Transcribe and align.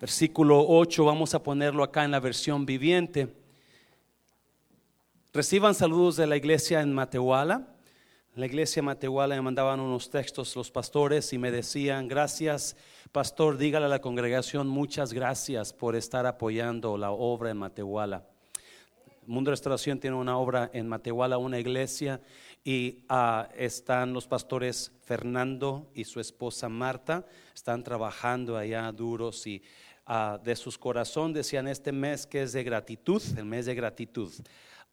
versículo 0.00 0.64
8, 0.66 1.04
vamos 1.04 1.34
a 1.34 1.42
ponerlo 1.42 1.84
acá 1.84 2.04
en 2.04 2.12
la 2.12 2.20
versión 2.20 2.64
viviente. 2.64 3.28
Reciban 5.34 5.74
saludos 5.74 6.16
de 6.16 6.26
la 6.26 6.38
iglesia 6.38 6.80
en 6.80 6.94
Matehuala. 6.94 7.68
La 8.34 8.46
iglesia 8.46 8.82
Matehuala 8.82 9.34
me 9.34 9.42
mandaban 9.42 9.78
unos 9.78 10.08
textos 10.08 10.56
los 10.56 10.70
pastores 10.70 11.34
y 11.34 11.38
me 11.38 11.50
decían, 11.50 12.08
gracias 12.08 12.76
pastor, 13.12 13.58
dígale 13.58 13.86
a 13.86 13.88
la 13.90 14.00
congregación 14.00 14.68
muchas 14.68 15.12
gracias 15.12 15.74
por 15.74 15.94
estar 15.94 16.24
apoyando 16.24 16.96
la 16.96 17.10
obra 17.10 17.50
en 17.50 17.58
Matehuala. 17.58 18.24
Mundo 19.26 19.50
Restauración 19.50 20.00
tiene 20.00 20.16
una 20.16 20.38
obra 20.38 20.70
en 20.72 20.88
Matehuala, 20.88 21.36
una 21.36 21.58
iglesia, 21.58 22.20
y 22.64 23.04
ah, 23.08 23.48
están 23.56 24.12
los 24.12 24.26
pastores 24.26 24.92
Fernando 25.04 25.90
y 25.94 26.04
su 26.04 26.20
esposa 26.20 26.68
Marta, 26.68 27.26
están 27.54 27.82
trabajando 27.82 28.56
allá 28.56 28.90
duros 28.92 29.46
y 29.46 29.62
ah, 30.12 30.40
de 30.42 30.56
sus 30.56 30.76
corazones 30.76 31.36
decían 31.36 31.68
este 31.68 31.92
mes 31.92 32.26
que 32.26 32.42
es 32.42 32.52
de 32.52 32.64
gratitud, 32.64 33.22
el 33.38 33.44
mes 33.44 33.66
de 33.66 33.74
gratitud. 33.76 34.32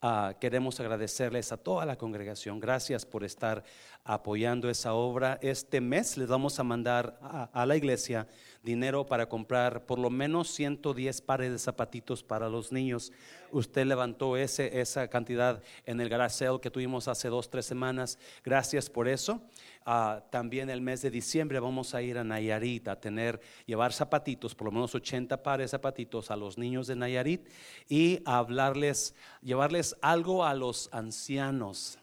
Ah, 0.00 0.36
queremos 0.40 0.78
agradecerles 0.78 1.50
a 1.50 1.56
toda 1.56 1.84
la 1.84 1.98
congregación. 1.98 2.60
Gracias 2.60 3.04
por 3.04 3.24
estar 3.24 3.64
apoyando 4.04 4.70
esa 4.70 4.94
obra. 4.94 5.40
Este 5.42 5.80
mes 5.80 6.16
les 6.16 6.28
vamos 6.28 6.60
a 6.60 6.62
mandar 6.62 7.18
a, 7.52 7.66
la 7.66 7.76
iglesia 7.76 8.28
dinero 8.62 9.04
para 9.06 9.28
comprar 9.28 9.86
por 9.86 9.98
lo 9.98 10.08
menos 10.08 10.50
110 10.54 11.20
pares 11.22 11.50
de 11.50 11.58
zapatitos 11.58 12.22
para 12.22 12.48
los 12.48 12.70
niños. 12.70 13.10
Usted 13.50 13.86
levantó 13.86 14.36
ese, 14.36 14.80
esa 14.80 15.08
cantidad 15.08 15.60
en 15.84 16.00
el 16.00 16.08
garage 16.08 16.46
que 16.62 16.70
tuvimos 16.70 17.08
hace 17.08 17.26
dos, 17.28 17.50
tres 17.50 17.66
semanas. 17.66 18.20
Gracias 18.44 18.88
por 18.88 19.08
eso. 19.08 19.42
Ah, 19.84 20.22
también 20.30 20.68
el 20.68 20.80
mes 20.80 21.02
de 21.02 21.10
diciembre 21.10 21.60
vamos 21.60 21.94
a 21.94 22.02
ir 22.02 22.18
a 22.18 22.24
Nayarit 22.24 22.88
a 22.88 23.00
tener, 23.00 23.40
llevar 23.64 23.92
zapatitos, 23.92 24.54
por 24.54 24.66
lo 24.66 24.72
menos 24.72 24.94
80 24.94 25.42
pares 25.42 25.64
de 25.64 25.68
zapatitos 25.68 26.30
a 26.30 26.36
los 26.36 26.58
niños 26.58 26.86
de 26.86 26.96
Nayarit 26.96 27.48
y 27.88 28.20
hablarles, 28.26 29.14
llevarles 29.40 29.96
algo 30.02 30.44
a 30.44 30.54
los 30.54 30.90
ancianos 30.92 31.98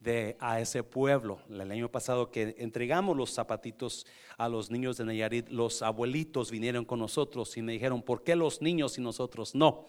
de 0.00 0.36
a 0.40 0.60
ese 0.60 0.82
pueblo. 0.82 1.40
El 1.48 1.70
año 1.70 1.88
pasado 1.90 2.30
que 2.30 2.56
entregamos 2.58 3.16
los 3.16 3.32
zapatitos 3.32 4.06
a 4.36 4.48
los 4.48 4.70
niños 4.70 4.96
de 4.96 5.04
Nayarit, 5.04 5.48
los 5.48 5.82
abuelitos 5.82 6.50
vinieron 6.50 6.84
con 6.84 6.98
nosotros 6.98 7.56
y 7.56 7.62
me 7.62 7.72
dijeron, 7.72 8.02
¿por 8.02 8.22
qué 8.22 8.36
los 8.36 8.62
niños 8.62 8.98
y 8.98 9.00
nosotros 9.00 9.54
no? 9.54 9.84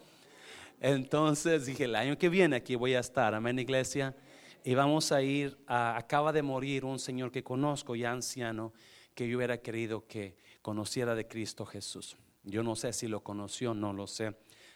Entonces 0.82 1.66
dije, 1.66 1.86
el 1.86 1.96
año 1.96 2.18
que 2.18 2.30
viene 2.30 2.56
aquí 2.56 2.76
voy 2.76 2.94
a 2.94 3.00
estar, 3.00 3.34
amén 3.34 3.60
iglesia 3.60 4.16
y 4.64 4.74
vamos 4.74 5.12
a 5.12 5.22
ir, 5.22 5.58
acaba 5.68 6.32
de 6.32 6.42
morir 6.42 6.86
un 6.86 7.00
señor 7.00 7.32
que 7.32 7.44
conozco 7.44 7.96
ya 7.96 8.12
anciano, 8.12 8.74
que 9.16 9.28
yo 9.28 9.38
hubiera 9.38 9.58
querido 9.60 10.06
que 10.08 10.38
conociera 10.62 11.16
de 11.16 11.28
Cristo 11.28 11.66
Jesús. 11.66 12.18
Yo 12.44 12.64
no 12.64 12.76
sé 12.76 12.94
si 12.94 13.08
lo 13.08 13.22
conoció, 13.22 13.74
no 13.74 13.94
lo 13.94 14.08
sé, 14.08 14.36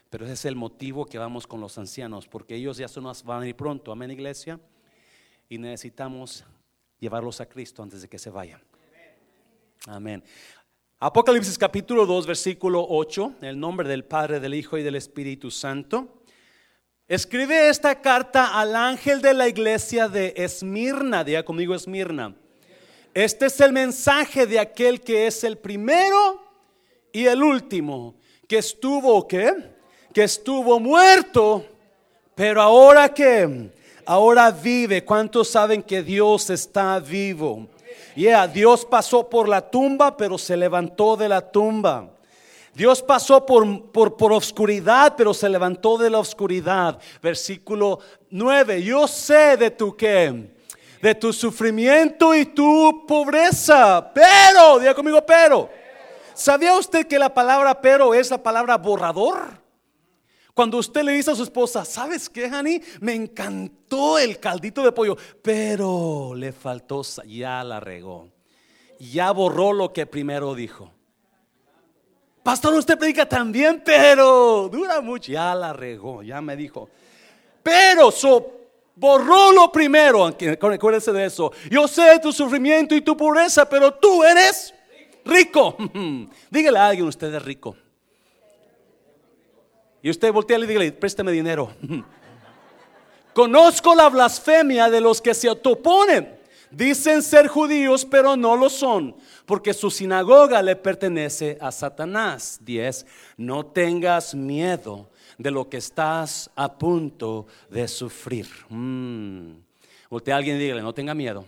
pero 0.10 0.26
ese 0.26 0.34
es 0.34 0.46
el 0.46 0.56
motivo 0.56 1.06
que 1.06 1.18
vamos 1.18 1.48
con 1.48 1.60
los 1.60 1.78
ancianos, 1.78 2.28
porque 2.28 2.56
ellos 2.56 2.78
ya 2.78 2.88
son, 2.88 3.12
van 3.26 3.44
a 3.44 3.48
ir 3.48 3.56
pronto, 3.56 3.92
amén 3.92 4.12
iglesia, 4.12 4.60
y 5.50 5.58
necesitamos 5.58 6.46
llevarlos 7.00 7.42
a 7.42 7.48
Cristo 7.48 7.84
antes 7.84 8.02
de 8.02 8.10
que 8.10 8.20
se 8.20 8.30
vayan. 8.30 8.62
Amén. 9.88 10.24
Apocalipsis 11.00 11.58
capítulo 11.58 12.06
2, 12.06 12.26
versículo 12.26 12.86
8, 12.88 13.36
en 13.42 13.48
el 13.50 13.60
nombre 13.60 13.90
del 13.90 14.06
Padre, 14.06 14.40
del 14.40 14.54
Hijo 14.54 14.78
y 14.78 14.84
del 14.84 14.96
Espíritu 14.96 15.52
Santo. 15.52 16.23
Escribe 17.10 17.68
esta 17.68 18.00
carta 18.00 18.58
al 18.58 18.78
ángel 18.78 19.22
de 19.22 19.34
la 19.34 19.50
iglesia 19.50 20.08
de 20.08 20.34
Esmirna, 20.38 21.26
diga 21.26 21.44
conmigo 21.44 21.76
Esmirna. 21.76 22.34
Este 23.14 23.48
es 23.48 23.60
el 23.60 23.74
mensaje 23.74 24.48
de 24.48 24.58
aquel 24.58 25.02
que 25.02 25.28
es 25.28 25.44
el 25.44 25.58
primero 25.58 26.42
y 27.12 27.26
el 27.26 27.44
último, 27.44 28.16
que 28.48 28.60
estuvo. 28.60 29.28
Que 29.28 30.24
estuvo 30.24 30.80
muerto, 30.80 31.66
pero 32.36 32.62
ahora 32.62 33.14
que, 33.14 33.70
ahora 34.06 34.50
vive. 34.50 35.04
¿Cuántos 35.04 35.50
saben 35.50 35.84
que 35.84 36.02
Dios 36.02 36.50
está 36.50 37.00
vivo? 37.00 37.68
Yeah, 38.16 38.48
Dios 38.48 38.86
pasó 38.86 39.30
por 39.30 39.50
la 39.50 39.70
tumba, 39.70 40.16
pero 40.16 40.38
se 40.38 40.56
levantó 40.56 41.18
de 41.18 41.28
la 41.28 41.52
tumba. 41.52 42.13
Dios 42.74 43.04
pasó 43.04 43.46
por, 43.46 43.92
por, 43.92 44.18
por, 44.18 44.34
oscuridad, 44.34 45.14
pero 45.16 45.34
se 45.34 45.48
levantó 45.48 45.98
de 45.98 46.10
la 46.10 46.20
oscuridad. 46.20 47.00
Versículo 47.22 48.00
9. 48.32 48.82
Yo 48.82 49.08
sé 49.08 49.58
de 49.58 49.70
tu 49.70 49.96
qué. 49.96 50.52
De 51.02 51.14
tu 51.14 51.32
sufrimiento 51.32 52.34
y 52.34 52.46
tu 52.46 53.06
pobreza. 53.08 54.12
Pero, 54.14 54.80
diga 54.80 54.96
conmigo, 54.96 55.24
pero. 55.26 55.70
¿Sabía 56.34 56.76
usted 56.76 57.06
que 57.06 57.20
la 57.20 57.32
palabra 57.32 57.80
pero 57.80 58.14
es 58.16 58.32
la 58.32 58.42
palabra 58.42 58.78
borrador? 58.78 59.62
Cuando 60.56 60.78
usted 60.78 61.04
le 61.04 61.14
dice 61.14 61.32
a 61.32 61.36
su 61.36 61.44
esposa, 61.44 61.86
¿sabes 61.86 62.30
qué, 62.30 62.46
Hani? 62.46 62.82
Me 63.02 63.14
encantó 63.14 64.18
el 64.18 64.40
caldito 64.40 64.84
de 64.84 64.92
pollo, 64.92 65.18
pero 65.42 66.34
le 66.36 66.52
faltó, 66.52 67.04
ya 67.28 67.64
la 67.64 67.80
regó. 67.80 68.30
Ya 69.00 69.32
borró 69.32 69.74
lo 69.74 69.94
que 69.94 70.06
primero 70.06 70.56
dijo. 70.56 70.92
Pastor, 72.44 72.74
usted 72.74 72.98
predica 72.98 73.28
también, 73.28 73.82
pero 73.84 74.68
dura 74.70 75.00
mucho. 75.00 75.32
Ya 75.32 75.56
la 75.56 75.72
regó, 75.72 76.22
ya 76.22 76.42
me 76.42 76.58
dijo. 76.58 76.90
Pero 77.64 78.12
so, 78.12 78.52
borró 78.96 79.54
lo 79.54 79.72
primero. 79.72 80.26
Acuérdense 80.26 81.14
de 81.14 81.26
eso. 81.26 81.54
Yo 81.72 81.88
sé 81.88 82.20
tu 82.22 82.34
sufrimiento 82.34 82.94
y 82.94 83.02
tu 83.02 83.16
pobreza, 83.16 83.68
pero 83.68 83.94
tú 83.94 84.24
eres 84.26 84.74
rico. 85.24 85.78
Dígale 86.50 86.78
a 86.78 86.88
alguien, 86.88 87.08
usted 87.08 87.34
es 87.34 87.42
rico. 87.42 87.78
Y 90.02 90.10
usted 90.10 90.34
voltea 90.34 90.60
y 90.60 90.66
dígale, 90.66 90.92
préstame 90.92 91.32
dinero. 91.32 91.72
Conozco 93.34 93.96
la 93.96 94.10
blasfemia 94.10 94.90
de 94.90 95.00
los 95.00 95.22
que 95.22 95.34
se 95.34 95.48
autoponen. 95.48 96.43
Dicen 96.74 97.22
ser 97.22 97.48
judíos, 97.48 98.04
pero 98.06 98.36
no 98.36 98.56
lo 98.56 98.70
son 98.70 99.16
porque 99.46 99.74
su 99.74 99.92
sinagoga 99.92 100.62
le 100.62 100.76
pertenece 100.76 101.58
a 101.60 101.72
Satanás. 101.72 102.60
10. 102.62 103.06
No 103.38 103.66
tengas 103.66 104.34
miedo 104.34 105.10
de 105.38 105.52
lo 105.52 105.70
que 105.70 105.78
estás 105.78 106.50
a 106.56 106.78
punto 106.78 107.48
de 107.70 107.88
sufrir. 107.88 108.48
Mm. 108.70 109.54
Usted 110.10 110.32
a 110.32 110.38
alguien 110.38 110.60
dígale, 110.60 110.82
no 110.82 110.94
tenga 110.94 111.14
miedo. 111.14 111.46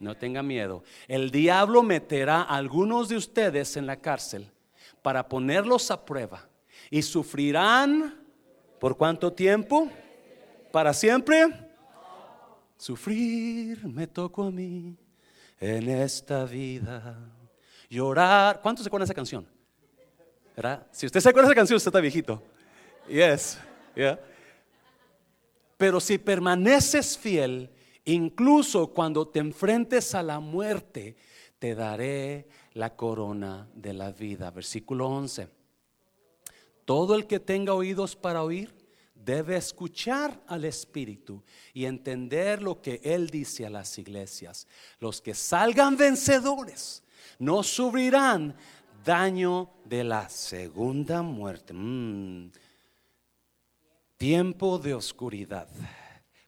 No 0.00 0.16
tenga 0.16 0.42
miedo. 0.42 0.82
El 1.08 1.30
diablo 1.30 1.82
meterá 1.82 2.42
a 2.42 2.56
algunos 2.56 3.08
de 3.08 3.16
ustedes 3.16 3.76
en 3.76 3.86
la 3.86 3.96
cárcel 3.96 4.50
para 5.02 5.28
ponerlos 5.28 5.90
a 5.90 6.04
prueba. 6.04 6.46
Y 6.90 7.02
sufrirán 7.02 8.20
por 8.78 8.96
cuánto 8.96 9.32
tiempo? 9.32 9.88
¿Para 10.72 10.92
siempre? 10.92 11.63
Sufrir 12.76 13.86
me 13.86 14.06
tocó 14.06 14.44
a 14.44 14.50
mí 14.50 14.96
en 15.60 15.88
esta 15.88 16.44
vida. 16.44 17.16
Llorar. 17.88 18.60
¿Cuántos 18.60 18.84
se 18.84 18.88
acuerdan 18.88 19.06
de 19.06 19.12
esa 19.12 19.14
canción? 19.14 19.46
Si 20.90 21.06
usted 21.06 21.20
se 21.20 21.28
acuerda 21.28 21.48
de 21.48 21.52
esa 21.52 21.60
canción, 21.60 21.76
usted 21.76 21.88
está 21.88 22.00
viejito. 22.00 22.42
Yes. 23.08 23.58
Yeah. 23.94 24.20
Pero 25.76 26.00
si 26.00 26.18
permaneces 26.18 27.18
fiel, 27.18 27.70
incluso 28.04 28.88
cuando 28.88 29.26
te 29.28 29.40
enfrentes 29.40 30.14
a 30.14 30.22
la 30.22 30.40
muerte, 30.40 31.16
te 31.58 31.74
daré 31.74 32.48
la 32.72 32.94
corona 32.96 33.68
de 33.74 33.92
la 33.92 34.12
vida. 34.12 34.50
Versículo 34.50 35.08
11. 35.08 35.48
Todo 36.84 37.14
el 37.14 37.26
que 37.26 37.40
tenga 37.40 37.74
oídos 37.74 38.14
para 38.14 38.42
oír, 38.42 38.74
debe 39.24 39.56
escuchar 39.56 40.42
al 40.46 40.64
Espíritu 40.64 41.42
y 41.72 41.86
entender 41.86 42.62
lo 42.62 42.80
que 42.80 43.00
Él 43.02 43.30
dice 43.30 43.66
a 43.66 43.70
las 43.70 43.98
iglesias. 43.98 44.66
Los 45.00 45.20
que 45.20 45.34
salgan 45.34 45.96
vencedores 45.96 47.02
no 47.38 47.62
sufrirán 47.62 48.54
daño 49.04 49.70
de 49.84 50.04
la 50.04 50.28
segunda 50.28 51.22
muerte. 51.22 51.72
Mm. 51.74 52.50
Tiempo 54.16 54.78
de 54.78 54.94
oscuridad. 54.94 55.68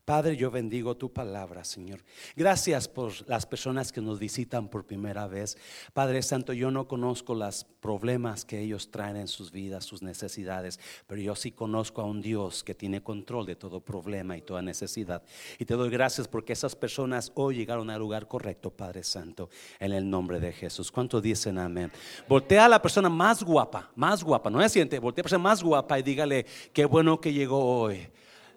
Padre, 0.06 0.36
yo 0.36 0.52
bendigo 0.52 0.96
tu 0.96 1.12
palabra, 1.12 1.64
Señor. 1.64 1.98
Gracias 2.36 2.86
por 2.86 3.28
las 3.28 3.44
personas 3.44 3.90
que 3.90 4.00
nos 4.00 4.20
visitan 4.20 4.68
por 4.68 4.86
primera 4.86 5.26
vez. 5.26 5.58
Padre 5.92 6.22
Santo, 6.22 6.52
yo 6.52 6.70
no 6.70 6.86
conozco 6.86 7.34
los 7.34 7.64
problemas 7.80 8.44
que 8.44 8.60
ellos 8.60 8.92
traen 8.92 9.16
en 9.16 9.26
sus 9.26 9.50
vidas, 9.50 9.84
sus 9.84 10.02
necesidades, 10.02 10.78
pero 11.08 11.20
yo 11.20 11.34
sí 11.34 11.50
conozco 11.50 12.02
a 12.02 12.04
un 12.04 12.22
Dios 12.22 12.62
que 12.62 12.72
tiene 12.72 13.02
control 13.02 13.46
de 13.46 13.56
todo 13.56 13.80
problema 13.80 14.36
y 14.36 14.42
toda 14.42 14.62
necesidad. 14.62 15.24
Y 15.58 15.64
te 15.64 15.74
doy 15.74 15.90
gracias 15.90 16.28
porque 16.28 16.52
esas 16.52 16.76
personas 16.76 17.32
hoy 17.34 17.56
llegaron 17.56 17.90
al 17.90 17.98
lugar 17.98 18.28
correcto, 18.28 18.70
Padre 18.70 19.02
Santo, 19.02 19.50
en 19.80 19.92
el 19.92 20.08
nombre 20.08 20.38
de 20.38 20.52
Jesús. 20.52 20.92
¿Cuántos 20.92 21.20
dicen 21.20 21.58
amén? 21.58 21.90
Voltea 22.28 22.66
a 22.66 22.68
la 22.68 22.80
persona 22.80 23.08
más 23.08 23.42
guapa, 23.42 23.90
más 23.96 24.22
guapa, 24.22 24.50
no 24.50 24.62
es 24.62 24.70
siente, 24.70 25.00
voltea 25.00 25.22
a 25.22 25.22
la 25.22 25.24
persona 25.24 25.42
más 25.42 25.64
guapa 25.64 25.98
y 25.98 26.04
dígale, 26.04 26.46
qué 26.72 26.84
bueno 26.84 27.20
que 27.20 27.32
llegó 27.32 27.80
hoy. 27.80 28.08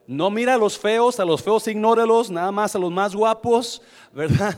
No 0.10 0.32
mira 0.32 0.56
a 0.56 0.58
los 0.58 0.76
feos, 0.76 1.20
a 1.20 1.24
los 1.24 1.44
feos 1.44 1.68
ignórelos, 1.68 2.32
nada 2.32 2.52
más 2.52 2.76
a 2.76 2.80
los 2.80 2.92
más 2.92 3.14
guapos, 3.14 3.80
¿verdad? 4.12 4.58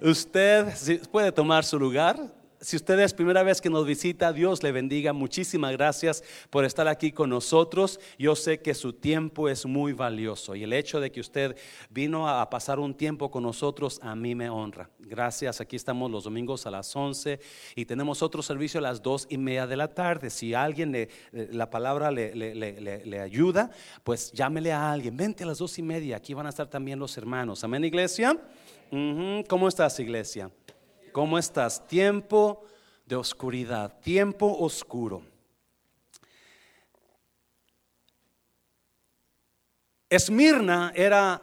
Usted 0.00 0.68
puede 1.10 1.32
tomar 1.32 1.64
su 1.64 1.80
lugar. 1.80 2.32
Si 2.60 2.76
usted 2.76 2.98
es 3.00 3.14
primera 3.14 3.42
vez 3.42 3.60
que 3.60 3.70
nos 3.70 3.86
visita, 3.86 4.34
Dios 4.34 4.62
le 4.62 4.70
bendiga. 4.70 5.14
Muchísimas 5.14 5.72
gracias 5.72 6.22
por 6.50 6.66
estar 6.66 6.88
aquí 6.88 7.10
con 7.10 7.30
nosotros. 7.30 7.98
Yo 8.18 8.36
sé 8.36 8.60
que 8.60 8.74
su 8.74 8.92
tiempo 8.92 9.48
es 9.48 9.64
muy 9.64 9.94
valioso 9.94 10.54
y 10.54 10.64
el 10.64 10.74
hecho 10.74 11.00
de 11.00 11.10
que 11.10 11.20
usted 11.20 11.56
vino 11.88 12.28
a 12.28 12.50
pasar 12.50 12.78
un 12.78 12.94
tiempo 12.94 13.30
con 13.30 13.44
nosotros 13.44 13.98
a 14.02 14.14
mí 14.14 14.34
me 14.34 14.50
honra. 14.50 14.90
Gracias. 14.98 15.62
Aquí 15.62 15.74
estamos 15.74 16.10
los 16.10 16.24
domingos 16.24 16.66
a 16.66 16.70
las 16.70 16.94
11 16.94 17.40
y 17.76 17.86
tenemos 17.86 18.22
otro 18.22 18.42
servicio 18.42 18.78
a 18.78 18.82
las 18.82 19.02
dos 19.02 19.26
y 19.30 19.38
media 19.38 19.66
de 19.66 19.76
la 19.78 19.88
tarde. 19.88 20.28
Si 20.28 20.52
alguien 20.52 20.92
le, 20.92 21.08
la 21.32 21.70
palabra 21.70 22.10
le, 22.10 22.34
le, 22.34 23.20
ayuda, 23.20 23.70
pues 24.04 24.32
llámele 24.32 24.70
a 24.70 24.92
alguien. 24.92 25.16
Vente 25.16 25.44
a 25.44 25.46
las 25.46 25.58
dos 25.58 25.78
y 25.78 25.82
media. 25.82 26.18
Aquí 26.18 26.34
van 26.34 26.44
a 26.44 26.50
estar 26.50 26.68
también 26.68 26.98
los 26.98 27.16
hermanos. 27.16 27.64
Amén, 27.64 27.84
iglesia. 27.84 28.38
¿Cómo 29.48 29.66
estás, 29.66 29.98
iglesia? 29.98 30.50
¿Cómo 31.12 31.38
estás? 31.38 31.86
Tiempo 31.86 32.64
de 33.04 33.16
oscuridad, 33.16 33.98
tiempo 34.00 34.56
oscuro. 34.60 35.22
Esmirna 40.08 40.92
era, 40.94 41.42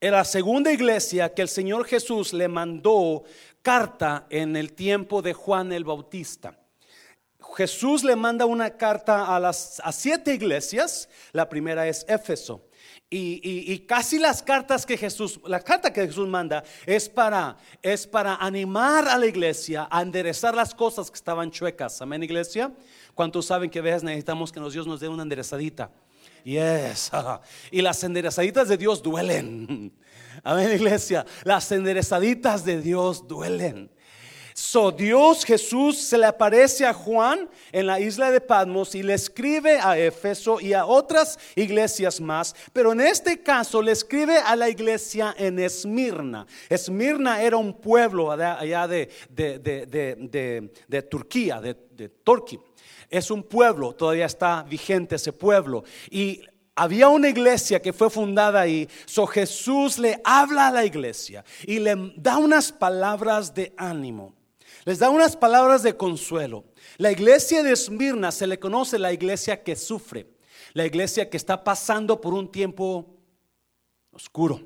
la 0.00 0.24
segunda 0.24 0.72
iglesia 0.72 1.32
que 1.32 1.42
el 1.42 1.48
Señor 1.48 1.86
Jesús 1.86 2.32
le 2.32 2.46
mandó 2.46 3.24
carta 3.62 4.26
en 4.30 4.54
el 4.56 4.74
tiempo 4.74 5.22
de 5.22 5.32
Juan 5.32 5.72
el 5.72 5.84
Bautista. 5.84 6.58
Jesús 7.56 8.04
le 8.04 8.16
manda 8.16 8.46
una 8.46 8.76
carta 8.76 9.34
a 9.34 9.40
las 9.40 9.80
a 9.84 9.92
siete 9.92 10.34
iglesias. 10.34 11.08
La 11.32 11.48
primera 11.48 11.86
es 11.88 12.04
Éfeso. 12.08 12.66
Y, 13.16 13.78
casi 13.86 14.18
las 14.18 14.42
cartas 14.42 14.84
que 14.84 14.96
Jesús, 14.96 15.38
la 15.46 15.60
carta 15.60 15.92
que 15.92 16.04
Jesús 16.06 16.26
manda 16.26 16.64
es 16.84 17.08
para, 17.08 17.56
es 17.80 18.06
para 18.06 18.34
animar 18.36 19.06
a 19.06 19.16
la 19.16 19.26
iglesia 19.26 19.86
a 19.88 20.02
enderezar 20.02 20.54
las 20.54 20.74
cosas 20.74 21.10
que 21.10 21.16
estaban 21.16 21.50
chuecas. 21.50 22.02
Amén, 22.02 22.22
iglesia. 22.24 22.72
¿Cuántos 23.14 23.46
saben 23.46 23.70
que 23.70 23.78
a 23.78 23.82
veces 23.82 24.02
necesitamos 24.02 24.50
que 24.50 24.60
Dios 24.60 24.86
nos 24.86 24.98
dé 24.98 25.08
una 25.08 25.22
enderezadita? 25.22 25.90
Yes. 26.42 27.12
Y 27.70 27.82
las 27.82 28.02
enderezaditas 28.02 28.68
de 28.68 28.76
Dios 28.76 29.02
duelen. 29.02 29.92
Amén, 30.42 30.72
iglesia. 30.72 31.24
Las 31.44 31.70
enderezaditas 31.70 32.64
de 32.64 32.80
Dios 32.80 33.28
duelen. 33.28 33.90
So 34.56 34.92
Dios 34.92 35.44
Jesús 35.44 35.98
se 35.98 36.16
le 36.16 36.26
aparece 36.26 36.86
a 36.86 36.94
Juan 36.94 37.50
en 37.72 37.88
la 37.88 37.98
isla 37.98 38.30
de 38.30 38.40
Patmos 38.40 38.94
y 38.94 39.02
le 39.02 39.14
escribe 39.14 39.80
a 39.80 39.98
Éfeso 39.98 40.60
y 40.60 40.72
a 40.72 40.86
otras 40.86 41.40
iglesias 41.56 42.20
más, 42.20 42.54
pero 42.72 42.92
en 42.92 43.00
este 43.00 43.42
caso 43.42 43.82
le 43.82 43.90
escribe 43.90 44.38
a 44.38 44.54
la 44.54 44.68
iglesia 44.68 45.34
en 45.36 45.58
Esmirna. 45.58 46.46
Esmirna 46.68 47.42
era 47.42 47.56
un 47.56 47.74
pueblo 47.74 48.30
allá 48.30 48.86
de, 48.86 49.10
de, 49.28 51.02
Turquía, 51.10 51.60
de, 51.60 52.08
Turquía. 52.22 52.60
Es 53.10 53.32
un 53.32 53.42
pueblo, 53.42 53.92
todavía 53.92 54.26
está 54.26 54.62
vigente 54.62 55.16
ese 55.16 55.32
pueblo. 55.32 55.82
Y 56.10 56.42
había 56.76 57.08
una 57.08 57.28
iglesia 57.28 57.82
que 57.82 57.92
fue 57.92 58.08
fundada 58.08 58.60
ahí. 58.60 58.88
So 59.04 59.26
Jesús 59.26 59.98
le 59.98 60.20
habla 60.22 60.68
a 60.68 60.70
la 60.70 60.84
iglesia 60.84 61.44
y 61.66 61.80
le 61.80 62.12
da 62.14 62.38
unas 62.38 62.70
palabras 62.70 63.52
de 63.52 63.72
ánimo. 63.76 64.43
Les 64.84 64.98
da 64.98 65.08
unas 65.08 65.34
palabras 65.36 65.82
de 65.82 65.96
consuelo. 65.96 66.64
La 66.98 67.10
iglesia 67.10 67.62
de 67.62 67.72
Esmirna 67.72 68.30
se 68.30 68.46
le 68.46 68.58
conoce 68.58 68.98
la 68.98 69.12
iglesia 69.12 69.62
que 69.62 69.76
sufre, 69.76 70.26
la 70.74 70.84
iglesia 70.84 71.30
que 71.30 71.38
está 71.38 71.64
pasando 71.64 72.20
por 72.20 72.34
un 72.34 72.50
tiempo 72.50 73.16
oscuro. 74.12 74.60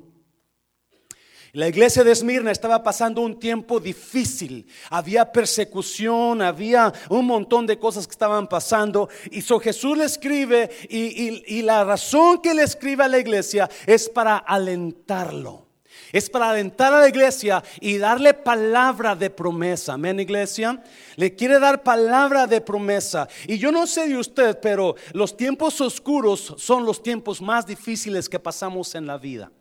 La 1.53 1.67
iglesia 1.67 2.03
de 2.03 2.11
Esmirna 2.11 2.51
estaba 2.51 2.83
pasando 2.83 3.21
un 3.21 3.39
tiempo 3.39 3.79
difícil. 3.79 4.67
Había 4.89 5.31
persecución, 5.31 6.43
había 6.43 6.93
un 7.09 7.25
montón 7.25 7.65
de 7.65 7.79
cosas 7.79 8.05
que 8.05 8.11
estaban 8.11 8.47
pasando. 8.47 9.09
Y 9.31 9.41
so 9.41 9.59
Jesús 9.59 9.97
le 9.97 10.03
escribe 10.03 10.69
y, 10.89 11.57
y 11.57 11.61
la 11.63 11.83
razón 11.83 12.39
que 12.41 12.53
le 12.53 12.63
escribe 12.63 13.03
a 13.03 13.07
la 13.07 13.17
iglesia 13.17 13.67
es 13.87 14.09
para 14.09 14.37
alentarlo. 14.37 15.68
Es 16.11 16.29
para 16.29 16.49
alentar 16.49 16.93
a 16.93 17.01
la 17.01 17.09
iglesia 17.09 17.63
y 17.79 17.97
darle 17.97 18.33
palabra 18.33 19.15
de 19.15 19.29
promesa. 19.29 19.93
Amén, 19.93 20.19
iglesia. 20.19 20.81
Le 21.15 21.35
quiere 21.35 21.59
dar 21.59 21.83
palabra 21.83 22.47
de 22.47 22.61
promesa. 22.61 23.27
Y 23.47 23.57
yo 23.57 23.71
no 23.71 23.85
sé 23.85 24.07
de 24.07 24.17
usted, 24.17 24.59
pero 24.59 24.95
los 25.13 25.37
tiempos 25.37 25.79
oscuros 25.81 26.55
son 26.57 26.85
los 26.85 27.03
tiempos 27.03 27.41
más 27.41 27.67
difíciles 27.67 28.27
que 28.27 28.39
pasamos 28.39 28.95
en 28.95 29.05
la 29.05 29.17
vida. 29.17 29.51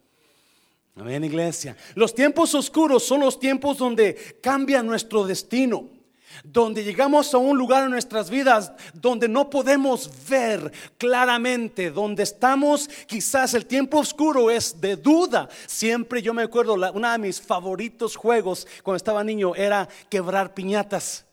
Amén, 0.97 1.23
iglesia. 1.23 1.77
Los 1.95 2.15
tiempos 2.15 2.55
oscuros 2.55 3.05
son 3.05 3.21
los 3.21 3.39
tiempos 3.39 3.79
donde 3.79 4.39
cambia 4.41 4.83
nuestro 4.83 5.25
destino 5.27 5.98
donde 6.45 6.85
llegamos 6.85 7.33
a 7.35 7.39
un 7.39 7.57
lugar 7.57 7.85
en 7.85 7.91
nuestras 7.91 8.31
vidas 8.31 8.73
donde 8.95 9.29
no 9.29 9.51
podemos 9.51 10.11
ver 10.29 10.73
claramente, 10.97 11.91
donde 11.91 12.23
estamos, 12.23 12.89
quizás 13.07 13.55
el 13.55 13.67
tiempo 13.67 13.99
oscuro 13.99 14.51
es 14.51 14.81
de 14.81 14.97
duda. 14.97 15.49
Siempre 15.67 16.23
yo 16.23 16.35
me 16.35 16.43
acuerdo, 16.43 16.75
uno 16.75 17.13
de 17.13 17.19
mis 17.19 17.41
favoritos 17.41 18.17
juegos 18.17 18.67
cuando 18.83 18.97
estaba 18.97 19.23
niño 19.25 19.55
era 19.55 19.89
quebrar 20.09 20.55
piñatas. 20.55 21.28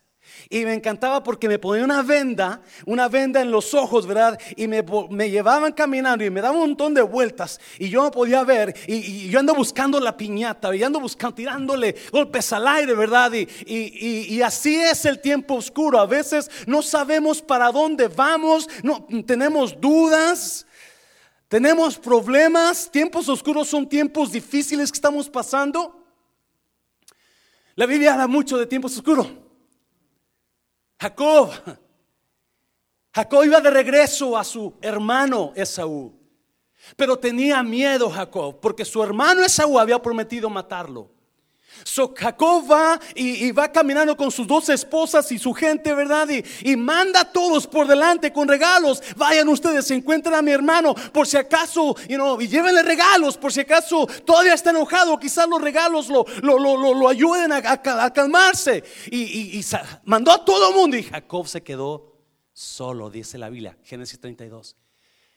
Y 0.50 0.66
me 0.66 0.74
encantaba 0.74 1.24
porque 1.24 1.48
me 1.48 1.60
ponía 1.60 1.84
una 1.84 2.04
venda, 2.04 2.62
una 2.86 3.08
venda 3.08 3.42
en 3.42 3.52
los 3.52 3.74
ojos, 3.74 4.06
¿verdad? 4.06 4.40
Y 4.56 4.68
me, 4.68 4.84
llevaban 5.30 5.74
caminando 5.74 6.24
y 6.24 6.30
me 6.30 6.42
daban 6.42 6.58
un 6.58 6.70
montón 6.70 6.94
de 6.94 7.02
vueltas. 7.02 7.60
Y 7.80 7.90
yo 7.90 8.04
no 8.04 8.12
podía 8.12 8.44
ver. 8.44 8.76
Y, 8.88 9.30
yo 9.30 9.40
ando 9.40 9.56
buscando 9.56 10.00
la 10.00 10.16
piñata, 10.16 10.76
y 10.76 10.84
ando 10.84 11.00
buscando, 11.00 11.36
tirándole 11.36 11.96
golpes 12.12 12.54
al 12.54 12.68
aire, 12.68 12.94
¿verdad? 12.94 13.32
Y, 13.34 13.48
y, 13.66 14.42
así 14.42 14.76
es 14.76 15.06
el 15.06 15.20
tiempo 15.20 15.56
oscuro. 15.56 16.00
A 16.00 16.06
veces 16.06 16.50
no 16.68 16.82
sabemos 16.82 17.42
para 17.42 17.72
dónde 17.72 18.08
vamos, 18.08 18.70
no, 18.84 19.08
tenemos 19.26 19.80
dudas. 19.80 20.66
Tenemos 21.48 21.98
problemas, 21.98 22.90
tiempos 22.92 23.30
oscuros 23.30 23.68
son 23.68 23.88
tiempos 23.88 24.32
difíciles 24.32 24.92
que 24.92 24.98
estamos 24.98 25.30
pasando. 25.30 26.04
La 27.76 27.86
Biblia 27.86 28.14
habla 28.14 28.28
mucho 28.28 28.58
de 28.58 28.66
tiempos 28.66 28.96
oscuros. 28.96 29.28
Jacob. 31.00 31.52
Jacob 33.14 33.46
iba 33.46 33.62
de 33.62 33.70
regreso 33.72 34.38
a 34.38 34.44
su 34.44 34.74
hermano 34.82 35.54
Esaú. 35.56 36.14
Pero 36.96 37.18
tenía 37.18 37.64
miedo 37.64 38.10
Jacob 38.10 38.60
porque 38.60 38.86
su 38.86 39.02
hermano 39.02 39.44
Esaú 39.44 39.80
había 39.80 40.02
prometido 40.02 40.50
matarlo. 40.50 41.15
So 41.84 42.14
Jacob 42.16 42.70
va 42.72 43.00
y, 43.14 43.52
va 43.52 43.72
caminando 43.72 44.16
con 44.16 44.32
sus 44.32 44.48
dos 44.48 44.70
esposas 44.70 45.32
y 45.32 45.40
su 45.40 45.54
gente, 45.54 45.94
¿verdad? 45.94 46.28
Y, 46.64 46.76
manda 46.76 47.22
a 47.22 47.32
todos 47.32 47.68
por 47.68 47.88
delante 47.88 48.32
con 48.32 48.48
regalos. 48.48 49.02
Vayan 49.16 49.48
ustedes, 49.50 49.86
se 49.86 49.96
encuentran 49.96 50.36
a 50.36 50.42
mi 50.42 50.52
hermano 50.52 50.94
por 51.14 51.28
si 51.28 51.38
acaso, 51.38 51.96
you 52.08 52.16
know, 52.16 52.40
y 52.40 52.48
llévenle 52.48 52.84
regalos 52.84 53.38
por 53.38 53.52
si 53.52 53.62
acaso 53.62 54.08
todavía 54.26 54.54
está 54.54 54.70
enojado. 54.72 55.18
Quizás 55.20 55.48
los 55.48 55.62
regalos 55.62 56.10
lo, 56.10 56.26
lo, 56.42 57.10
ayuden 57.10 57.52
a, 57.52 57.82
calmarse. 58.12 58.84
Y, 59.10 59.60
y 59.60 59.66
mandó 60.04 60.32
a 60.32 60.44
todo 60.44 60.70
el 60.70 60.76
mundo 60.76 60.98
y 60.98 61.04
Jacob 61.04 61.48
se 61.48 61.64
quedó 61.64 62.16
solo, 62.54 63.10
dice 63.10 63.38
la 63.38 63.50
Biblia, 63.50 63.78
Génesis 63.84 64.20
32. 64.20 64.76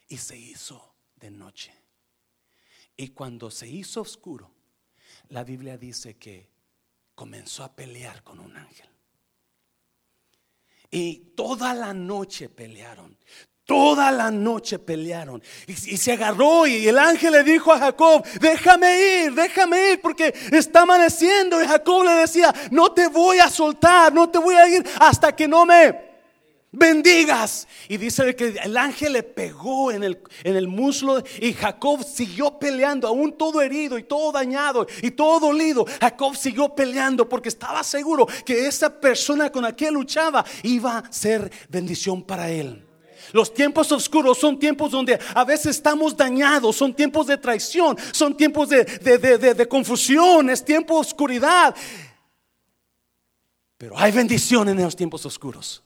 Y 0.07 0.17
se 0.17 0.37
hizo 0.37 0.95
de 1.15 1.29
noche. 1.29 1.73
Y 2.97 3.09
cuando 3.09 3.51
se 3.51 3.67
hizo 3.67 4.01
oscuro, 4.01 4.51
la 5.29 5.43
Biblia 5.43 5.77
dice 5.77 6.17
que 6.17 6.49
comenzó 7.15 7.63
a 7.63 7.73
pelear 7.73 8.23
con 8.23 8.39
un 8.39 8.55
ángel. 8.55 8.87
Y 10.91 11.33
toda 11.35 11.73
la 11.73 11.93
noche 11.93 12.49
pelearon. 12.49 13.17
Toda 13.65 14.11
la 14.11 14.31
noche 14.31 14.79
pelearon 14.79 15.43
y, 15.67 15.73
se 15.75 16.13
agarró 16.13 16.65
y 16.65 16.87
el 16.87 16.97
ángel 16.97 17.33
le 17.33 17.43
dijo 17.43 17.71
a 17.71 17.77
Jacob, 17.77 18.25
déjame 18.41 19.25
ir, 19.25 19.33
déjame 19.35 19.91
ir 19.91 20.01
porque 20.01 20.33
está 20.51 20.81
amaneciendo. 20.81 21.61
Y 21.61 21.67
Jacob 21.67 22.03
le 22.03 22.13
decía, 22.13 22.51
no 22.71 22.91
te 22.91 23.07
voy 23.07 23.37
a 23.37 23.47
soltar, 23.47 24.11
no 24.11 24.27
te 24.27 24.39
voy 24.39 24.55
a 24.55 24.67
ir 24.67 24.83
hasta 24.99 25.35
que 25.35 25.47
no 25.47 25.67
me 25.67 26.08
bendigas. 26.71 27.67
Y 27.87 27.97
dice 27.97 28.35
que 28.35 28.59
el 28.63 28.77
ángel 28.77 29.13
le 29.13 29.23
pegó 29.23 29.91
en 29.91 30.03
el, 30.03 30.21
en 30.43 30.55
el 30.55 30.67
muslo 30.67 31.23
y 31.39 31.53
Jacob 31.53 32.03
siguió 32.03 32.59
peleando, 32.59 33.07
aún 33.07 33.33
todo 33.33 33.61
herido 33.61 33.97
y 33.97 34.03
todo 34.03 34.31
dañado 34.31 34.87
y 35.01 35.11
todo 35.11 35.39
dolido. 35.39 35.85
Jacob 35.99 36.35
siguió 36.35 36.69
peleando 36.69 37.27
porque 37.27 37.49
estaba 37.49 37.83
seguro 37.83 38.27
que 38.45 38.67
esa 38.67 38.89
persona 38.99 39.51
con 39.51 39.63
la 39.63 39.75
que 39.75 39.91
luchaba 39.91 40.45
iba 40.63 40.99
a 40.99 41.11
ser 41.11 41.51
bendición 41.69 42.23
para 42.23 42.49
él. 42.49 42.85
Los 43.31 43.53
tiempos 43.53 43.91
oscuros 43.91 44.39
son 44.39 44.57
tiempos 44.57 44.89
donde 44.89 45.19
a 45.35 45.43
veces 45.43 45.75
estamos 45.75 46.17
dañados, 46.17 46.75
son 46.75 46.95
tiempos 46.95 47.27
de 47.27 47.37
traición, 47.37 47.95
son 48.11 48.35
tiempos 48.35 48.69
de, 48.69 48.83
de, 48.83 49.53
de 49.53 49.67
confusión, 49.67 50.49
es 50.49 50.65
tiempo 50.65 50.95
de 50.95 51.01
oscuridad. 51.01 51.75
Pero 53.77 53.97
hay 53.97 54.11
bendición 54.11 54.67
en 54.69 54.81
los 54.81 54.95
tiempos 54.95 55.25
oscuros 55.27 55.83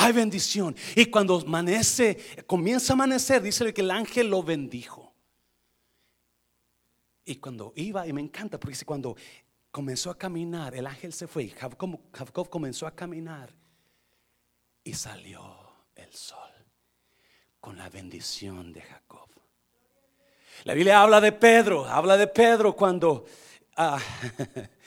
hay 0.00 0.12
bendición. 0.12 0.74
Y 0.96 1.06
cuando 1.06 1.40
amanece, 1.40 2.16
comienza 2.46 2.92
a 2.92 2.94
amanecer, 2.94 3.42
dice 3.42 3.72
que 3.72 3.82
el 3.82 3.90
ángel 3.90 4.28
lo 4.28 4.42
bendijo. 4.42 5.12
Y 7.24 7.36
cuando 7.36 7.72
iba, 7.76 8.06
y 8.06 8.12
me 8.12 8.20
encanta, 8.20 8.58
porque 8.58 8.76
cuando 8.84 9.14
comenzó 9.70 10.10
a 10.10 10.18
caminar, 10.18 10.74
el 10.74 10.86
ángel 10.86 11.12
se 11.12 11.26
fue, 11.26 11.48
Jacob, 11.48 12.00
Jacob 12.12 12.48
comenzó 12.48 12.86
a 12.86 12.94
caminar 12.94 13.54
y 14.82 14.94
salió 14.94 15.42
el 15.94 16.12
sol 16.12 16.50
con 17.60 17.76
la 17.76 17.88
bendición 17.90 18.72
de 18.72 18.80
Jacob. 18.80 19.28
La 20.64 20.74
Biblia 20.74 21.02
habla 21.02 21.20
de 21.20 21.32
Pedro, 21.32 21.86
habla 21.86 22.16
de 22.16 22.26
Pedro 22.26 22.74
cuando 22.74 23.26
ah, 23.76 24.00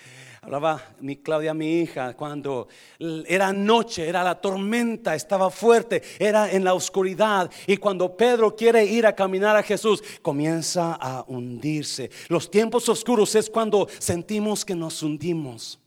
hablaba 0.43 0.95
mi 0.99 1.15
Claudia, 1.15 1.53
mi 1.53 1.79
hija, 1.79 2.15
cuando 2.15 2.67
era 2.99 3.53
noche, 3.53 4.07
era 4.07 4.23
la 4.23 4.39
tormenta, 4.39 5.15
estaba 5.15 5.49
fuerte, 5.49 6.03
era 6.19 6.51
en 6.51 6.65
la 6.65 6.73
oscuridad. 6.73 7.49
Y 7.65 7.77
cuando 7.77 8.15
Pedro 8.17 8.53
quiere 8.53 8.83
ir 8.83 9.07
a 9.07 9.15
caminar 9.15 9.55
a 9.55 9.63
Jesús, 9.63 10.03
comienza 10.21 10.97
a 10.99 11.23
hundirse. 11.27 12.11
Los 12.27 12.51
tiempos 12.51 12.89
oscuros 12.89 13.33
es 13.35 13.49
cuando 13.49 13.87
sentimos 13.99 14.65
que 14.65 14.75
nos 14.75 15.01
hundimos. 15.01 15.79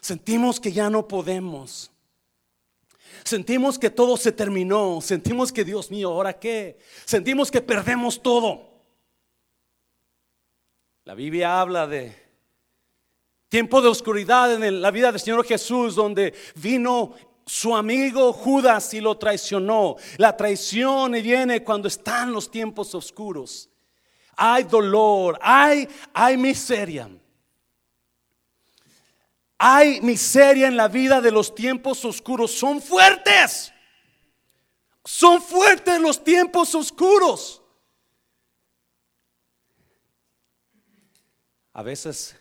Sentimos 0.00 0.60
que 0.60 0.70
ya 0.70 0.88
no 0.88 1.08
podemos. 1.08 1.90
Sentimos 3.24 3.80
que 3.80 3.90
todo 3.90 4.16
se 4.16 4.30
terminó. 4.30 5.00
Sentimos 5.00 5.50
que 5.50 5.64
Dios 5.64 5.90
mío, 5.90 6.10
¿ahora 6.10 6.38
qué? 6.38 6.78
Sentimos 7.04 7.50
que 7.50 7.60
perdemos 7.60 8.22
todo. 8.22 8.76
La 11.04 11.14
Biblia 11.14 11.60
habla 11.60 11.88
de 11.88 12.25
tiempo 13.48 13.80
de 13.80 13.88
oscuridad 13.88 14.52
en 14.62 14.80
la 14.80 14.90
vida 14.90 15.12
del 15.12 15.20
Señor 15.20 15.44
Jesús, 15.44 15.94
donde 15.94 16.34
vino 16.56 17.14
su 17.46 17.76
amigo 17.76 18.32
Judas 18.32 18.92
y 18.94 19.00
lo 19.00 19.16
traicionó. 19.16 19.96
La 20.16 20.36
traición 20.36 21.12
viene 21.12 21.62
cuando 21.62 21.88
están 21.88 22.32
los 22.32 22.50
tiempos 22.50 22.94
oscuros. 22.94 23.70
Hay 24.36 24.64
dolor, 24.64 25.38
hay, 25.40 25.88
hay 26.12 26.36
miseria. 26.36 27.08
Hay 29.58 30.00
miseria 30.02 30.66
en 30.66 30.76
la 30.76 30.88
vida 30.88 31.20
de 31.20 31.30
los 31.30 31.54
tiempos 31.54 32.04
oscuros. 32.04 32.50
Son 32.50 32.82
fuertes. 32.82 33.72
Son 35.04 35.40
fuertes 35.40 36.00
los 36.00 36.22
tiempos 36.22 36.74
oscuros. 36.74 37.62
A 41.72 41.82
veces 41.82 42.36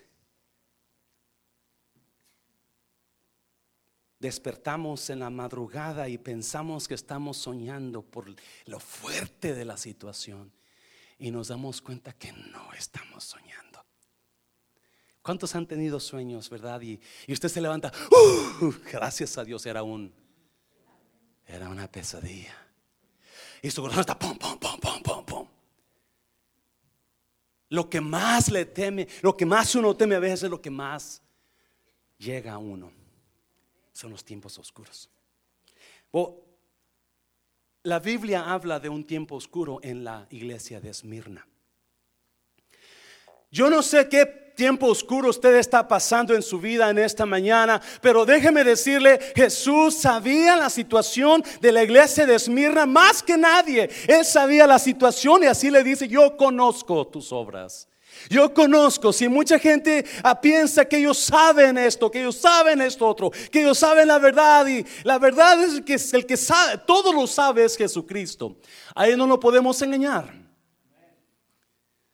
despertamos 4.26 5.10
en 5.12 5.20
la 5.20 5.30
madrugada 5.30 6.10
y 6.10 6.18
pensamos 6.18 6.88
que 6.88 6.96
estamos 6.96 7.38
soñando 7.38 8.02
por 8.02 8.34
lo 8.66 8.80
fuerte 8.80 9.54
de 9.54 9.66
la 9.66 9.78
situación 9.78 10.52
y 11.20 11.30
nos 11.30 11.50
damos 11.50 11.82
cuenta 11.82 12.12
que 12.14 12.32
no 12.32 12.74
estamos 12.74 13.24
soñando. 13.24 13.86
¿Cuántos 15.22 15.56
han 15.56 15.68
tenido 15.68 16.00
sueños, 16.00 16.50
verdad? 16.50 16.82
Y, 16.82 17.00
usted 17.28 17.50
se 17.50 17.62
levanta, 17.62 17.92
uh, 18.62 18.74
gracias 18.92 19.38
a 19.38 19.44
Dios, 19.44 19.66
era 19.66 19.84
un, 19.84 20.12
era 21.46 21.70
una 21.70 21.90
pesadilla. 21.92 22.56
Y 23.62 23.70
su 23.70 23.82
corazón 23.82 24.02
está 24.02 24.18
pum, 24.18 24.38
pum, 24.38 24.58
pum, 24.58 24.80
pum, 24.80 25.02
pum, 25.04 25.26
pum. 25.26 25.48
Lo 27.70 27.90
que 27.90 28.02
más 28.02 28.52
le 28.52 28.66
teme, 28.66 29.08
lo 29.22 29.36
que 29.38 29.46
más 29.46 29.74
uno 29.76 29.96
teme 29.96 30.16
a 30.16 30.20
veces 30.20 30.44
es 30.44 30.50
lo 30.50 30.62
que 30.62 30.70
más 30.72 31.22
llega 32.18 32.54
a 32.54 32.58
uno. 32.58 33.05
Son 33.96 34.12
los 34.12 34.26
tiempos 34.26 34.60
oscuros. 34.60 35.10
la 37.84 38.00
Biblia 38.00 38.52
habla 38.52 38.78
de 38.78 38.90
un 38.90 39.06
tiempo 39.08 39.36
oscuro 39.36 39.80
en 39.82 40.04
la 40.04 40.28
iglesia 40.32 40.82
de 40.82 40.90
Esmirna. 40.90 41.48
Yo 43.50 43.70
no 43.70 43.82
sé 43.82 44.10
qué 44.10 44.26
tiempo 44.26 44.88
oscuro 44.88 45.30
usted 45.30 45.56
está 45.56 45.88
pasando 45.88 46.36
en 46.36 46.42
su 46.42 46.60
vida 46.60 46.90
en 46.90 46.98
esta 46.98 47.26
mañana, 47.26 47.82
pero 48.02 48.26
déjeme 48.26 48.66
decirle, 48.66 49.18
Jesús 49.34 49.96
sabía 49.96 50.58
la 50.58 50.70
situación 50.70 51.42
de 51.62 51.72
la 51.72 51.82
iglesia 51.82 52.26
de 52.26 52.36
Esmirna 52.36 52.86
más 52.86 53.24
que 53.24 53.38
nadie. 53.38 53.90
Él 54.10 54.26
sabía 54.26 54.68
la 54.68 54.78
situación 54.78 55.44
y 55.44 55.46
así 55.46 55.72
le 55.72 55.86
dice, 55.86 56.10
yo 56.10 56.36
conozco 56.36 57.08
tus 57.08 57.32
obras. 57.32 57.88
Yo 58.30 58.54
conozco, 58.54 59.14
si 59.14 59.28
mucha 59.28 59.60
gente 59.60 60.06
ah, 60.24 60.40
piensa 60.40 60.86
que 60.86 60.98
ellos 60.98 61.18
saben 61.18 61.78
esto, 61.78 62.10
que 62.10 62.22
ellos 62.22 62.38
saben 62.38 62.82
esto 62.82 63.08
otro, 63.08 63.32
que 63.52 63.62
ellos 63.62 63.78
saben 63.78 64.08
la 64.08 64.20
verdad 64.20 64.66
y 64.68 64.86
la 65.04 65.20
verdad 65.20 65.62
es 65.64 65.82
que 65.82 65.96
el 66.16 66.26
que 66.26 66.38
sabe, 66.38 66.80
todo 66.86 67.14
lo 67.14 67.28
sabe 67.28 67.66
es 67.66 67.78
Jesucristo. 67.78 68.58
Ahí 68.96 69.16
no 69.16 69.28
lo 69.28 69.40
podemos 69.40 69.82
engañar. 69.82 70.34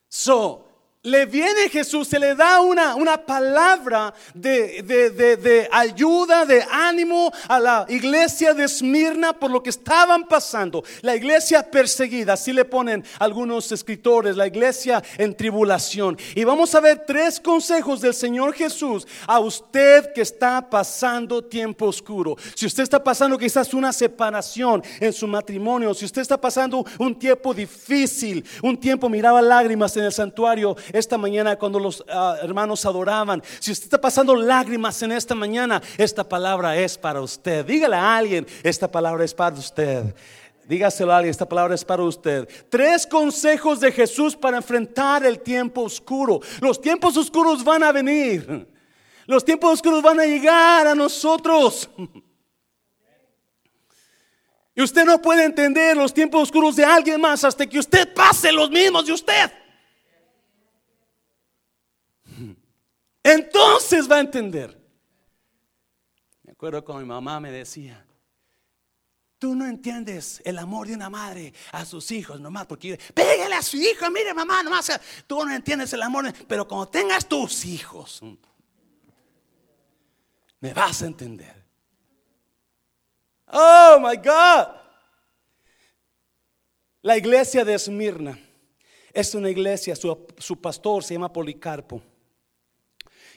So, 0.10 0.71
le 1.04 1.26
viene 1.26 1.68
Jesús, 1.70 2.08
se 2.08 2.20
le 2.20 2.36
da 2.36 2.62
una, 2.62 2.94
una 2.94 3.18
palabra 3.18 4.14
de, 4.36 4.84
de, 4.84 5.68
ayuda, 5.72 6.46
de 6.46 6.64
ánimo 6.70 7.32
a 7.48 7.60
la 7.60 7.86
iglesia 7.90 8.54
de 8.54 8.66
Esmirna 8.66 9.34
por 9.34 9.50
lo 9.50 9.64
que 9.64 9.72
estaban 9.72 10.28
pasando. 10.28 10.84
La 11.02 11.16
iglesia 11.16 11.72
perseguida, 11.72 12.34
así 12.34 12.54
le 12.54 12.66
ponen 12.66 13.04
algunos 13.18 13.72
escritores, 13.72 14.38
la 14.38 14.46
iglesia 14.46 15.02
en 15.18 15.36
tribulación. 15.36 16.20
Y 16.36 16.44
vamos 16.44 16.76
a 16.76 16.80
ver 16.80 17.04
tres 17.08 17.40
consejos 17.40 18.00
del 18.02 18.14
Señor 18.14 18.54
Jesús 18.54 19.08
a 19.26 19.40
usted 19.40 20.14
que 20.14 20.22
está 20.22 20.70
pasando 20.70 21.44
tiempo 21.44 21.88
oscuro. 21.88 22.36
Si 22.54 22.68
usted 22.68 22.84
está 22.84 23.04
pasando 23.04 23.40
quizás 23.40 23.74
una 23.74 23.92
separación 23.92 24.84
en 25.00 25.12
su 25.14 25.26
matrimonio, 25.26 25.96
si 25.96 26.06
usted 26.06 26.22
está 26.22 26.40
pasando 26.40 26.86
un 27.00 27.18
tiempo 27.18 27.56
difícil, 27.56 28.46
un 28.62 28.80
tiempo 28.80 29.10
miraba 29.10 29.42
lágrimas 29.42 29.98
en 29.98 30.04
el 30.04 30.14
santuario, 30.14 30.76
esta 30.94 31.18
mañana 31.18 31.58
cuando 31.58 31.80
los 31.80 32.04
ah, 32.10 32.38
hermanos 32.42 32.86
adoraban. 32.86 33.42
Si 33.60 33.72
usted 33.72 33.86
está 33.86 34.02
pasando 34.02 34.36
lágrimas 34.36 35.02
en 35.02 35.12
esta 35.12 35.36
mañana, 35.36 35.82
esta 35.98 36.28
palabra 36.28 36.78
es 36.78 36.98
para 36.98 37.22
usted. 37.22 37.66
Dígale 37.66 37.96
a 37.96 38.18
alguien, 38.18 38.48
esta 38.64 38.90
palabra 38.90 39.24
es 39.24 39.34
para 39.34 39.56
usted. 39.56 40.16
Dígaselo 40.68 41.12
a 41.12 41.18
alguien, 41.18 41.32
esta 41.32 41.48
palabra 41.48 41.76
es 41.76 41.84
para 41.84 42.04
usted. 42.04 42.48
Tres 42.70 43.06
consejos 43.06 43.80
de 43.80 43.92
Jesús 43.92 44.36
para 44.36 44.58
enfrentar 44.58 45.26
el 45.26 45.40
tiempo 45.40 45.82
oscuro. 45.82 46.40
Los 46.62 46.80
tiempos 46.80 47.18
oscuros 47.18 47.64
van 47.64 47.84
a 47.84 47.92
venir. 47.92 48.68
Los 49.26 49.44
tiempos 49.44 49.74
oscuros 49.74 50.02
van 50.02 50.20
a 50.20 50.26
llegar 50.26 50.88
a 50.88 50.96
nosotros. 50.96 51.90
Y 54.74 54.82
usted 54.82 55.04
no 55.04 55.22
puede 55.22 55.44
entender 55.44 55.98
los 55.98 56.14
tiempos 56.14 56.44
oscuros 56.44 56.76
de 56.76 56.86
alguien 56.86 57.20
más 57.20 57.44
hasta 57.44 57.66
que 57.66 57.78
usted 57.78 58.14
pase 58.14 58.52
los 58.52 58.70
mismos 58.70 59.06
de 59.06 59.14
usted. 59.14 59.52
Entonces 63.24 64.10
va 64.10 64.18
a 64.18 64.22
entender. 64.22 64.80
Me 66.44 66.52
acuerdo 66.54 66.84
cuando 66.84 67.06
mi 67.06 67.10
mamá 67.10 67.40
me 67.40 67.52
decía, 67.52 68.06
tú 69.38 69.56
no 69.56 69.66
entiendes 69.66 70.42
el 70.44 70.58
amor 70.58 70.88
de 70.88 70.96
una 70.96 71.10
madre 71.10 71.54
a 71.72 71.86
sus 71.86 72.12
hijos 72.12 72.40
nomás, 72.40 72.66
porque 72.66 73.00
pégale 73.14 73.56
a 73.56 73.62
su 73.62 73.78
hijo, 73.78 74.10
mire 74.10 74.34
mamá, 74.34 74.64
nomás, 74.64 74.92
tú 75.28 75.44
no 75.46 75.54
entiendes 75.54 75.94
el 75.94 76.02
amor, 76.02 76.32
pero 76.48 76.68
cuando 76.68 76.88
tengas 76.88 77.28
tus 77.28 77.66
hijos, 77.66 78.22
me 80.60 80.74
vas 80.74 81.02
a 81.02 81.08
entender. 81.08 81.64
Oh, 83.48 84.00
my 84.00 84.16
God. 84.18 84.76
La 87.02 87.18
iglesia 87.18 87.66
de 87.66 87.74
Esmirna 87.74 88.40
es 89.12 89.34
una 89.36 89.50
iglesia, 89.50 89.96
su, 89.96 90.28
su 90.38 90.62
pastor 90.62 91.04
se 91.04 91.16
llama 91.16 91.34
Policarpo 91.34 92.02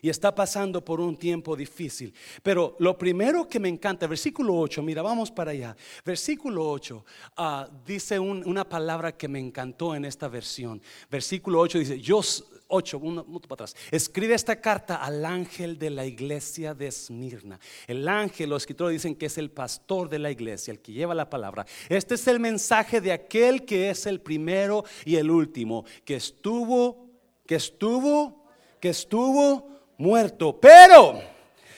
y 0.04 0.10
está 0.10 0.34
pasando 0.34 0.84
por 0.84 1.00
un 1.00 1.16
tiempo 1.16 1.56
difícil. 1.56 2.12
Pero 2.42 2.76
lo 2.78 2.98
primero 2.98 3.48
que 3.48 3.58
me 3.58 3.70
encanta, 3.70 4.06
versículo 4.06 4.54
8, 4.54 4.82
mira, 4.82 5.00
vamos 5.00 5.30
para 5.30 5.52
allá. 5.52 5.74
Versículo 6.04 6.68
8 6.68 7.02
ah, 7.38 7.66
dice 7.86 8.18
una 8.18 8.68
palabra 8.68 9.16
que 9.16 9.28
me 9.28 9.38
encantó 9.38 9.94
en 9.94 10.04
esta 10.04 10.28
versión. 10.28 10.82
Versículo 11.10 11.58
8 11.58 11.78
dice, 11.78 12.00
yo 12.02 12.20
8, 12.68 12.98
uno, 12.98 13.24
para 13.24 13.54
atrás. 13.54 13.74
Escribe 13.90 14.34
esta 14.34 14.60
carta 14.60 14.96
al 14.96 15.24
ángel 15.24 15.78
de 15.78 15.88
la 15.88 16.04
iglesia 16.04 16.74
de 16.74 16.88
Esmirna. 16.88 17.58
El 17.86 18.06
ángel, 18.06 18.50
los 18.50 18.64
escritores 18.64 18.92
dicen 18.92 19.14
que 19.14 19.24
es 19.24 19.38
el 19.38 19.50
pastor 19.50 20.10
de 20.10 20.18
la 20.18 20.30
iglesia, 20.30 20.72
el 20.72 20.80
que 20.80 20.92
lleva 20.92 21.14
la 21.14 21.30
palabra. 21.30 21.64
Este 21.88 22.16
es 22.16 22.28
el 22.28 22.40
mensaje 22.40 23.00
de 23.00 23.12
aquel 23.12 23.64
que 23.64 23.88
es 23.88 24.04
el 24.04 24.20
primero 24.20 24.84
y 25.06 25.16
el 25.16 25.30
último, 25.30 25.86
que 26.04 26.16
estuvo, 26.16 27.08
que 27.46 27.54
estuvo, 27.54 28.44
que 28.80 28.90
estuvo 28.90 29.73
muerto, 29.98 30.58
pero 30.60 31.20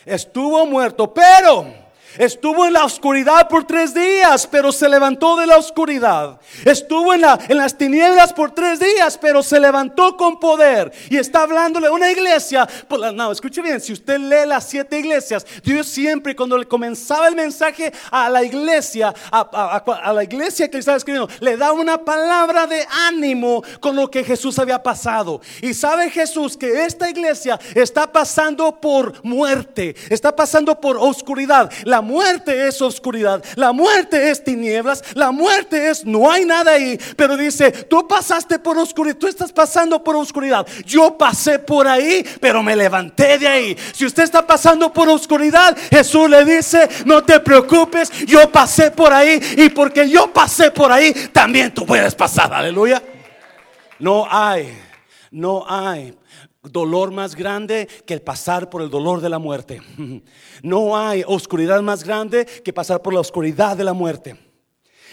estuvo 0.05 0.67
muerto, 0.67 1.13
pero 1.13 1.86
Estuvo 2.19 2.67
en 2.67 2.73
la 2.73 2.85
oscuridad 2.85 3.49
por 3.49 3.65
tres 3.65 3.95
días, 3.95 4.47
pero 4.47 4.73
se 4.73 4.89
levantó 4.89 5.37
de 5.37 5.47
la 5.47 5.57
oscuridad. 5.57 6.41
Estuvo 6.65 7.15
en, 7.15 7.23
la, 7.23 7.39
en 7.49 7.59
las 7.59 7.77
tinieblas 7.77 8.33
por 8.33 8.53
tres 8.53 8.81
días, 8.81 9.19
pero 9.19 9.43
se 9.43 9.61
levantó 9.61 10.17
con 10.17 10.39
poder. 10.39 10.93
Y 11.11 11.17
está 11.17 11.43
hablándole 11.43 11.89
a 11.89 11.93
una 11.93 12.11
iglesia. 12.11 12.69
No, 13.15 13.33
escuche 13.33 13.63
bien, 13.63 13.81
si 13.81 13.93
usted 13.93 14.19
lee 14.19 14.47
las 14.47 14.69
siete 14.69 14.99
iglesias, 14.99 15.47
Dios 15.63 15.87
siempre 15.87 16.35
cuando 16.35 16.59
le 16.59 16.67
comenzaba 16.67 17.29
el 17.29 17.37
mensaje 17.37 17.93
a 18.11 18.29
la 18.29 18.43
iglesia, 18.43 19.15
a, 19.31 19.41
a 19.41 20.13
la 20.13 20.25
iglesia 20.25 20.69
que 20.69 20.75
le 20.75 20.81
estaba 20.81 20.97
escribiendo, 20.97 21.33
le 21.41 21.57
da 21.57 21.73
una 21.73 21.99
palabra 21.99 22.67
de 22.67 22.87
ánimo 23.09 23.63
con 23.81 23.97
lo 23.97 24.11
que 24.11 24.25
Jesús 24.25 24.59
había 24.59 24.83
pasado. 24.83 25.41
Y 25.63 25.75
sabe 25.75 26.11
Jesús 26.11 26.57
que 26.57 26.85
esta 26.85 27.11
iglesia 27.11 27.59
está 27.75 28.11
pasando 28.11 28.81
por 28.81 29.25
muerte, 29.25 29.95
está 30.11 30.35
pasando 30.35 30.81
por 30.81 30.97
oscuridad. 30.97 31.71
Muerte 32.07 32.67
es 32.67 32.81
oscuridad, 32.81 33.45
la 33.57 33.73
muerte 33.73 34.31
es 34.31 34.43
tinieblas, 34.43 35.03
la 35.15 35.31
muerte 35.31 35.91
es 35.91 36.07
no 36.07 36.31
hay 36.31 36.45
nada 36.45 36.73
ahí. 36.73 36.99
Pero 37.17 37.37
dice, 37.37 37.71
tú 37.71 38.07
pasaste 38.09 38.59
por 38.59 38.79
oscuridad, 38.79 39.17
tú 39.19 39.27
estás 39.27 39.53
pasando 39.53 40.03
por 40.03 40.17
oscuridad. 40.17 40.67
Yo 40.87 41.19
pasé 41.19 41.59
por 41.59 41.87
ahí, 41.87 42.25
pero 42.41 42.63
me 42.63 42.75
levanté 42.75 43.37
de 43.39 43.49
ahí. 43.49 43.77
Si 43.93 44.07
usted 44.07 44.23
está 44.23 44.47
pasando 44.47 44.93
por 44.93 45.09
oscuridad, 45.09 45.77
Jesús 45.91 46.31
le 46.31 46.45
dice, 46.45 46.89
no 47.05 47.23
te 47.23 47.41
preocupes, 47.41 48.11
yo 48.27 48.51
pasé 48.51 48.91
por 48.91 49.13
ahí 49.13 49.39
y 49.59 49.69
porque 49.69 50.09
yo 50.09 50.33
pasé 50.33 50.71
por 50.71 50.91
ahí, 50.91 51.13
también 51.33 51.75
tú 51.75 51.85
puedes 51.85 52.15
pasar. 52.15 52.55
Aleluya. 52.55 53.03
No 53.99 54.27
hay, 54.31 54.79
no 55.31 55.65
hay 55.69 56.15
dolor 56.71 57.11
más 57.13 57.35
grande 57.35 57.89
que 58.07 58.15
el 58.15 58.23
pasar 58.23 58.71
por 58.71 58.83
el 58.83 58.91
dolor 58.91 59.21
de 59.21 59.29
la 59.29 59.39
muerte. 59.39 59.81
No 60.63 60.97
hay 60.97 61.23
oscuridad 61.27 61.83
más 61.83 62.03
grande 62.03 62.47
que 62.47 62.73
pasar 62.73 63.03
por 63.03 63.13
la 63.13 63.21
oscuridad 63.21 63.77
de 63.77 63.85
la 63.85 63.93
muerte. 63.93 64.37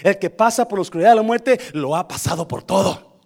El 0.01 0.17
que 0.17 0.29
pasa 0.29 0.67
por 0.67 0.79
la 0.79 0.83
oscuridad 0.83 1.09
de 1.11 1.15
la 1.17 1.21
muerte 1.21 1.59
lo 1.73 1.95
ha 1.95 2.07
pasado 2.07 2.47
por 2.47 2.63
todo. 2.63 3.21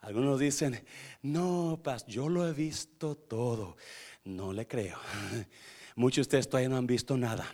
Algunos 0.00 0.40
dicen, 0.40 0.84
no, 1.22 1.80
yo 2.08 2.28
lo 2.28 2.48
he 2.48 2.52
visto 2.52 3.14
todo. 3.14 3.76
No 4.24 4.52
le 4.52 4.66
creo. 4.66 4.98
Muchos 5.96 6.16
de 6.16 6.38
ustedes 6.38 6.48
todavía 6.48 6.68
no 6.68 6.76
han 6.76 6.86
visto 6.86 7.16
nada. 7.16 7.46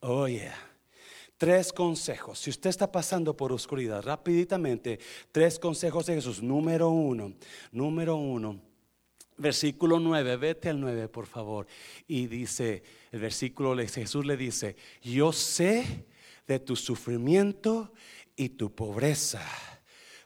Oh, 0.00 0.26
yeah. 0.26 0.69
Tres 1.40 1.72
consejos. 1.72 2.38
Si 2.38 2.50
usted 2.50 2.68
está 2.68 2.92
pasando 2.92 3.34
por 3.34 3.50
oscuridad, 3.50 4.02
rápidamente, 4.02 5.00
tres 5.32 5.58
consejos 5.58 6.04
de 6.04 6.16
Jesús. 6.16 6.42
Número 6.42 6.90
uno, 6.90 7.32
número 7.72 8.16
uno. 8.16 8.60
Versículo 9.38 9.98
9, 9.98 10.36
vete 10.36 10.68
al 10.68 10.78
9 10.78 11.08
por 11.08 11.24
favor. 11.24 11.66
Y 12.06 12.26
dice, 12.26 12.82
el 13.10 13.20
versículo 13.20 13.74
Jesús 13.74 14.26
le 14.26 14.36
dice, 14.36 14.76
yo 15.00 15.32
sé 15.32 16.04
de 16.46 16.58
tu 16.58 16.76
sufrimiento 16.76 17.90
y 18.36 18.50
tu 18.50 18.74
pobreza, 18.74 19.42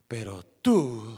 pero 0.09 0.42
tú 0.42 1.16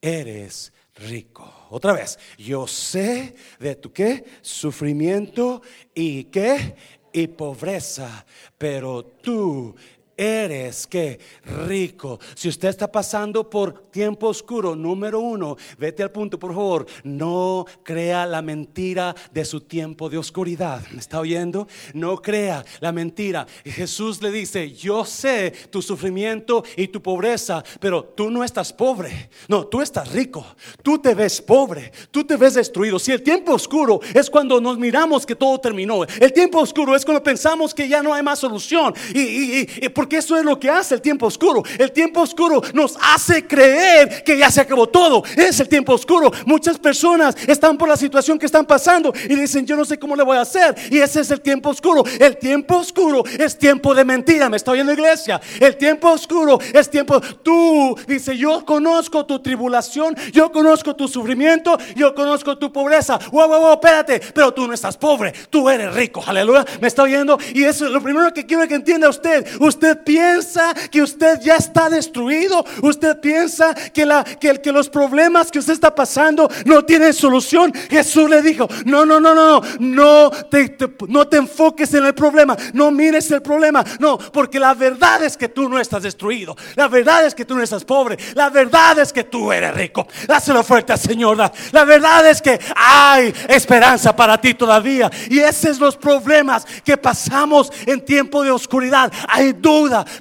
eres 0.00 0.72
rico. 0.96 1.68
Otra 1.70 1.92
vez, 1.92 2.18
yo 2.38 2.66
sé 2.66 3.36
de 3.58 3.76
tu 3.76 3.92
qué? 3.92 4.24
Sufrimiento 4.40 5.62
y 5.94 6.24
qué? 6.24 6.76
Y 7.16 7.28
pobreza, 7.28 8.26
pero 8.58 9.02
tú 9.02 9.74
eres 10.16 10.86
que 10.86 11.18
rico. 11.66 12.18
Si 12.34 12.48
usted 12.48 12.68
está 12.68 12.90
pasando 12.90 13.48
por 13.48 13.90
tiempo 13.90 14.28
oscuro, 14.28 14.74
número 14.74 15.20
uno, 15.20 15.56
vete 15.78 16.02
al 16.02 16.10
punto, 16.10 16.38
por 16.38 16.54
favor. 16.54 16.86
No 17.04 17.64
crea 17.82 18.26
la 18.26 18.42
mentira 18.42 19.14
de 19.32 19.44
su 19.44 19.60
tiempo 19.60 20.08
de 20.08 20.18
oscuridad. 20.18 20.82
¿Me 20.92 21.00
está 21.00 21.20
oyendo? 21.20 21.68
No 21.94 22.16
crea 22.22 22.64
la 22.80 22.92
mentira. 22.92 23.46
Jesús 23.64 24.22
le 24.22 24.30
dice, 24.30 24.72
yo 24.72 25.04
sé 25.04 25.52
tu 25.70 25.82
sufrimiento 25.82 26.64
y 26.76 26.88
tu 26.88 27.02
pobreza, 27.02 27.62
pero 27.80 28.04
tú 28.04 28.30
no 28.30 28.44
estás 28.44 28.72
pobre. 28.72 29.30
No, 29.48 29.66
tú 29.66 29.80
estás 29.80 30.10
rico. 30.12 30.44
Tú 30.82 30.98
te 30.98 31.14
ves 31.14 31.40
pobre. 31.42 31.92
Tú 32.10 32.24
te 32.24 32.36
ves 32.36 32.54
destruido. 32.54 32.98
Si 32.98 33.12
el 33.12 33.22
tiempo 33.22 33.52
oscuro 33.52 34.00
es 34.14 34.30
cuando 34.30 34.60
nos 34.60 34.78
miramos 34.78 35.26
que 35.26 35.36
todo 35.36 35.58
terminó. 35.58 36.04
El 36.04 36.32
tiempo 36.32 36.60
oscuro 36.60 36.94
es 36.94 37.04
cuando 37.04 37.22
pensamos 37.22 37.74
que 37.74 37.88
ya 37.88 38.02
no 38.02 38.12
hay 38.12 38.22
más 38.22 38.38
solución. 38.38 38.94
Y, 39.14 39.20
y, 39.60 39.88
eso 40.14 40.36
es 40.36 40.44
lo 40.44 40.60
que 40.60 40.70
hace 40.70 40.94
el 40.94 41.02
tiempo 41.02 41.26
oscuro. 41.26 41.64
El 41.78 41.90
tiempo 41.90 42.20
oscuro 42.20 42.62
nos 42.72 42.96
hace 43.00 43.46
creer 43.46 44.22
que 44.22 44.38
ya 44.38 44.50
se 44.50 44.60
acabó 44.60 44.86
todo. 44.86 45.24
Es 45.36 45.58
el 45.58 45.68
tiempo 45.68 45.94
oscuro. 45.94 46.30
Muchas 46.44 46.78
personas 46.78 47.36
están 47.46 47.76
por 47.76 47.88
la 47.88 47.96
situación 47.96 48.38
que 48.38 48.46
están 48.46 48.64
pasando 48.64 49.12
y 49.28 49.34
dicen, 49.34 49.66
yo 49.66 49.76
no 49.76 49.84
sé 49.84 49.98
cómo 49.98 50.14
le 50.14 50.22
voy 50.22 50.36
a 50.36 50.42
hacer. 50.42 50.76
Y 50.90 50.98
ese 50.98 51.20
es 51.20 51.30
el 51.30 51.40
tiempo 51.40 51.70
oscuro. 51.70 52.04
El 52.20 52.36
tiempo 52.36 52.76
oscuro 52.76 53.24
es 53.38 53.58
tiempo 53.58 53.94
de 53.94 54.04
mentira. 54.04 54.48
Me 54.48 54.56
estoy 54.56 54.80
en 54.80 54.86
la 54.86 54.92
iglesia. 54.92 55.40
El 55.58 55.76
tiempo 55.76 56.10
oscuro 56.10 56.58
es 56.72 56.88
tiempo. 56.88 57.20
Tú, 57.20 57.98
dice, 58.06 58.36
yo 58.36 58.64
conozco 58.64 59.26
tu 59.26 59.40
tribulación, 59.40 60.14
yo 60.32 60.52
conozco 60.52 60.94
tu 60.94 61.08
sufrimiento, 61.08 61.78
yo 61.94 62.14
conozco 62.14 62.56
tu 62.58 62.72
pobreza. 62.72 63.18
Wow, 63.32 63.48
wow, 63.48 63.60
wow, 63.60 63.72
espérate. 63.72 64.20
Pero 64.34 64.52
tú 64.52 64.66
no 64.66 64.74
estás 64.74 64.96
pobre, 64.96 65.32
tú 65.50 65.68
eres 65.68 65.92
rico. 65.94 66.22
Aleluya. 66.26 66.64
Me 66.80 66.88
está 66.88 67.02
oyendo. 67.02 67.38
Y 67.54 67.64
eso 67.64 67.86
es 67.86 67.92
lo 67.92 68.02
primero 68.02 68.32
que 68.32 68.44
quiero 68.44 68.66
que 68.66 68.74
entienda 68.74 69.08
usted. 69.08 69.46
Usted 69.60 69.95
piensa 70.04 70.74
que 70.90 71.02
usted 71.02 71.40
ya 71.40 71.56
está 71.56 71.88
destruido. 71.88 72.64
Usted 72.82 73.20
piensa 73.20 73.74
que, 73.74 74.06
la, 74.06 74.24
que, 74.24 74.60
que 74.60 74.72
los 74.72 74.88
problemas 74.88 75.50
que 75.50 75.58
usted 75.58 75.72
está 75.72 75.94
pasando 75.94 76.50
no 76.64 76.84
tienen 76.84 77.12
solución. 77.12 77.72
Jesús 77.90 78.28
le 78.28 78.42
dijo, 78.42 78.68
no, 78.84 79.04
no, 79.06 79.20
no, 79.20 79.34
no, 79.34 79.60
no 79.78 80.30
te, 80.30 80.76
no 81.08 81.28
te 81.28 81.36
enfoques 81.36 81.92
en 81.94 82.06
el 82.06 82.14
problema. 82.14 82.56
No 82.72 82.90
mires 82.90 83.30
el 83.30 83.42
problema. 83.42 83.84
No, 83.98 84.18
porque 84.18 84.58
la 84.58 84.74
verdad 84.74 85.22
es 85.22 85.36
que 85.36 85.48
tú 85.48 85.68
no 85.68 85.78
estás 85.78 86.02
destruido. 86.02 86.56
La 86.74 86.88
verdad 86.88 87.26
es 87.26 87.34
que 87.34 87.44
tú 87.44 87.54
no 87.54 87.62
estás 87.62 87.84
pobre. 87.84 88.16
La 88.34 88.50
verdad 88.50 88.98
es 88.98 89.12
que 89.12 89.24
tú 89.24 89.52
eres 89.52 89.74
rico. 89.74 90.06
Dáselo 90.26 90.62
fuerte 90.62 90.92
al 90.92 90.98
Señor. 90.98 91.36
La 91.72 91.84
verdad 91.84 92.26
es 92.28 92.40
que 92.40 92.58
hay 92.74 93.32
esperanza 93.48 94.14
para 94.14 94.40
ti 94.40 94.54
todavía. 94.54 95.10
Y 95.28 95.38
esos 95.38 95.76
son 95.76 95.86
los 95.86 95.96
problemas 95.96 96.66
que 96.84 96.96
pasamos 96.96 97.72
en 97.84 98.04
tiempo 98.04 98.42
de 98.42 98.50
oscuridad. 98.50 99.12
Hay 99.28 99.52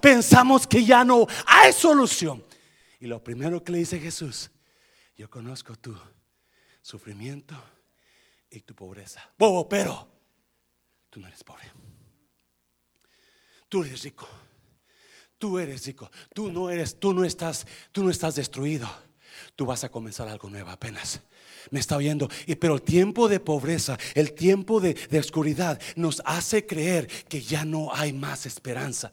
pensamos 0.01 0.67
que 0.67 0.83
ya 0.83 1.03
no 1.03 1.27
hay 1.45 1.73
solución. 1.73 2.43
Y 2.99 3.07
lo 3.07 3.23
primero 3.23 3.63
que 3.63 3.71
le 3.71 3.77
dice 3.79 3.99
Jesús, 3.99 4.51
yo 5.15 5.29
conozco 5.29 5.75
tu 5.75 5.95
sufrimiento 6.81 7.55
y 8.49 8.61
tu 8.61 8.75
pobreza. 8.75 9.29
Bobo, 9.37 9.67
pero 9.67 10.07
tú 11.09 11.19
no 11.19 11.27
eres 11.27 11.43
pobre. 11.43 11.71
Tú 13.69 13.83
eres 13.83 14.03
rico. 14.03 14.27
Tú 15.37 15.59
eres 15.59 15.85
rico. 15.85 16.09
Tú 16.33 16.51
no 16.51 16.69
eres, 16.69 16.99
tú 16.99 17.13
no 17.13 17.25
estás, 17.25 17.67
tú 17.91 18.03
no 18.03 18.09
estás 18.09 18.35
destruido. 18.35 18.89
Tú 19.55 19.65
vas 19.65 19.83
a 19.83 19.89
comenzar 19.89 20.27
algo 20.27 20.49
nuevo 20.49 20.69
apenas 20.69 21.21
me 21.71 21.79
está 21.79 21.97
oyendo. 21.97 22.29
Y, 22.45 22.55
pero 22.55 22.75
el 22.75 22.81
tiempo 22.81 23.27
de 23.27 23.39
pobreza, 23.39 23.97
el 24.13 24.33
tiempo 24.33 24.79
de, 24.79 24.95
oscuridad 25.19 25.79
nos 25.95 26.21
hace 26.25 26.65
creer 26.65 27.07
que 27.27 27.41
ya 27.41 27.63
no 27.65 27.93
hay 27.93 28.13
más 28.13 28.45
esperanza. 28.45 29.11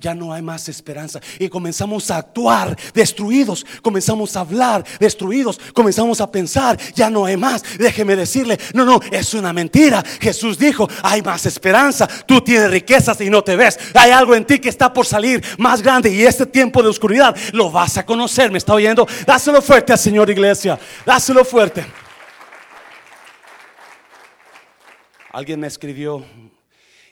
Ya 0.00 0.14
no 0.14 0.32
hay 0.32 0.42
más 0.42 0.68
esperanza. 0.68 1.20
Y 1.38 1.48
comenzamos 1.48 2.10
a 2.10 2.18
actuar 2.18 2.76
destruidos. 2.92 3.64
Comenzamos 3.82 4.36
a 4.36 4.40
hablar 4.40 4.84
destruidos. 4.98 5.60
Comenzamos 5.72 6.20
a 6.20 6.30
pensar, 6.30 6.78
ya 6.94 7.08
no 7.08 7.24
hay 7.24 7.36
más. 7.36 7.62
Déjeme 7.78 8.16
decirle, 8.16 8.58
no, 8.74 8.84
no, 8.84 9.00
es 9.10 9.34
una 9.34 9.52
mentira. 9.52 10.02
Jesús 10.20 10.58
dijo, 10.58 10.88
hay 11.02 11.22
más 11.22 11.46
esperanza. 11.46 12.08
Tú 12.26 12.40
tienes 12.40 12.70
riquezas 12.70 13.20
y 13.20 13.30
no 13.30 13.42
te 13.42 13.56
ves. 13.56 13.78
Hay 13.94 14.10
algo 14.10 14.34
en 14.34 14.44
ti 14.44 14.58
que 14.58 14.68
está 14.68 14.92
por 14.92 15.06
salir 15.06 15.42
más 15.58 15.82
grande. 15.82 16.10
Y 16.10 16.24
este 16.24 16.46
tiempo 16.46 16.82
de 16.82 16.88
oscuridad 16.88 17.36
lo 17.52 17.70
vas 17.70 17.96
a 17.96 18.04
conocer. 18.04 18.50
¿Me 18.50 18.58
está 18.58 18.74
oyendo? 18.74 19.06
Dáselo 19.26 19.62
fuerte 19.62 19.92
al 19.92 19.98
Señor 19.98 20.30
Iglesia. 20.30 20.78
Dáselo 21.06 21.44
fuerte. 21.44 21.84
Alguien 25.34 25.58
me 25.58 25.66
escribió 25.66 26.24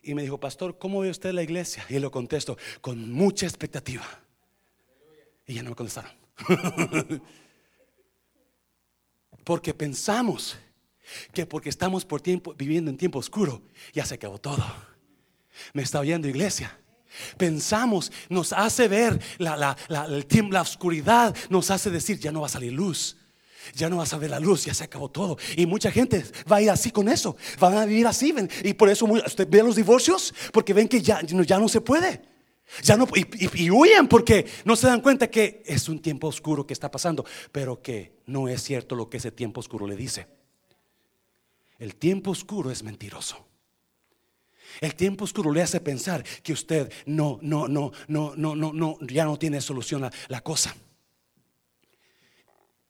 y 0.01 0.15
me 0.15 0.23
dijo, 0.23 0.39
pastor, 0.39 0.79
¿cómo 0.79 1.01
ve 1.01 1.11
usted 1.11 1.33
la 1.33 1.43
iglesia? 1.43 1.85
Y 1.89 1.99
lo 1.99 2.13
contesto, 2.13 2.57
con 2.81 3.11
mucha 3.11 3.47
expectativa. 3.47 4.05
Y 5.45 5.55
ya 5.55 5.65
no 5.65 5.71
me 5.71 5.75
contestaron. 5.75 6.13
porque 9.43 9.75
pensamos 9.75 10.57
que 11.35 11.47
porque 11.47 11.69
estamos 11.69 12.05
por 12.05 12.21
tiempo, 12.21 12.55
viviendo 12.55 12.93
en 12.93 12.97
tiempo 12.97 13.19
oscuro, 13.19 13.61
ya 13.93 14.07
se 14.07 14.15
acabó 14.15 14.39
todo. 14.39 14.65
Me 15.73 15.83
está 15.83 15.99
oyendo 15.99 16.29
iglesia. 16.29 16.79
Pensamos, 17.37 18.13
nos 18.29 18.53
hace 18.53 18.87
ver 18.87 19.21
la, 19.39 19.57
la, 19.57 19.77
la 19.89 20.63
oscuridad, 20.63 21.35
nos 21.51 21.73
hace 21.73 21.91
decir, 21.91 22.21
ya 22.21 22.31
no 22.31 22.43
va 22.43 22.47
a 22.47 22.51
salir 22.51 22.73
luz 22.73 23.17
ya 23.75 23.89
no 23.89 23.99
vas 23.99 24.13
a 24.13 24.19
ver 24.19 24.31
la 24.31 24.41
luz, 24.41 24.65
ya 24.65 24.75
se 24.75 24.85
acabó 24.85 25.11
todo. 25.11 25.39
Y 25.57 25.67
mucha 25.67 25.91
gente 25.91 26.25
va 26.51 26.57
a 26.57 26.63
ir 26.63 26.71
así 26.71 26.91
con 26.91 27.09
eso, 27.09 27.37
van 27.59 27.77
a 27.77 27.85
vivir 27.85 28.07
así. 28.07 28.35
Y 28.65 28.75
por 28.75 28.89
eso 28.89 29.07
usted 29.07 29.49
ve 29.49 29.63
los 29.63 29.77
divorcios, 29.77 30.35
porque 30.53 30.73
ven 30.73 30.89
que 30.89 31.01
ya, 31.01 31.21
ya 31.23 31.59
no 31.59 31.69
se 31.69 31.81
puede. 31.81 32.33
Ya 32.83 32.97
no, 32.97 33.07
y, 33.15 33.71
huyen 33.71 34.09
porque 34.09 34.47
no 34.65 34.77
se 34.77 34.87
dan 34.87 35.03
cuenta 35.03 35.29
que 35.29 35.63
es 35.67 35.89
un 35.89 36.01
tiempo 36.01 36.29
oscuro 36.29 36.67
que 36.67 36.73
está 36.73 36.91
pasando, 36.91 37.25
pero 37.51 37.83
que 37.83 38.23
no 38.27 38.49
es 38.49 38.63
cierto 38.63 38.95
lo 38.95 39.11
que 39.11 39.19
ese 39.19 39.31
tiempo 39.31 39.61
oscuro 39.61 39.87
le 39.87 39.95
dice. 39.95 40.27
El 41.79 41.97
tiempo 41.97 42.31
oscuro 42.31 42.71
es 42.71 42.83
mentiroso. 42.83 43.47
El 44.81 44.95
tiempo 44.95 45.25
oscuro 45.25 45.53
le 45.53 45.61
hace 45.61 45.81
pensar 45.81 46.25
que 46.43 46.55
usted 46.55 46.91
no, 47.05 47.39
no, 47.43 47.69
no, 47.69 47.93
no, 48.09 48.35
no, 48.37 48.57
no, 48.57 48.73
no, 48.73 48.99
ya 49.03 49.27
no 49.27 49.39
tiene 49.39 49.61
solución 49.61 50.05
a 50.05 50.13
la 50.29 50.41
cosa. 50.41 50.75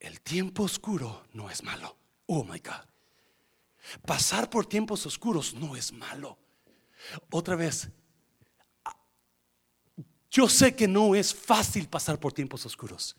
El 0.03 0.21
tiempo 0.21 0.65
oscuro 0.65 1.27
no 1.33 1.49
es 1.49 1.63
malo. 1.63 1.97
Oh 2.27 2.43
my 2.43 2.59
God. 2.59 2.85
Pasar 4.05 4.51
por 4.51 4.67
tiempos 4.67 5.07
oscuros 5.07 5.55
no 5.55 5.77
es 5.77 5.93
malo. 5.93 6.37
Otra 7.31 7.55
vez, 7.55 7.89
yo 10.29 10.49
sé 10.49 10.75
que 10.75 10.89
no 10.89 11.15
es 11.15 11.33
fácil 11.33 11.89
pasar 11.89 12.19
por 12.19 12.33
tiempos 12.33 12.67
oscuros. 12.67 13.15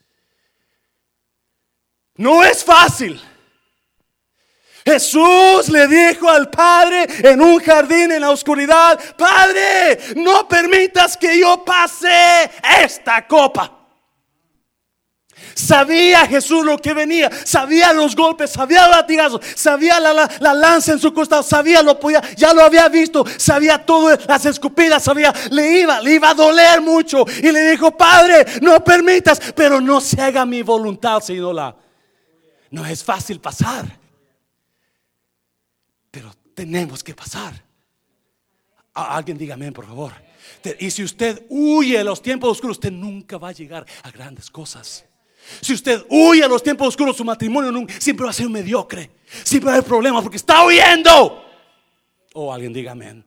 No 2.16 2.44
es 2.44 2.66
fácil. 2.66 3.22
Jesús 4.84 5.70
le 5.70 5.88
dijo 5.88 6.30
al 6.30 6.50
Padre 6.50 7.08
en 7.32 7.42
un 7.42 7.60
jardín 7.60 8.12
en 8.12 8.20
la 8.20 8.32
oscuridad, 8.32 9.00
Padre, 9.16 10.16
no 10.18 10.50
permitas 10.50 11.16
que 11.16 11.40
yo 11.40 11.64
pase 11.64 12.52
esta 12.82 13.26
copa. 13.26 13.83
Sabía 15.56 16.26
Jesús 16.26 16.66
lo 16.66 16.78
que 16.78 16.94
venía, 16.94 17.30
sabía 17.46 17.94
los 17.94 18.16
golpes, 18.16 18.52
sabía 18.52 18.88
los 18.88 18.98
latigazos, 18.98 19.42
sabía 19.56 20.00
la, 20.00 20.54
lanza 20.54 20.94
en 20.94 21.00
su 21.00 21.14
costado, 21.14 21.44
sabía 21.44 21.84
lo 21.84 22.00
podía, 22.00 22.22
ya 22.36 22.54
lo 22.54 22.64
había 22.64 22.90
visto, 22.90 23.24
sabía 23.38 23.86
todo, 23.86 24.18
las 24.28 24.46
escupidas, 24.46 25.04
sabía, 25.04 25.34
le 25.52 25.82
iba, 25.82 26.00
le 26.02 26.16
iba 26.16 26.30
a 26.30 26.34
doler 26.34 26.82
mucho. 26.82 27.26
Y 27.42 27.52
le 27.52 27.72
dijo, 27.72 27.96
Padre, 27.96 28.46
no 28.62 28.84
permitas, 28.84 29.40
pero 29.56 29.80
no 29.80 30.02
se 30.02 30.22
haga 30.22 30.46
mi 30.46 30.64
voluntad, 30.64 31.22
sino 31.22 31.54
la. 31.54 31.76
No 32.72 32.86
es 32.86 33.04
fácil 33.04 33.40
pasar, 33.40 33.86
pero 36.10 36.34
tenemos 36.56 37.04
que 37.04 37.14
pasar. 37.14 37.54
alguien 38.94 39.38
dígame, 39.38 39.72
por 39.72 39.86
favor. 39.86 40.14
Y 40.80 40.90
si 40.90 41.04
usted 41.04 41.46
huye 41.50 42.00
de 42.00 42.04
los 42.04 42.22
tiempos 42.22 42.50
oscuros, 42.50 42.78
usted 42.78 42.92
nunca 42.92 43.38
va 43.38 43.50
a 43.50 43.52
llegar 43.52 43.86
a 44.02 44.10
grandes 44.10 44.50
cosas. 44.50 45.06
Si 45.62 45.74
usted 45.74 46.04
huye 46.10 46.44
a 46.44 46.48
los 46.48 46.64
tiempos 46.64 46.88
oscuros, 46.88 47.18
su 47.18 47.26
matrimonio 47.26 47.86
siempre 48.00 48.26
va 48.26 48.32
a 48.32 48.34
ser 48.34 48.50
mediocre. 48.50 49.12
Siempre 49.44 49.68
va 49.68 49.72
a 49.72 49.76
haber 49.76 49.88
problemas 49.88 50.22
porque 50.22 50.38
está 50.38 50.66
huyendo. 50.66 51.44
O 52.34 52.48
oh, 52.48 52.54
alguien 52.54 52.74
diga 52.74 52.92
amén. 52.94 53.26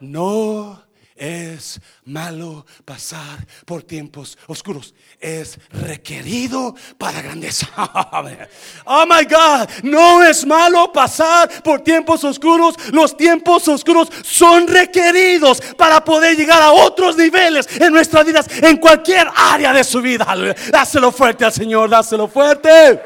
No 0.00 0.82
es 1.22 1.80
malo 2.04 2.66
pasar 2.84 3.46
por 3.64 3.84
tiempos 3.84 4.36
oscuros. 4.48 4.92
Es 5.20 5.56
requerido 5.70 6.74
para 6.98 7.22
grandeza. 7.22 7.68
Oh 8.84 9.04
my 9.06 9.24
God, 9.24 9.68
no 9.84 10.24
es 10.24 10.44
malo 10.44 10.92
pasar 10.92 11.62
por 11.62 11.80
tiempos 11.80 12.24
oscuros. 12.24 12.74
Los 12.90 13.16
tiempos 13.16 13.68
oscuros 13.68 14.08
son 14.22 14.66
requeridos 14.66 15.60
para 15.76 16.04
poder 16.04 16.36
llegar 16.36 16.60
a 16.60 16.72
otros 16.72 17.16
niveles 17.16 17.68
en 17.80 17.92
nuestras 17.92 18.26
vidas, 18.26 18.46
en 18.60 18.78
cualquier 18.78 19.28
área 19.34 19.72
de 19.72 19.84
su 19.84 20.02
vida. 20.02 20.26
Dáselo 20.70 21.12
fuerte 21.12 21.44
al 21.44 21.52
Señor, 21.52 21.88
dáselo 21.88 22.26
fuerte. 22.26 23.00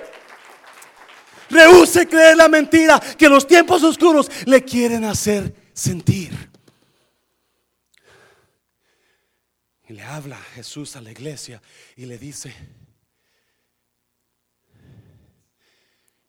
Rehúse 1.50 2.08
creer 2.08 2.36
la 2.36 2.48
mentira 2.48 2.98
que 2.98 3.28
los 3.28 3.46
tiempos 3.46 3.82
oscuros 3.82 4.30
le 4.46 4.64
quieren 4.64 5.04
hacer 5.04 5.54
sentir. 5.74 6.55
Y 9.88 9.92
le 9.92 10.02
habla 10.02 10.36
Jesús 10.54 10.96
a 10.96 11.00
la 11.00 11.12
iglesia 11.12 11.62
y 11.94 12.06
le 12.06 12.18
dice, 12.18 12.54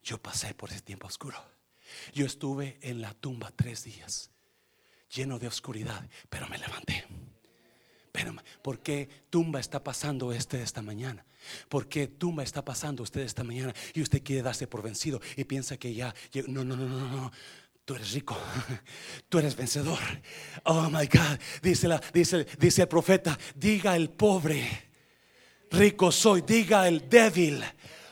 yo 0.04 0.22
pasé 0.22 0.54
por 0.54 0.72
ese 0.72 0.82
tiempo 0.82 1.08
oscuro. 1.08 1.38
Yo 2.14 2.26
estuve 2.26 2.78
en 2.82 3.02
la 3.02 3.14
tumba 3.14 3.52
tres 3.56 3.84
días, 3.84 4.30
lleno 5.10 5.40
de 5.40 5.48
oscuridad, 5.48 6.08
pero 6.30 6.48
me 6.48 6.58
levanté. 6.58 7.06
Pero, 8.12 8.36
¿por 8.64 8.80
qué 8.80 9.08
tumba 9.30 9.60
está 9.60 9.84
pasando 9.84 10.34
este 10.34 10.62
esta 10.62 10.82
mañana? 10.82 11.24
¿Por 11.70 11.88
qué 11.88 12.08
tumba 12.08 12.44
está 12.44 12.66
pasando 12.66 13.04
usted 13.04 13.22
esta 13.22 13.44
mañana? 13.44 13.74
Y 13.94 14.02
usted 14.02 14.24
quiere 14.24 14.42
darse 14.42 14.66
por 14.66 14.82
vencido 14.82 15.22
y 15.36 15.44
piensa 15.44 15.78
que 15.78 15.94
ya, 15.94 16.16
no, 16.48 16.64
no, 16.64 16.76
no, 16.76 16.88
no, 16.88 17.08
no. 17.08 17.32
Tú 17.88 17.96
eres 17.96 18.12
rico, 18.12 18.38
tú 19.30 19.40
eres 19.40 19.56
vencedor. 19.56 19.98
Oh 20.64 20.90
my 20.90 21.08
God, 21.08 21.40
dice, 21.62 21.88
la, 21.88 22.02
dice, 22.14 22.46
dice 22.60 22.82
el 22.82 22.88
profeta, 22.90 23.40
diga 23.56 23.96
el 23.96 24.10
pobre, 24.10 24.90
rico 25.72 26.12
soy, 26.12 26.42
diga 26.42 26.86
el 26.86 27.08
débil, 27.08 27.64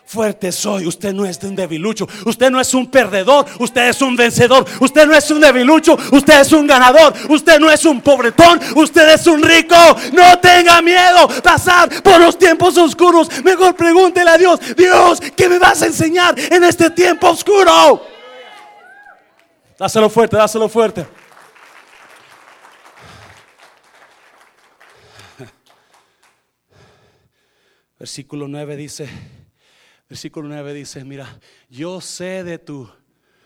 fuerte 0.05 0.53
soy. 0.53 0.87
Usted 0.87 1.11
no 1.11 1.25
es 1.25 1.43
un 1.43 1.57
debilucho, 1.57 2.07
usted 2.25 2.49
no 2.49 2.61
es 2.61 2.73
un 2.73 2.89
perdedor, 2.89 3.47
usted 3.59 3.89
es 3.89 4.01
un 4.01 4.15
vencedor. 4.15 4.65
Usted 4.79 5.05
no 5.05 5.13
es 5.13 5.29
un 5.29 5.41
debilucho, 5.41 5.97
usted 6.09 6.39
es 6.39 6.53
un 6.53 6.67
ganador. 6.67 7.13
Usted 7.27 7.59
no 7.59 7.69
es 7.69 7.83
un 7.83 7.99
pobretón, 7.99 8.61
usted 8.77 9.13
es 9.13 9.27
un 9.27 9.43
rico. 9.43 9.75
No 10.13 10.39
tenga 10.39 10.81
miedo 10.81 11.27
pasar 11.43 12.01
por 12.01 12.21
los 12.21 12.39
tiempos 12.39 12.77
oscuros. 12.77 13.27
Mejor 13.43 13.75
pregúntele 13.75 14.29
a 14.29 14.37
Dios, 14.37 14.57
Dios, 14.77 15.19
¿qué 15.35 15.49
me 15.49 15.59
vas 15.59 15.81
a 15.81 15.87
enseñar 15.87 16.33
en 16.39 16.63
este 16.63 16.91
tiempo 16.91 17.27
oscuro? 17.31 18.14
Dáselo 19.77 20.09
fuerte, 20.09 20.37
dáselo 20.37 20.69
fuerte. 20.69 21.05
Versículo 27.99 28.47
9 28.47 28.77
dice, 28.77 29.09
versículo 30.07 30.47
9 30.47 30.73
dice, 30.73 31.03
mira, 31.03 31.39
yo 31.69 31.99
sé 31.99 32.43
de 32.43 32.59
tu 32.59 32.89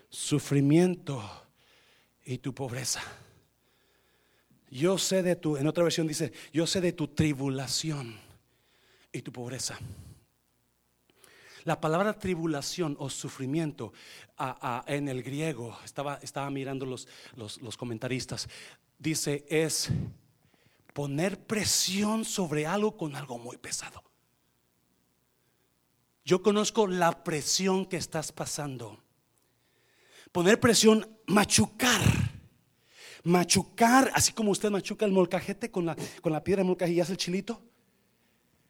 sufrimiento 0.10 1.24
y 2.26 2.39
tu 2.39 2.54
pobreza. 2.54 3.02
Yo 4.70 4.98
sé 4.98 5.24
de 5.24 5.36
tu, 5.36 5.58
en 5.58 5.65
otra 5.65 5.84
versión 5.84 6.08
dice, 6.08 6.32
yo 6.54 6.68
sé 6.68 6.82
de 6.82 6.94
tu 6.94 7.08
tribulación 7.08 8.20
y 9.12 9.22
tu 9.22 9.32
pobreza. 9.32 9.80
La 11.65 11.82
palabra 11.82 12.17
tribulación 12.17 12.95
o 13.00 13.10
sufrimiento 13.10 13.93
en 14.88 15.08
el 15.10 15.24
griego, 15.24 15.78
estaba, 15.84 16.19
estaba 16.22 16.50
mirando 16.50 16.86
los, 16.86 17.08
los, 17.36 17.78
comentaristas, 17.78 18.48
dice 18.98 19.45
es 19.50 19.89
poner 20.93 21.39
presión 21.39 22.26
sobre 22.26 22.65
algo 22.65 22.95
con 22.95 23.15
algo 23.15 23.38
muy 23.38 23.58
pesado. 23.58 24.04
Yo 26.24 26.41
conozco 26.43 26.88
la 26.88 27.24
presión 27.24 27.86
que 27.86 27.98
estás 27.98 28.32
pasando. 28.32 29.02
Poner 30.32 30.60
presión, 30.60 31.10
machucar. 31.26 32.02
Machucar, 33.24 34.12
así 34.13 34.32
como 34.32 34.52
usted 34.52 34.69
machuca 34.69 35.06
el 35.06 35.12
molcajete 35.12 35.72
con 35.72 35.86
la, 35.86 35.98
con 36.22 36.32
la 36.32 36.43
piedra 36.43 36.63
de 36.63 36.67
molcajete 36.67 36.95
y 36.95 37.02
hace 37.02 37.13
el 37.13 37.17
chilito. 37.17 37.62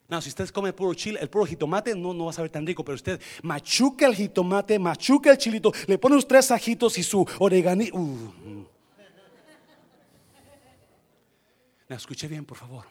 No, 0.10 0.20
si 0.20 0.30
usted 0.30 0.50
come 0.50 0.74
puro 0.74 0.96
chile, 0.96 1.20
el 1.22 1.30
puro 1.30 1.46
jitomate, 1.46 1.94
no, 1.94 2.16
no 2.16 2.26
va 2.26 2.32
a 2.32 2.34
saber 2.34 2.50
tan 2.50 2.66
rico, 2.66 2.84
pero 2.84 2.96
usted 2.96 3.22
machuca 3.44 4.08
el 4.08 4.16
jitomate, 4.16 4.80
machuca 4.80 5.30
el 5.30 5.38
chilito, 5.38 5.72
le 5.86 6.00
pone 6.00 6.16
unos 6.16 6.28
tres 6.28 6.50
ajitos 6.50 6.98
y 6.98 7.04
su 7.04 7.24
oregani. 7.38 7.92
Uh. 7.92 8.66
Me 11.88 11.96
escuché 11.96 12.28
bien, 12.28 12.44
por 12.44 12.58
favor. 12.58 12.86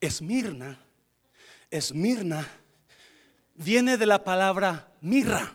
Esmirna, 0.00 0.78
Esmirna, 1.68 2.46
viene 3.56 3.96
de 3.96 4.06
la 4.06 4.22
palabra 4.22 4.92
mirra. 5.00 5.52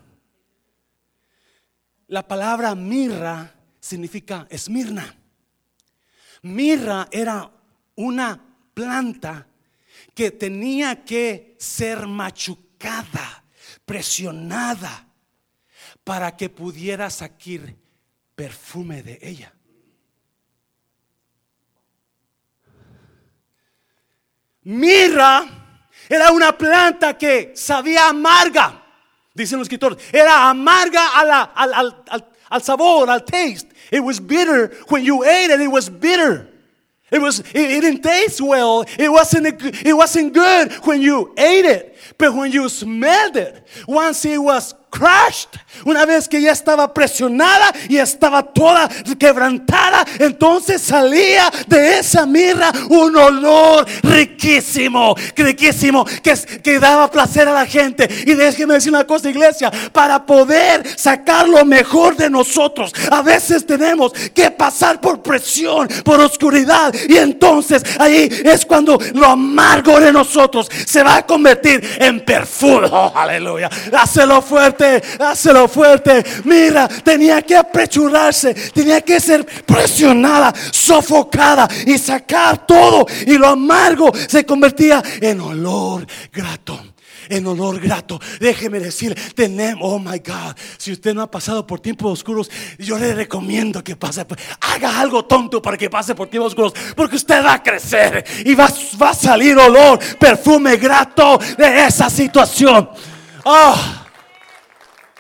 La 2.08 2.28
palabra 2.28 2.76
mirra 2.76 3.56
significa 3.80 4.46
Esmirna. 4.50 5.15
Mirra 6.41 7.08
era 7.12 7.50
una 7.96 8.53
planta 8.73 9.47
que 10.13 10.31
tenía 10.31 11.03
que 11.03 11.55
ser 11.59 12.07
machucada, 12.07 13.43
presionada, 13.86 15.07
para 16.03 16.36
que 16.36 16.49
pudiera 16.49 17.09
sacar 17.09 17.73
perfume 18.36 19.01
de 19.03 19.19
ella. 19.21 19.53
Mirra 24.63 25.45
era 26.09 26.31
una 26.31 26.57
planta 26.57 27.17
que 27.17 27.53
sabía 27.55 28.09
amarga, 28.09 28.83
dicen 29.33 29.59
los 29.59 29.65
escritores, 29.65 29.97
era 30.13 30.49
amarga 30.49 31.19
al, 31.19 32.03
al 32.49 32.62
sabor, 32.62 33.09
al 33.09 33.25
taste. 33.25 33.73
It 33.91 34.01
was 34.01 34.19
bitter. 34.19 34.71
When 34.89 35.03
you 35.03 35.23
ate 35.23 35.51
it, 35.53 35.59
it 35.59 35.71
was 35.71 35.89
bitter. 35.89 36.53
It 37.13 37.21
was 37.21 37.39
it, 37.39 37.56
it, 37.56 37.82
didn't 37.82 38.02
taste 38.02 38.41
well. 38.41 38.84
It 38.97 39.12
wasn't 39.12 39.45
it 39.86 39.93
wasn't 39.93 40.34
good 40.34 40.73
when 40.84 40.99
you 40.99 41.32
ate 41.38 41.65
it, 41.65 41.95
but 42.17 42.34
when 42.34 42.52
you 42.52 42.67
smelled 42.69 43.38
it, 43.38 43.67
once 43.88 44.26
it 44.26 44.41
was 44.41 44.73
crashed, 44.93 45.49
una 45.86 46.06
vez 46.06 46.27
que 46.27 46.39
ya 46.39 46.51
estaba 46.51 46.93
presionada 46.93 47.73
y 47.89 47.97
estaba 47.97 48.43
toda 48.43 48.88
quebrantada, 49.17 50.06
entonces 50.19 50.82
salía 50.82 51.51
de 51.67 51.99
esa 51.99 52.25
mirra 52.25 52.71
un 52.89 53.17
olor 53.17 53.86
riquísimo, 54.03 55.15
riquísimo, 55.36 56.06
que, 56.21 56.34
que 56.62 56.79
daba 56.79 57.10
placer 57.10 57.47
a 57.47 57.53
la 57.53 57.65
gente. 57.65 58.08
Y 58.25 58.36
déjeme 58.36 58.75
decir 58.75 58.91
una 58.91 59.06
cosa, 59.06 59.29
iglesia, 59.29 59.71
para 59.91 60.23
poder 60.25 60.84
sacar 60.97 61.49
lo 61.49 61.65
mejor 61.65 62.15
de 62.15 62.29
nosotros, 62.29 62.93
a 63.10 63.21
veces 63.21 63.65
tenemos 63.65 64.13
que 64.34 64.51
pasar 64.51 65.01
por 65.01 65.23
presión, 65.23 65.88
por 66.03 66.19
oscuridad, 66.19 66.93
y 67.10 67.17
entonces 67.17 67.84
ahí 67.99 68.29
es 68.45 68.65
cuando 68.65 68.99
lo 69.13 69.25
amargo 69.25 69.99
de 69.99 70.13
nosotros 70.13 70.69
se 70.86 71.01
va 71.01 71.17
a 71.17 71.25
convertir 71.25 71.97
en 71.99 72.23
perfume. 72.23 72.89
Oh, 72.95 73.12
aleluya. 73.15 73.69
Hácelo 73.91 74.41
fuerte, 74.41 74.83
hácelo 75.19 75.67
fuerte. 75.67 76.24
Mira, 76.43 76.88
tenía 76.88 77.41
que 77.41 77.56
apresurarse, 77.56 78.54
tenía 78.54 79.02
que 79.02 79.19
ser 79.19 79.46
presionada, 79.46 80.54
sofocada 80.72 81.67
y 81.86 81.98
sacar 81.98 82.65
todo. 82.65 83.06
Y 83.26 83.38
lo 83.38 83.48
amargo 83.48 84.12
se 84.28 84.46
convertía 84.46 85.02
en 85.22 85.41
olor 85.41 86.06
grato 86.32 86.93
en 87.30 87.46
olor 87.48 87.80
grato. 87.80 88.19
Déjeme 88.39 88.80
decir, 88.80 89.15
tenemos, 89.36 89.84
oh 89.84 90.00
my 90.00 90.19
God, 90.19 90.56
si 90.78 90.91
usted 90.91 91.13
no 91.13 91.22
ha 91.22 91.32
pasado 91.32 91.65
por 91.65 91.80
tiempos 91.80 92.12
oscuros, 92.12 92.50
yo 92.78 92.98
le 92.98 93.13
recomiendo 93.13 93.84
que 93.84 93.96
pase, 93.96 94.26
haga 94.62 95.00
algo 95.00 95.26
tonto 95.26 95.62
para 95.62 95.78
que 95.78 95.89
pase 95.89 96.15
por 96.15 96.28
tiempos 96.28 96.54
oscuros, 96.54 96.74
porque 96.96 97.15
usted 97.15 97.43
va 97.43 97.56
a 97.56 97.63
crecer 97.63 98.24
y 98.46 98.56
va, 98.56 98.67
va 99.02 99.10
a 99.10 99.15
salir 99.15 99.58
olor, 99.58 100.00
perfume 100.17 100.78
grato 100.78 101.39
de 101.58 101.86
esa 101.86 102.10
situación. 102.10 102.89
Oh, 103.46 104.03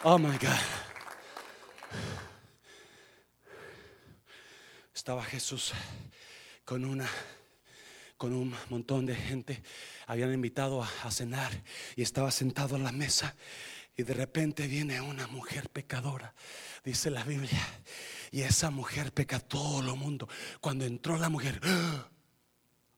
oh 0.03 0.17
my 0.17 0.37
God. 0.37 0.59
Estaba 4.93 5.23
Jesús 5.23 5.73
con 6.65 6.85
una 6.85 7.09
con 8.17 8.33
un 8.33 8.55
montón 8.69 9.05
de 9.05 9.15
gente. 9.15 9.61
Habían 10.07 10.33
invitado 10.33 10.81
a, 10.81 11.11
cenar 11.11 11.51
y 11.97 12.03
estaba 12.03 12.31
sentado 12.31 12.77
a 12.77 12.79
la 12.79 12.93
mesa. 12.93 13.35
Y 13.97 14.03
de 14.03 14.13
repente 14.13 14.65
viene 14.67 15.01
una 15.01 15.27
mujer 15.27 15.69
pecadora, 15.69 16.33
dice 16.85 17.09
la 17.09 17.23
Biblia. 17.23 17.61
Y 18.31 18.41
esa 18.41 18.69
mujer 18.69 19.11
peca 19.11 19.39
todo 19.39 19.81
el 19.81 19.97
mundo. 19.97 20.29
Cuando 20.61 20.85
entró 20.85 21.17
la 21.17 21.27
mujer, 21.27 21.59
¡ah! 21.63 22.12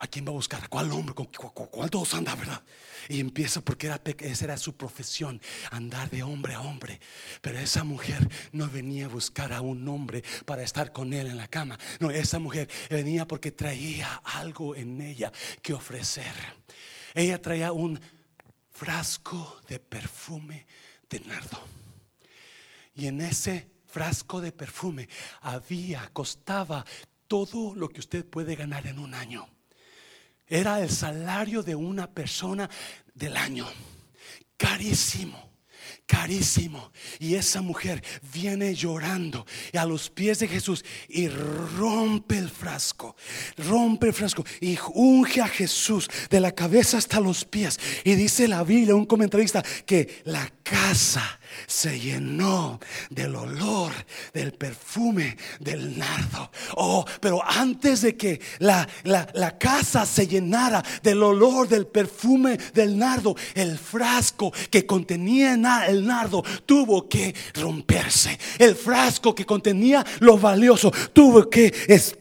¿A 0.05 0.07
quién 0.07 0.25
va 0.25 0.29
a 0.29 0.33
buscar? 0.33 0.63
¿A 0.63 0.67
cuál 0.67 0.91
hombre? 0.91 1.13
¿Con 1.13 1.27
cuál 1.27 1.89
todos 1.89 2.13
anda, 2.13 2.35
verdad? 2.35 2.61
Y 3.09 3.19
empieza 3.19 3.61
porque 3.61 3.87
era, 3.87 4.01
esa 4.19 4.45
era 4.45 4.57
su 4.57 4.75
profesión, 4.75 5.41
andar 5.71 6.09
de 6.09 6.23
hombre 6.23 6.53
a 6.53 6.61
hombre. 6.61 6.99
Pero 7.41 7.59
esa 7.59 7.83
mujer 7.83 8.29
no 8.51 8.69
venía 8.69 9.05
a 9.05 9.09
buscar 9.09 9.53
a 9.53 9.61
un 9.61 9.87
hombre 9.87 10.23
para 10.45 10.63
estar 10.63 10.91
con 10.91 11.13
él 11.13 11.27
en 11.27 11.37
la 11.37 11.47
cama. 11.47 11.77
No, 11.99 12.09
esa 12.09 12.39
mujer 12.39 12.69
venía 12.89 13.27
porque 13.27 13.51
traía 13.51 14.21
algo 14.23 14.75
en 14.75 15.01
ella 15.01 15.31
que 15.61 15.73
ofrecer. 15.73 16.33
Ella 17.13 17.41
traía 17.41 17.71
un 17.71 17.99
frasco 18.71 19.61
de 19.67 19.79
perfume 19.79 20.65
de 21.09 21.19
nardo. 21.21 21.59
Y 22.95 23.07
en 23.07 23.21
ese 23.21 23.69
frasco 23.87 24.41
de 24.41 24.51
perfume 24.51 25.07
había, 25.41 26.09
costaba 26.13 26.85
todo 27.27 27.75
lo 27.75 27.89
que 27.89 27.99
usted 27.99 28.25
puede 28.25 28.55
ganar 28.55 28.87
en 28.87 28.99
un 28.99 29.13
año. 29.13 29.47
Era 30.47 30.81
el 30.81 30.89
salario 30.89 31.63
de 31.63 31.75
una 31.75 32.08
persona 32.08 32.69
del 33.13 33.38
año. 33.38 33.67
Carísimo 34.58 35.45
carísimo. 36.05 36.91
Y 37.19 37.36
esa 37.36 37.62
mujer 37.62 38.03
viene 38.34 38.73
llorando 38.75 39.45
a 39.73 39.86
los 39.86 40.10
pies 40.10 40.39
de 40.39 40.47
Jesús 40.47 40.84
y 41.08 41.27
rompe 41.27 42.38
el 42.38 42.49
frasco, 42.49 43.15
rompe 43.58 44.08
el 44.08 44.13
frasco 44.13 44.45
y 44.62 44.77
unge 44.93 45.41
a 45.41 45.47
Jesús 45.47 46.08
de 46.29 46.39
la 46.39 46.51
cabeza 46.51 46.97
hasta 46.97 47.19
los 47.19 47.45
pies. 47.45 47.79
Y 48.03 48.15
dice 48.15 48.47
la 48.47 48.63
Biblia, 48.63 48.95
un 48.95 49.05
comentarista, 49.05 49.63
que 49.86 50.21
la 50.25 50.51
casa 50.65 51.39
se 51.67 51.99
llenó 51.99 52.80
del 53.12 53.36
olor, 53.36 53.93
del 54.34 54.51
perfume, 54.54 55.38
del 55.60 55.97
nardo. 55.97 56.51
Oh, 56.75 57.06
pero 57.21 57.41
antes 57.45 58.01
de 58.01 58.17
que 58.17 58.41
la, 58.60 58.88
la, 59.04 59.58
casa 59.58 60.06
se 60.06 60.28
llenara 60.28 60.84
del 61.04 61.21
olor, 61.21 61.67
del 61.67 61.86
perfume, 61.86 62.58
del 62.73 62.97
nardo, 62.97 63.36
el 63.54 63.78
frasco 63.78 64.51
que 64.71 64.86
contenía 64.86 65.54
el 65.88 66.06
nardo 66.06 66.43
tuvo 66.65 67.08
que 67.08 67.34
romperse. 67.54 68.38
El 68.58 68.75
frasco 68.75 69.36
que 69.36 69.45
contenía 69.45 70.04
lo 70.19 70.38
valioso 70.38 70.91
tuvo 71.13 71.47
que 71.47 71.73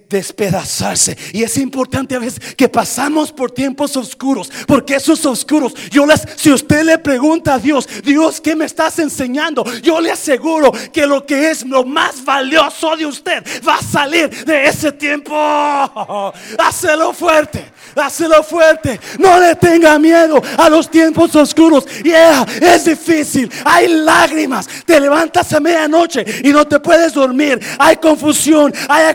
despedazarse. 0.08 1.16
Y 1.32 1.42
es 1.42 1.56
importante 1.56 2.14
a 2.14 2.18
veces 2.18 2.54
que 2.56 2.68
pasamos 2.68 3.32
por 3.32 3.50
tiempos 3.50 3.96
oscuros, 3.96 4.50
porque 4.66 4.96
esos 4.96 5.24
oscuros, 5.26 5.74
yo 5.90 6.06
les, 6.06 6.22
si 6.36 6.52
usted 6.52 6.84
le 6.84 6.98
pregunta 6.98 7.54
a 7.54 7.58
Dios, 7.58 7.88
Dios, 8.02 8.40
¿qué 8.40 8.54
me 8.54 8.64
estás 8.64 8.98
enseñando? 8.98 9.64
Yo 9.82 10.00
le 10.00 10.10
aseguro 10.10 10.72
que 10.92 11.06
lo 11.06 11.24
que 11.26 11.50
es 11.50 11.64
lo 11.64 11.84
más 11.84 12.24
valioso 12.24 12.96
de 12.96 13.06
usted 13.06 13.44
va 13.66 13.76
a 13.76 13.82
salir 13.82 14.44
de 14.44 14.66
ese 14.66 14.92
tiempo. 14.92 15.34
Hácelo 16.58 17.12
fuerte, 17.12 17.72
hácelo 17.96 18.42
fuerte. 18.42 19.00
No 19.18 19.38
le 19.38 19.54
tenga 19.54 19.98
miedo 19.98 20.40
a 20.56 20.68
los 20.68 20.90
tiempos 20.90 21.34
oscuros. 21.36 21.86
Yeah, 22.02 22.46
es 22.60 22.84
difícil, 22.84 23.50
hay 23.64 23.88
lágrimas. 23.88 24.66
Te 24.84 25.00
levantas 25.00 25.52
a 25.52 25.60
medianoche 25.60 26.24
y 26.42 26.52
no 26.52 26.66
te 26.66 26.80
puedes 26.80 27.12
dormir. 27.12 27.60
Hay 27.78 27.96
confusión, 27.96 28.72
hay 28.88 29.06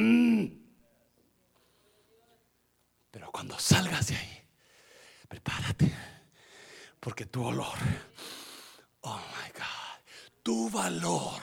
Mm. 0.00 0.46
Pero 3.10 3.30
cuando 3.30 3.58
salgas 3.58 4.06
de 4.06 4.16
ahí, 4.16 4.42
prepárate, 5.28 5.92
porque 6.98 7.26
tu 7.26 7.44
olor, 7.44 7.76
oh 9.02 9.16
my 9.18 9.50
God, 9.52 10.00
tu 10.42 10.70
valor 10.70 11.40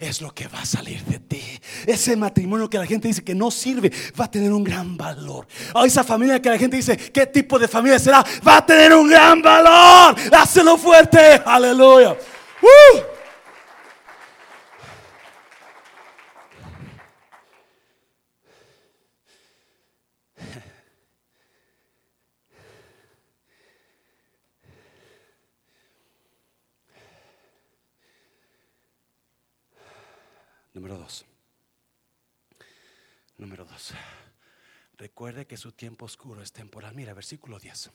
es 0.00 0.20
lo 0.20 0.34
que 0.34 0.48
va 0.48 0.62
a 0.62 0.66
salir 0.66 1.04
de 1.04 1.20
ti. 1.20 1.60
Ese 1.86 2.16
matrimonio 2.16 2.68
que 2.68 2.78
la 2.78 2.86
gente 2.86 3.06
dice 3.06 3.22
que 3.22 3.34
no 3.34 3.50
sirve 3.50 3.92
va 4.18 4.24
a 4.24 4.30
tener 4.30 4.52
un 4.52 4.64
gran 4.64 4.96
valor. 4.96 5.46
O 5.74 5.84
esa 5.84 6.02
familia 6.02 6.42
que 6.42 6.48
la 6.48 6.58
gente 6.58 6.78
dice, 6.78 6.96
¿qué 6.96 7.26
tipo 7.26 7.60
de 7.60 7.68
familia 7.68 7.98
será? 7.98 8.24
Va 8.46 8.56
a 8.56 8.66
tener 8.66 8.92
un 8.92 9.08
gran 9.08 9.40
valor. 9.40 10.16
Hácelo 10.32 10.76
fuerte. 10.76 11.40
Aleluya. 11.44 12.16
Número 30.80 30.96
dos. 30.96 31.26
Número 33.36 33.66
dos. 33.66 33.92
Recuerde 34.96 35.46
que 35.46 35.58
su 35.58 35.72
tiempo 35.72 36.06
oscuro 36.06 36.40
es 36.40 36.52
temporal. 36.52 36.94
Mira, 36.94 37.12
versículo 37.12 37.58
10. 37.58 37.90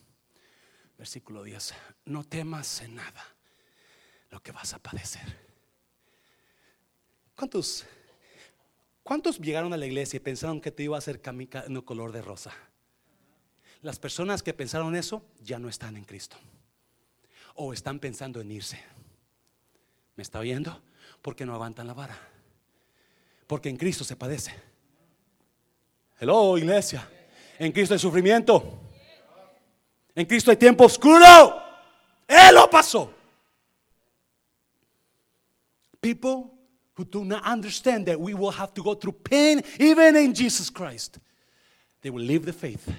Versículo 0.95 1.41
10. 1.41 1.73
No 2.05 2.23
temas 2.23 2.81
en 2.81 2.93
nada 2.93 3.25
lo 4.29 4.39
que 4.43 4.51
vas 4.51 4.75
a 4.75 4.77
padecer. 4.77 5.35
¿Cuántos, 7.35 7.87
¿Cuántos 9.01 9.39
llegaron 9.39 9.73
a 9.73 9.77
la 9.77 9.87
iglesia 9.87 10.17
y 10.17 10.19
pensaron 10.19 10.61
que 10.61 10.69
te 10.69 10.83
iba 10.83 10.95
a 10.95 10.99
hacer 10.99 11.21
camisa 11.21 11.65
no 11.67 11.85
color 11.85 12.11
de 12.11 12.21
rosa? 12.21 12.53
Las 13.81 13.97
personas 13.97 14.43
que 14.43 14.53
pensaron 14.53 14.95
eso 14.95 15.25
ya 15.41 15.57
no 15.57 15.69
están 15.69 15.97
en 15.97 16.05
Cristo. 16.05 16.37
O 17.55 17.73
están 17.73 17.97
pensando 17.97 18.41
en 18.41 18.51
irse. 18.51 18.79
¿Me 20.15 20.21
está 20.21 20.37
oyendo? 20.37 20.83
Porque 21.23 21.47
no 21.47 21.55
aguantan 21.55 21.87
la 21.87 21.95
vara. 21.95 22.34
Porque 23.47 23.69
en 23.69 23.77
Cristo 23.77 24.03
se 24.03 24.15
padece. 24.15 24.51
Hello, 26.19 26.57
iglesia. 26.57 27.07
En 27.59 27.71
Cristo 27.71 27.93
hay 27.93 27.99
sufrimiento. 27.99 28.79
En 30.15 30.25
Cristo 30.25 30.51
hay 30.51 30.57
tiempo 30.57 30.85
oscuro. 30.85 31.61
Él 32.27 32.55
lo 32.55 32.69
pasó. 32.69 33.11
People 36.01 36.51
who 36.95 37.03
do 37.03 37.25
not 37.25 37.43
understand 37.45 38.05
that 38.07 38.19
we 38.19 38.33
will 38.33 38.51
have 38.51 38.73
to 38.73 38.81
go 38.81 38.95
through 38.95 39.11
pain 39.11 39.61
even 39.79 40.15
in 40.15 40.33
Jesus 40.33 40.69
Christ, 40.69 41.19
they 42.01 42.09
will 42.09 42.23
leave 42.23 42.45
the 42.45 42.53
faith. 42.53 42.89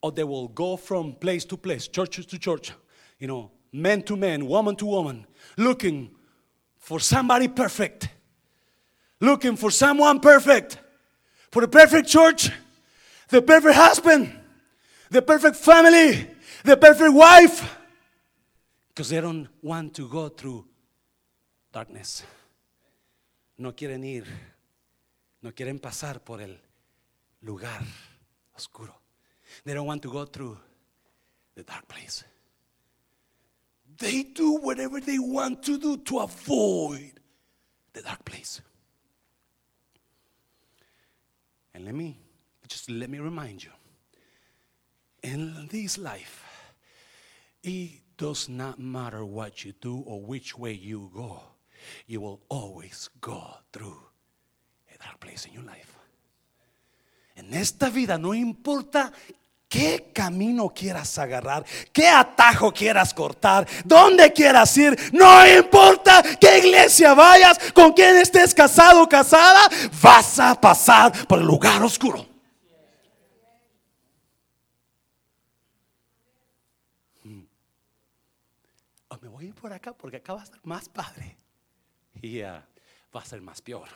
Or 0.00 0.12
they 0.12 0.24
will 0.24 0.48
go 0.48 0.76
from 0.76 1.14
place 1.14 1.44
to 1.46 1.56
place, 1.56 1.88
church 1.88 2.24
to 2.26 2.38
church, 2.38 2.72
you 3.18 3.26
know, 3.26 3.50
man 3.72 4.02
to 4.02 4.16
man, 4.16 4.46
woman 4.46 4.76
to 4.76 4.86
woman, 4.86 5.26
looking 5.56 6.10
for 6.78 7.00
somebody 7.00 7.48
perfect 7.48 8.08
looking 9.20 9.56
for 9.56 9.70
someone 9.70 10.20
perfect, 10.20 10.78
for 11.50 11.62
the 11.62 11.68
perfect 11.68 12.08
church, 12.08 12.50
the 13.28 13.42
perfect 13.42 13.74
husband, 13.74 14.32
the 15.10 15.22
perfect 15.22 15.56
family, 15.56 16.28
the 16.64 16.76
perfect 16.76 17.12
wife. 17.12 17.78
Because 18.88 19.10
they 19.10 19.20
don't 19.20 19.48
want 19.62 19.94
to 19.94 20.08
go 20.08 20.28
through 20.28 20.64
darkness. 21.72 22.24
No 23.58 23.72
quieren 23.72 24.04
ir, 24.04 24.24
no 25.42 25.52
quieren 25.52 25.80
pasar 25.80 26.20
por 26.24 26.40
el 26.40 26.56
lugar 27.42 27.82
oscuro. 28.54 28.94
They 29.64 29.74
don't 29.74 29.86
want 29.86 30.02
to 30.02 30.10
go 30.10 30.24
through 30.24 30.58
the 31.54 31.62
dark 31.62 31.88
place. 31.88 32.24
They 33.98 34.24
do 34.24 34.58
whatever 34.58 35.00
they 35.00 35.18
want 35.18 35.62
to 35.64 35.78
do 35.78 35.96
to 35.96 36.18
avoid 36.18 37.12
the 37.92 38.02
dark 38.02 38.24
place. 38.24 38.60
And 41.76 41.84
let 41.84 41.94
me 41.94 42.16
just 42.66 42.90
let 42.90 43.10
me 43.10 43.18
remind 43.18 43.62
you 43.62 43.70
in 45.22 45.68
this 45.70 45.98
life, 45.98 46.42
it 47.62 48.00
does 48.16 48.48
not 48.48 48.78
matter 48.78 49.24
what 49.24 49.62
you 49.62 49.74
do 49.78 49.98
or 50.06 50.22
which 50.22 50.56
way 50.56 50.72
you 50.72 51.10
go, 51.14 51.42
you 52.06 52.22
will 52.22 52.40
always 52.48 53.10
go 53.20 53.58
through 53.72 54.00
a 54.94 54.98
dark 54.98 55.20
place 55.20 55.44
in 55.44 55.52
your 55.52 55.64
life. 55.64 55.98
En 57.36 57.52
esta 57.52 57.90
vida 57.90 58.16
no 58.16 58.32
importa 58.32 59.12
qué 59.76 60.10
camino 60.12 60.70
quieras 60.70 61.18
agarrar, 61.18 61.64
qué 61.92 62.08
atajo 62.08 62.72
quieras 62.72 63.12
cortar, 63.12 63.66
dónde 63.84 64.32
quieras 64.32 64.74
ir, 64.78 64.96
no 65.12 65.46
importa 65.46 66.22
qué 66.40 66.58
iglesia 66.58 67.12
vayas, 67.12 67.58
con 67.74 67.92
quién 67.92 68.16
estés 68.16 68.54
casado 68.54 69.02
o 69.02 69.08
casada, 69.08 69.68
vas 70.00 70.38
a 70.38 70.58
pasar 70.58 71.26
por 71.26 71.40
el 71.40 71.46
lugar 71.46 71.82
oscuro. 71.82 72.26
Mm. 77.24 77.42
O 79.08 79.18
me 79.20 79.28
voy 79.28 79.44
a 79.44 79.48
ir 79.48 79.54
por 79.54 79.72
acá 79.74 79.92
porque 79.92 80.16
acá 80.16 80.32
va 80.32 80.42
a 80.42 80.46
ser 80.46 80.60
más 80.62 80.88
padre 80.88 81.36
y 82.22 82.40
va 82.40 82.64
a 83.12 83.24
ser 83.24 83.42
más 83.42 83.60
peor. 83.60 83.88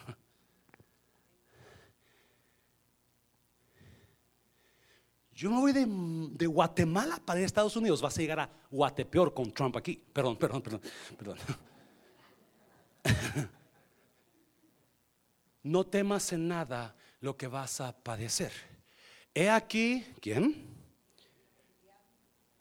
Yo 5.41 5.51
me 5.51 5.59
voy 5.59 5.73
de, 5.73 6.47
Guatemala 6.47 7.19
para 7.25 7.41
Estados 7.41 7.75
Unidos. 7.75 8.03
Vas 8.03 8.15
a 8.19 8.21
llegar 8.21 8.41
a 8.41 8.51
Guatepeor 8.71 9.33
con 9.33 9.51
Trump 9.51 9.75
aquí. 9.75 9.99
Perdón, 10.13 10.37
perdón, 10.37 10.61
perdón, 10.61 10.83
perdón. 11.17 11.39
No 15.63 15.85
temas 15.85 16.33
en 16.33 16.49
nada 16.49 16.95
lo 17.21 17.37
que 17.39 17.47
vas 17.47 17.81
a 17.81 17.93
padecer. 17.93 18.51
He 19.35 19.49
aquí, 19.49 20.05
¿quién? 20.21 20.67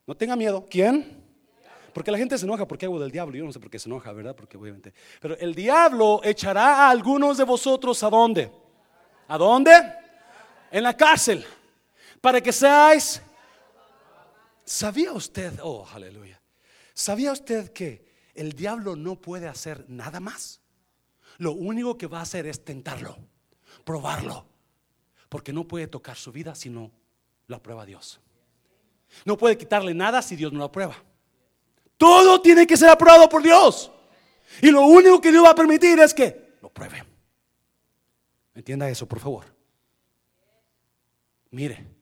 No 0.05 0.15
tenga 0.15 0.37
miedo. 0.37 0.65
¿Quién? 0.69 1.21
Porque 1.93 2.11
la 2.11 2.17
gente 2.17 2.37
se 2.37 2.45
enoja 2.45 2.65
porque 2.65 2.85
hago 2.85 2.99
del 2.99 3.11
diablo. 3.11 3.35
Yo 3.35 3.43
no 3.43 3.51
sé 3.51 3.59
por 3.59 3.69
qué 3.69 3.79
se 3.79 3.89
enoja, 3.89 4.13
¿verdad? 4.13 4.35
Porque 4.35 4.57
obviamente. 4.57 4.93
Pero 5.19 5.37
el 5.37 5.53
diablo 5.53 6.21
echará 6.23 6.85
a 6.85 6.89
algunos 6.89 7.37
de 7.37 7.43
vosotros 7.43 8.01
a 8.03 8.09
dónde? 8.09 8.49
¿A 9.27 9.37
dónde? 9.37 9.71
En 10.71 10.83
la 10.83 10.95
cárcel 10.95 11.45
para 12.21 12.41
que 12.41 12.51
seáis. 12.51 13.21
¿Sabía 14.63 15.13
usted, 15.13 15.59
oh, 15.63 15.87
aleluya? 15.93 16.39
¿Sabía 16.93 17.31
usted 17.31 17.71
que 17.71 18.05
el 18.35 18.53
diablo 18.53 18.95
no 18.95 19.15
puede 19.15 19.47
hacer 19.47 19.85
nada 19.87 20.19
más? 20.19 20.61
Lo 21.37 21.53
único 21.53 21.97
que 21.97 22.07
va 22.07 22.19
a 22.19 22.23
hacer 22.23 22.45
es 22.45 22.63
tentarlo, 22.63 23.17
probarlo, 23.83 24.45
porque 25.29 25.53
no 25.53 25.67
puede 25.67 25.87
tocar 25.87 26.17
su 26.17 26.31
vida 26.31 26.53
si 26.53 26.69
no 26.69 26.91
lo 27.47 27.55
aprueba 27.55 27.85
Dios. 27.85 28.19
No 29.25 29.37
puede 29.37 29.57
quitarle 29.57 29.93
nada 29.93 30.21
si 30.21 30.35
Dios 30.35 30.51
no 30.51 30.59
lo 30.59 30.65
aprueba. 30.65 30.95
Todo 31.97 32.41
tiene 32.41 32.67
que 32.67 32.77
ser 32.77 32.89
aprobado 32.89 33.27
por 33.27 33.41
Dios. 33.41 33.91
Y 34.61 34.71
lo 34.71 34.85
único 34.85 35.19
que 35.19 35.31
Dios 35.31 35.43
va 35.43 35.51
a 35.51 35.55
permitir 35.55 35.99
es 35.99 36.13
que 36.13 36.57
lo 36.61 36.69
pruebe. 36.69 37.03
Entienda 38.53 38.89
eso, 38.89 39.07
por 39.07 39.19
favor. 39.19 39.45
Mire, 41.51 41.98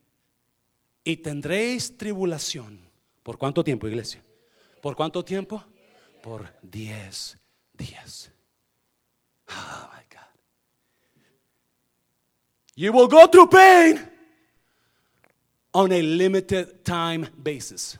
y 1.07 1.15
tendréis 1.15 1.97
tribulación. 1.97 2.81
¿Por 3.23 3.37
cuánto 3.37 3.63
tiempo, 3.63 3.87
iglesia? 3.87 4.21
¿Por 4.81 4.93
cuánto 4.93 5.23
tiempo? 5.23 5.63
Por 6.21 6.45
diez 6.61 7.37
días. 7.71 8.29
Oh 9.49 9.89
my 9.93 10.03
God. 10.11 10.27
You 12.75 12.91
will 12.91 13.07
go 13.07 13.25
through 13.27 13.49
pain 13.49 14.05
on 15.71 15.93
a 15.93 16.01
limited 16.01 16.83
time 16.83 17.29
basis. 17.41 17.97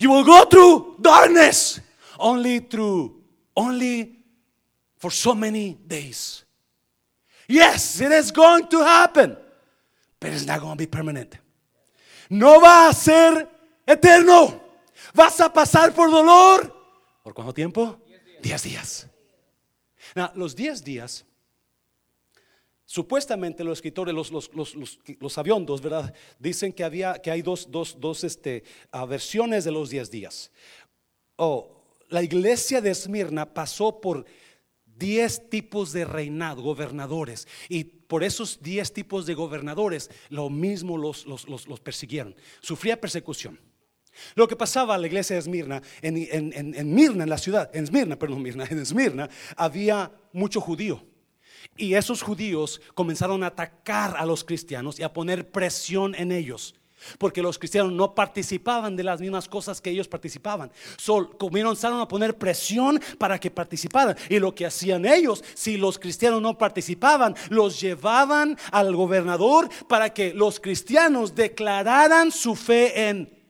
You 0.00 0.10
will 0.10 0.24
go 0.24 0.46
through 0.46 0.96
darkness 1.02 1.82
only 2.18 2.60
through, 2.60 3.14
only 3.54 4.24
for 4.96 5.10
so 5.10 5.34
many 5.34 5.74
days. 5.86 6.44
Yes, 7.46 8.00
it 8.00 8.10
is 8.10 8.30
going 8.30 8.68
to 8.68 8.78
happen, 8.82 9.36
but 10.18 10.30
it's 10.30 10.46
not 10.46 10.60
going 10.60 10.72
to 10.72 10.78
be 10.78 10.86
permanent 10.86 11.41
no 12.32 12.62
va 12.62 12.88
a 12.88 12.92
ser 12.94 13.46
eterno. 13.86 14.58
Vas 15.12 15.38
a 15.40 15.52
pasar 15.52 15.94
por 15.94 16.10
dolor. 16.10 16.74
¿Por 17.22 17.34
cuánto 17.34 17.52
tiempo? 17.52 18.00
Diez 18.40 18.62
días. 18.62 19.06
los 20.34 20.56
diez 20.56 20.82
días, 20.82 21.26
supuestamente 22.86 23.62
los 23.62 23.78
escritores, 23.78 24.14
los, 24.14 24.30
los, 24.32 25.38
aviondos, 25.38 25.82
¿verdad? 25.82 26.14
Dicen 26.38 26.72
que, 26.72 26.84
había, 26.84 27.20
que 27.20 27.30
hay 27.30 27.42
dos, 27.42 27.70
dos, 27.70 28.00
dos 28.00 28.24
este, 28.24 28.64
ah, 28.90 29.04
versiones 29.04 29.64
de 29.64 29.70
los 29.70 29.90
diez 29.90 30.10
días. 30.10 30.50
Oh, 31.36 31.70
la 32.08 32.22
iglesia 32.22 32.80
de 32.80 32.90
Esmirna 32.90 33.52
pasó 33.52 34.00
por 34.00 34.24
diez 34.98 35.48
tipos 35.50 35.92
de 35.92 36.04
reinado, 36.04 36.62
gobernadores. 36.62 37.46
Y 37.68 37.84
por 37.84 38.24
esos 38.24 38.60
diez 38.62 38.92
tipos 38.92 39.26
de 39.26 39.34
gobernadores, 39.34 40.10
lo 40.28 40.50
mismo 40.50 40.98
los, 40.98 41.26
los, 41.26 41.48
los, 41.48 41.80
persiguieron. 41.80 42.34
Sufría 42.60 43.00
persecución. 43.00 43.58
Lo 44.34 44.46
que 44.46 44.56
pasaba 44.56 44.94
a 44.94 44.98
la 44.98 45.06
iglesia 45.06 45.34
de 45.34 45.40
Esmirna, 45.40 45.82
en, 46.02 46.16
en, 46.16 46.52
en, 46.52 46.74
en 46.74 46.94
Mirna, 46.94 47.24
en 47.24 47.30
la 47.30 47.38
ciudad, 47.38 47.70
en 47.74 47.84
Esmirna, 47.84 48.18
perdón, 48.18 48.42
Mirna, 48.42 48.64
en 48.70 48.78
Esmirna, 48.78 49.28
había 49.56 50.12
mucho 50.32 50.60
judío. 50.60 51.04
Y 51.76 51.94
esos 51.94 52.22
judíos 52.22 52.80
comenzaron 52.94 53.42
a 53.42 53.48
atacar 53.48 54.16
a 54.16 54.26
los 54.26 54.44
cristianos 54.44 54.98
y 54.98 55.02
a 55.02 55.12
poner 55.12 55.50
presión 55.50 56.14
en 56.14 56.32
ellos. 56.32 56.74
Porque 57.18 57.42
los 57.42 57.58
cristianos 57.58 57.92
no 57.92 58.14
participaban 58.14 58.96
de 58.96 59.04
las 59.04 59.20
mismas 59.20 59.48
cosas 59.48 59.80
que 59.80 59.90
ellos 59.90 60.08
participaban. 60.08 60.70
Sol, 60.96 61.36
comenzaron 61.36 62.00
a 62.00 62.08
poner 62.08 62.36
presión 62.36 63.00
para 63.18 63.38
que 63.38 63.50
participaran. 63.50 64.16
Y 64.28 64.38
lo 64.38 64.54
que 64.54 64.66
hacían 64.66 65.06
ellos, 65.06 65.44
si 65.54 65.76
los 65.76 65.98
cristianos 65.98 66.42
no 66.42 66.58
participaban, 66.58 67.34
los 67.50 67.80
llevaban 67.80 68.58
al 68.70 68.94
gobernador 68.94 69.68
para 69.88 70.12
que 70.12 70.34
los 70.34 70.60
cristianos 70.60 71.34
declararan 71.34 72.30
su 72.30 72.54
fe 72.54 73.08
en 73.08 73.42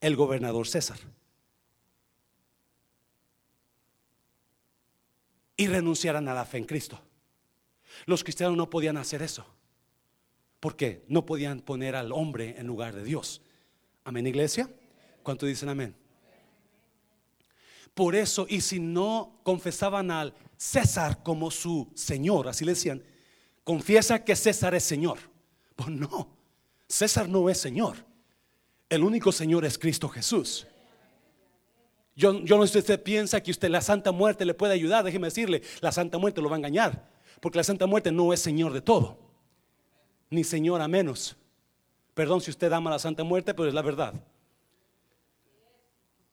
el 0.00 0.16
gobernador 0.16 0.66
César. 0.66 0.98
Y 5.56 5.66
renunciaran 5.66 6.26
a 6.28 6.34
la 6.34 6.46
fe 6.46 6.58
en 6.58 6.64
Cristo. 6.64 6.98
Los 8.06 8.24
cristianos 8.24 8.56
no 8.56 8.70
podían 8.70 8.96
hacer 8.96 9.22
eso. 9.22 9.44
Porque 10.60 11.04
no 11.08 11.24
podían 11.24 11.60
poner 11.60 11.96
al 11.96 12.12
hombre 12.12 12.54
en 12.58 12.66
lugar 12.66 12.94
de 12.94 13.02
Dios. 13.02 13.40
Amén, 14.04 14.26
iglesia. 14.26 14.70
¿Cuánto 15.22 15.46
dicen 15.46 15.70
amén? 15.70 15.96
Por 17.94 18.14
eso, 18.14 18.46
y 18.48 18.60
si 18.60 18.78
no 18.78 19.40
confesaban 19.42 20.10
al 20.10 20.34
César 20.56 21.22
como 21.22 21.50
su 21.50 21.90
Señor, 21.94 22.46
así 22.46 22.64
le 22.64 22.72
decían, 22.72 23.02
confiesa 23.64 24.22
que 24.22 24.36
César 24.36 24.74
es 24.74 24.84
Señor. 24.84 25.18
Pues 25.80 25.88
no, 25.88 26.36
César 26.86 27.26
no 27.26 27.48
es 27.48 27.56
Señor. 27.56 28.04
El 28.90 29.02
único 29.02 29.32
Señor 29.32 29.64
es 29.64 29.78
Cristo 29.78 30.10
Jesús. 30.10 30.66
Yo, 32.14 32.38
yo 32.44 32.58
no 32.58 32.66
sé 32.66 32.74
si 32.74 32.78
usted 32.80 33.02
piensa 33.02 33.42
que 33.42 33.50
usted 33.50 33.70
la 33.70 33.80
Santa 33.80 34.12
Muerte 34.12 34.44
le 34.44 34.52
puede 34.52 34.74
ayudar. 34.74 35.04
Déjeme 35.04 35.28
decirle, 35.28 35.62
la 35.80 35.90
Santa 35.90 36.18
Muerte 36.18 36.42
lo 36.42 36.50
va 36.50 36.56
a 36.56 36.58
engañar. 36.58 37.08
Porque 37.40 37.56
la 37.56 37.64
Santa 37.64 37.86
Muerte 37.86 38.12
no 38.12 38.34
es 38.34 38.40
Señor 38.40 38.74
de 38.74 38.82
todo 38.82 39.29
ni 40.30 40.44
señora 40.44 40.86
menos. 40.88 41.36
Perdón 42.14 42.40
si 42.40 42.50
usted 42.50 42.72
ama 42.72 42.90
la 42.90 42.98
Santa 42.98 43.24
Muerte, 43.24 43.52
pero 43.52 43.68
es 43.68 43.74
la 43.74 43.82
verdad. 43.82 44.14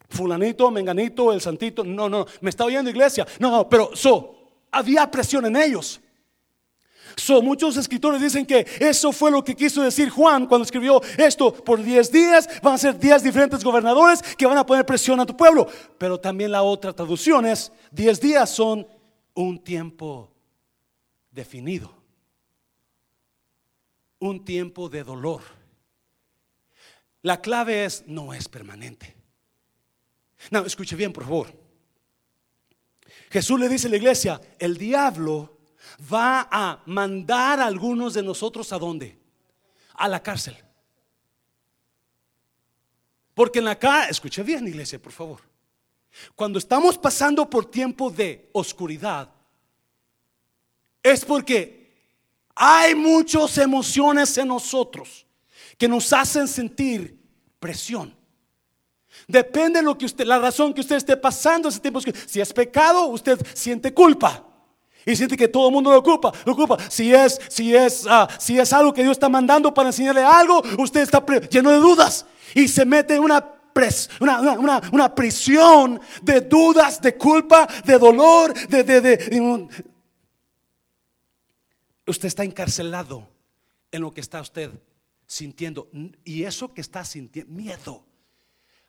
Fulanito, 0.09 0.71
menganito, 0.71 1.33
el 1.33 1.41
santito, 1.41 1.83
no, 1.83 2.07
no, 2.07 2.25
me 2.39 2.49
está 2.49 2.63
oyendo 2.63 2.89
iglesia. 2.89 3.27
No, 3.39 3.51
no, 3.51 3.69
pero 3.69 3.95
so, 3.95 4.35
había 4.71 5.09
presión 5.09 5.45
en 5.45 5.57
ellos. 5.57 5.99
So, 7.15 7.41
muchos 7.41 7.75
escritores 7.77 8.21
dicen 8.21 8.45
que 8.45 8.65
eso 8.79 9.11
fue 9.11 9.31
lo 9.31 9.43
que 9.43 9.55
quiso 9.55 9.81
decir 9.81 10.09
Juan 10.09 10.45
cuando 10.45 10.65
escribió 10.65 11.01
esto. 11.17 11.51
Por 11.51 11.81
10 11.81 12.11
días 12.11 12.47
van 12.61 12.75
a 12.75 12.77
ser 12.77 12.97
10 12.97 13.23
diferentes 13.23 13.63
gobernadores 13.63 14.21
que 14.21 14.45
van 14.45 14.57
a 14.57 14.65
poner 14.65 14.85
presión 14.85 15.19
a 15.19 15.25
tu 15.25 15.35
pueblo. 15.35 15.67
Pero 15.97 16.19
también 16.19 16.51
la 16.51 16.61
otra 16.61 16.93
traducción 16.93 17.45
es, 17.45 17.71
10 17.91 18.21
días 18.21 18.49
son 18.49 18.87
un 19.33 19.57
tiempo 19.57 20.29
definido 21.31 21.96
un 24.19 24.43
tiempo 24.43 24.89
de 24.89 25.03
dolor. 25.03 25.41
La 27.21 27.41
clave 27.41 27.85
es, 27.85 28.05
no 28.07 28.33
es 28.33 28.47
permanente. 28.47 29.15
No, 30.51 30.65
escuche 30.65 30.95
bien, 30.95 31.11
por 31.11 31.23
favor. 31.23 31.53
Jesús 33.29 33.59
le 33.59 33.67
dice 33.67 33.87
a 33.87 33.89
la 33.89 33.97
iglesia, 33.97 34.41
el 34.59 34.77
diablo 34.77 35.57
va 36.11 36.47
a 36.49 36.81
mandar 36.85 37.59
a 37.59 37.65
algunos 37.65 38.13
de 38.13 38.23
nosotros 38.23 38.71
a 38.71 38.77
dónde? 38.77 39.17
A 39.95 40.07
la 40.07 40.21
cárcel. 40.21 40.57
Porque 43.33 43.59
en 43.59 43.65
la 43.65 43.77
cárcel, 43.77 44.11
escuche 44.11 44.43
bien, 44.43 44.67
iglesia, 44.67 45.01
por 45.01 45.11
favor. 45.11 45.41
Cuando 46.35 46.59
estamos 46.59 46.97
pasando 46.97 47.49
por 47.49 47.69
tiempo 47.69 48.09
de 48.09 48.49
oscuridad, 48.53 49.29
es 51.03 51.23
porque 51.25 51.76
hay 52.57 52.95
muchas 52.95 53.57
emociones 53.57 54.37
en 54.37 54.47
nosotros 54.47 55.25
que 55.77 55.87
nos 55.87 56.11
hacen 56.11 56.47
sentir 56.47 57.19
presión. 57.59 58.15
Depende 59.27 59.79
de 59.79 59.85
lo 59.85 59.97
que 59.97 60.05
usted, 60.05 60.25
la 60.25 60.39
razón 60.39 60.73
que 60.73 60.81
usted 60.81 60.95
esté 60.95 61.17
pasando 61.17 61.69
ese 61.69 61.79
tiempo. 61.79 61.99
Si 62.25 62.39
es 62.39 62.53
pecado, 62.53 63.07
usted 63.07 63.39
siente 63.53 63.93
culpa. 63.93 64.43
Y 65.05 65.15
siente 65.15 65.37
que 65.37 65.47
todo 65.47 65.67
el 65.67 65.73
mundo 65.73 65.91
lo 65.91 65.99
ocupa, 65.99 66.33
lo 66.45 66.53
ocupa. 66.53 66.77
Si 66.89 67.13
es, 67.13 67.39
si 67.49 67.73
es, 67.73 68.05
ah, 68.09 68.27
si 68.39 68.59
es 68.59 68.73
algo 68.73 68.93
que 68.93 69.03
Dios 69.03 69.13
está 69.13 69.29
mandando 69.29 69.73
para 69.73 69.89
enseñarle 69.89 70.21
algo, 70.21 70.61
usted 70.77 71.01
está 71.01 71.23
lleno 71.49 71.71
de 71.71 71.77
dudas 71.77 72.25
y 72.53 72.67
se 72.67 72.85
mete 72.85 73.15
en 73.15 73.21
una 73.21 73.53
una, 74.19 74.81
una, 74.91 75.13
prisión 75.13 76.01
de 76.23 76.41
dudas, 76.41 76.99
de 76.99 77.15
culpa, 77.15 77.67
de 77.85 77.99
dolor, 77.99 78.51
de, 78.67 78.83
de, 78.83 79.01
de, 79.01 79.67
Usted 82.07 82.27
está 82.27 82.43
encarcelado 82.43 83.27
en 83.91 84.01
lo 84.01 84.13
que 84.13 84.21
está 84.21 84.41
usted 84.41 84.71
sintiendo. 85.27 85.89
Y 86.23 86.43
eso 86.43 86.73
que 86.73 86.81
está 86.81 87.03
sintiendo, 87.03 87.51
miedo. 87.51 88.05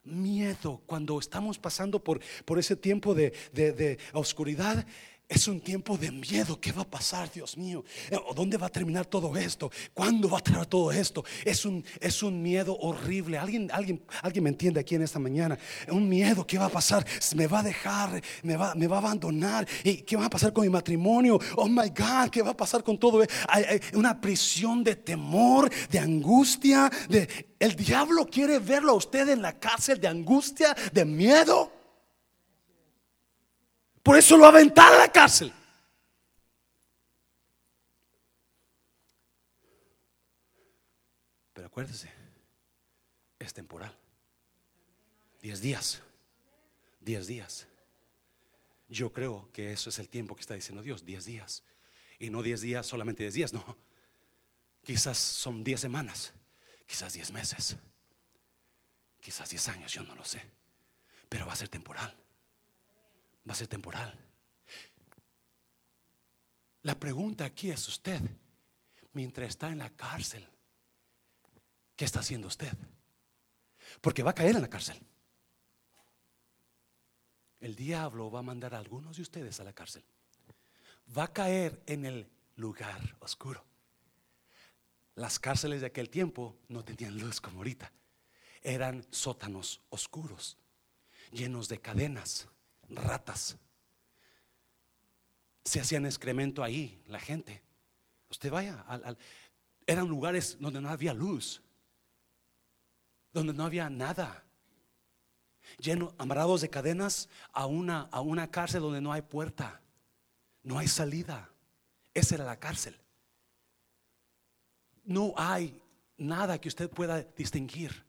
Miedo. 0.04 0.80
Cuando 0.86 1.18
estamos 1.18 1.58
pasando 1.58 2.02
por, 2.02 2.20
por 2.44 2.58
ese 2.58 2.76
tiempo 2.76 3.14
de, 3.14 3.32
de 3.52 3.98
oscuridad, 4.12 4.86
es 5.28 5.46
un 5.46 5.60
tiempo 5.60 5.98
de 5.98 6.10
miedo. 6.10 6.58
¿Qué 6.58 6.72
va 6.72 6.82
a 6.82 6.88
pasar, 6.88 7.30
Dios 7.30 7.58
mío? 7.58 7.84
¿Dónde 8.34 8.56
va 8.56 8.68
a 8.68 8.70
terminar 8.70 9.04
todo 9.04 9.36
esto? 9.36 9.70
¿Cuándo 9.92 10.28
va 10.28 10.38
a 10.38 10.40
terminar 10.40 10.66
todo 10.66 10.90
esto? 10.90 11.22
Es 11.44 11.66
un, 11.66 11.84
es 12.00 12.22
un 12.22 12.40
miedo 12.40 12.76
horrible. 12.78 13.36
¿Alguien, 13.36 13.70
alguien, 13.70 14.02
alguien 14.22 14.44
me 14.44 14.50
entiende 14.50 14.80
aquí 14.80 14.94
en 14.94 15.02
esta 15.02 15.18
mañana. 15.18 15.58
Un 15.88 16.08
miedo. 16.08 16.46
¿Qué 16.46 16.56
va 16.56 16.66
a 16.66 16.70
pasar? 16.70 17.06
Me 17.36 17.46
va 17.46 17.60
a 17.60 17.62
dejar, 17.62 18.22
me 18.42 18.56
va, 18.56 18.74
me 18.74 18.86
va 18.86 18.96
a 18.96 19.00
abandonar. 19.00 19.68
¿Y 19.84 19.98
qué 19.98 20.16
va 20.16 20.26
a 20.26 20.30
pasar 20.30 20.52
con 20.52 20.64
mi 20.64 20.70
matrimonio? 20.70 21.38
Oh 21.56 21.68
my 21.68 21.90
God, 21.90 22.30
¿qué 22.30 22.40
va 22.40 22.52
a 22.52 22.56
pasar 22.56 22.82
con 22.82 22.98
todo? 22.98 23.22
Hay, 23.48 23.80
una 23.92 24.18
prisión 24.18 24.82
de 24.82 24.96
temor, 24.96 25.70
de 25.90 25.98
angustia. 25.98 26.90
De, 27.08 27.28
el 27.58 27.76
diablo 27.76 28.26
quiere 28.26 28.60
verlo 28.60 28.92
a 28.92 28.96
usted 28.96 29.28
en 29.28 29.42
la 29.42 29.58
cárcel 29.58 30.00
de 30.00 30.08
angustia, 30.08 30.74
de 30.92 31.04
miedo. 31.04 31.77
Por 34.08 34.16
eso 34.16 34.38
lo 34.38 34.46
aventaron 34.46 34.94
a 34.94 35.00
la 35.00 35.12
cárcel. 35.12 35.52
Pero 41.52 41.66
acuérdese, 41.66 42.10
es 43.38 43.52
temporal. 43.52 43.94
Diez 45.42 45.60
días. 45.60 46.00
Diez 47.00 47.26
días. 47.26 47.66
Yo 48.88 49.12
creo 49.12 49.50
que 49.52 49.72
eso 49.72 49.90
es 49.90 49.98
el 49.98 50.08
tiempo 50.08 50.34
que 50.34 50.40
está 50.40 50.54
diciendo 50.54 50.82
Dios, 50.82 51.04
diez 51.04 51.26
días. 51.26 51.62
Y 52.18 52.30
no 52.30 52.42
diez 52.42 52.62
días, 52.62 52.86
solamente 52.86 53.24
diez 53.24 53.34
días, 53.34 53.52
no. 53.52 53.76
Quizás 54.84 55.18
son 55.18 55.62
diez 55.62 55.80
semanas, 55.80 56.32
quizás 56.86 57.12
diez 57.12 57.30
meses, 57.30 57.76
quizás 59.20 59.50
diez 59.50 59.68
años, 59.68 59.92
yo 59.92 60.02
no 60.02 60.14
lo 60.14 60.24
sé. 60.24 60.40
Pero 61.28 61.44
va 61.44 61.52
a 61.52 61.56
ser 61.56 61.68
temporal 61.68 62.16
va 63.48 63.52
a 63.52 63.56
ser 63.56 63.68
temporal. 63.68 64.14
La 66.82 66.98
pregunta 66.98 67.44
aquí 67.44 67.70
es 67.70 67.88
usted, 67.88 68.20
mientras 69.12 69.48
está 69.48 69.70
en 69.70 69.78
la 69.78 69.90
cárcel, 69.90 70.46
¿qué 71.96 72.04
está 72.04 72.20
haciendo 72.20 72.48
usted? 72.48 72.72
Porque 74.00 74.22
va 74.22 74.30
a 74.30 74.34
caer 74.34 74.56
en 74.56 74.62
la 74.62 74.70
cárcel. 74.70 75.00
El 77.60 77.74
diablo 77.74 78.30
va 78.30 78.40
a 78.40 78.42
mandar 78.42 78.74
a 78.74 78.78
algunos 78.78 79.16
de 79.16 79.22
ustedes 79.22 79.58
a 79.58 79.64
la 79.64 79.72
cárcel. 79.72 80.04
Va 81.16 81.24
a 81.24 81.32
caer 81.32 81.82
en 81.86 82.04
el 82.04 82.30
lugar 82.56 83.16
oscuro. 83.20 83.64
Las 85.16 85.40
cárceles 85.40 85.80
de 85.80 85.88
aquel 85.88 86.10
tiempo 86.10 86.56
no 86.68 86.84
tenían 86.84 87.18
luz 87.18 87.40
como 87.40 87.58
ahorita. 87.58 87.90
Eran 88.62 89.04
sótanos 89.10 89.80
oscuros, 89.90 90.56
llenos 91.32 91.68
de 91.68 91.80
cadenas 91.80 92.48
ratas. 92.88 93.56
Se 95.64 95.80
hacían 95.80 96.06
excremento 96.06 96.62
ahí, 96.62 97.02
la 97.06 97.20
gente. 97.20 97.62
Usted 98.30 98.50
vaya, 98.50 98.84
eran 99.86 100.08
lugares 100.08 100.56
donde 100.60 100.80
no 100.80 100.88
había 100.88 101.14
luz, 101.14 101.62
donde 103.32 103.52
no 103.52 103.64
había 103.64 103.88
nada. 103.88 104.44
Lleno, 105.78 106.14
amarrados 106.18 106.62
de 106.62 106.70
cadenas 106.70 107.28
a 107.52 107.66
una, 107.66 108.02
a 108.10 108.20
una 108.20 108.50
cárcel 108.50 108.80
donde 108.80 109.00
no 109.00 109.12
hay 109.12 109.22
puerta, 109.22 109.80
no 110.62 110.78
hay 110.78 110.88
salida. 110.88 111.50
Esa 112.14 112.36
era 112.36 112.44
la 112.44 112.58
cárcel. 112.58 112.98
No 115.04 115.34
hay 115.36 115.80
nada 116.16 116.60
que 116.60 116.68
usted 116.68 116.90
pueda 116.90 117.22
distinguir. 117.22 118.04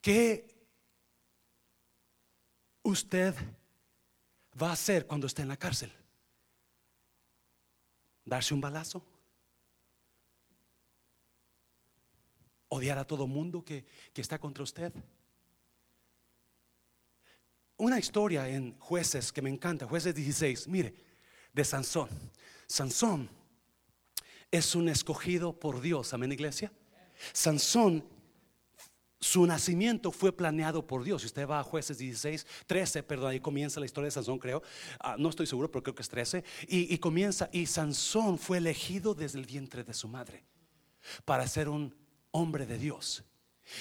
¿Qué 0.00 0.59
usted 2.90 3.34
va 4.60 4.70
a 4.70 4.72
hacer 4.72 5.06
cuando 5.06 5.26
esté 5.26 5.42
en 5.42 5.48
la 5.48 5.56
cárcel? 5.56 5.92
¿Darse 8.24 8.54
un 8.54 8.60
balazo? 8.60 9.04
¿Odiar 12.68 12.98
a 12.98 13.06
todo 13.06 13.26
mundo 13.26 13.64
que, 13.64 13.84
que 14.12 14.20
está 14.20 14.38
contra 14.38 14.62
usted? 14.62 14.92
Una 17.76 17.98
historia 17.98 18.48
en 18.48 18.78
jueces 18.78 19.32
que 19.32 19.42
me 19.42 19.50
encanta, 19.50 19.86
jueces 19.86 20.14
16, 20.14 20.68
mire, 20.68 20.94
de 21.52 21.64
Sansón. 21.64 22.08
Sansón 22.66 23.28
es 24.50 24.74
un 24.74 24.88
escogido 24.88 25.58
por 25.58 25.80
Dios, 25.80 26.12
amén 26.12 26.32
iglesia. 26.32 26.70
Sansón 27.32 28.04
su 29.20 29.44
nacimiento 29.46 30.12
fue 30.12 30.32
planeado 30.32 30.86
por 30.86 31.04
Dios. 31.04 31.20
Si 31.20 31.26
usted 31.26 31.46
va 31.46 31.60
a 31.60 31.62
jueces 31.62 31.98
16, 31.98 32.46
13, 32.66 33.02
perdón, 33.02 33.32
ahí 33.32 33.40
comienza 33.40 33.78
la 33.78 33.84
historia 33.84 34.06
de 34.06 34.12
Sansón, 34.12 34.38
creo. 34.38 34.62
Ah, 34.98 35.16
no 35.18 35.28
estoy 35.28 35.46
seguro, 35.46 35.70
pero 35.70 35.82
creo 35.82 35.94
que 35.94 36.02
es 36.02 36.08
13. 36.08 36.42
Y, 36.68 36.96
comienza, 36.98 37.50
y 37.52 37.66
Sansón 37.66 38.38
fue 38.38 38.58
elegido 38.58 39.14
desde 39.14 39.38
el 39.38 39.44
vientre 39.44 39.84
de 39.84 39.92
su 39.92 40.08
madre 40.08 40.44
para 41.26 41.46
ser 41.46 41.68
un 41.68 41.94
hombre 42.30 42.64
de 42.64 42.78
Dios. 42.78 43.22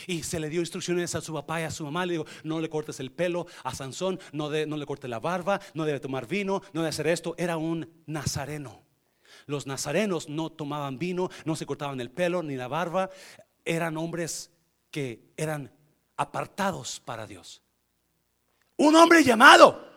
Y 0.07 0.23
se 0.23 0.41
le 0.41 0.49
dio 0.49 0.59
instrucciones 0.59 1.15
a 1.15 1.21
su 1.21 1.33
papá 1.33 1.61
y 1.61 1.63
a 1.63 1.71
su 1.71 1.85
mamá. 1.85 2.05
Le 2.05 2.13
dijo, 2.13 2.25
no 2.43 2.59
le 2.59 2.69
cortes 2.69 2.99
el 2.99 3.11
pelo 3.11 3.47
a 3.63 3.73
Sansón, 3.73 4.19
no, 4.33 4.49
no 4.49 4.77
le 4.77 4.85
cortes 4.85 5.09
la 5.09 5.21
barba, 5.21 5.61
no 5.73 5.85
debe 5.85 6.01
tomar 6.01 6.27
vino, 6.27 6.61
no 6.73 6.81
debe 6.81 6.89
hacer 6.89 7.07
esto. 7.07 7.33
Era 7.37 7.55
un 7.55 7.89
nazareno. 8.05 8.83
Los 9.45 9.67
nazarenos 9.67 10.27
no 10.27 10.49
tomaban 10.49 10.99
vino, 10.99 11.29
no 11.45 11.55
se 11.55 11.65
cortaban 11.65 12.01
el 12.01 12.11
pelo 12.11 12.43
ni 12.43 12.57
la 12.57 12.67
barba. 12.67 13.09
Eran 13.63 13.95
hombres 13.95 14.51
que 14.91 15.31
eran 15.37 15.71
apartados 16.17 16.99
para 16.99 17.25
Dios. 17.25 17.61
Un 18.77 18.95
hombre 18.95 19.23
llamado, 19.23 19.87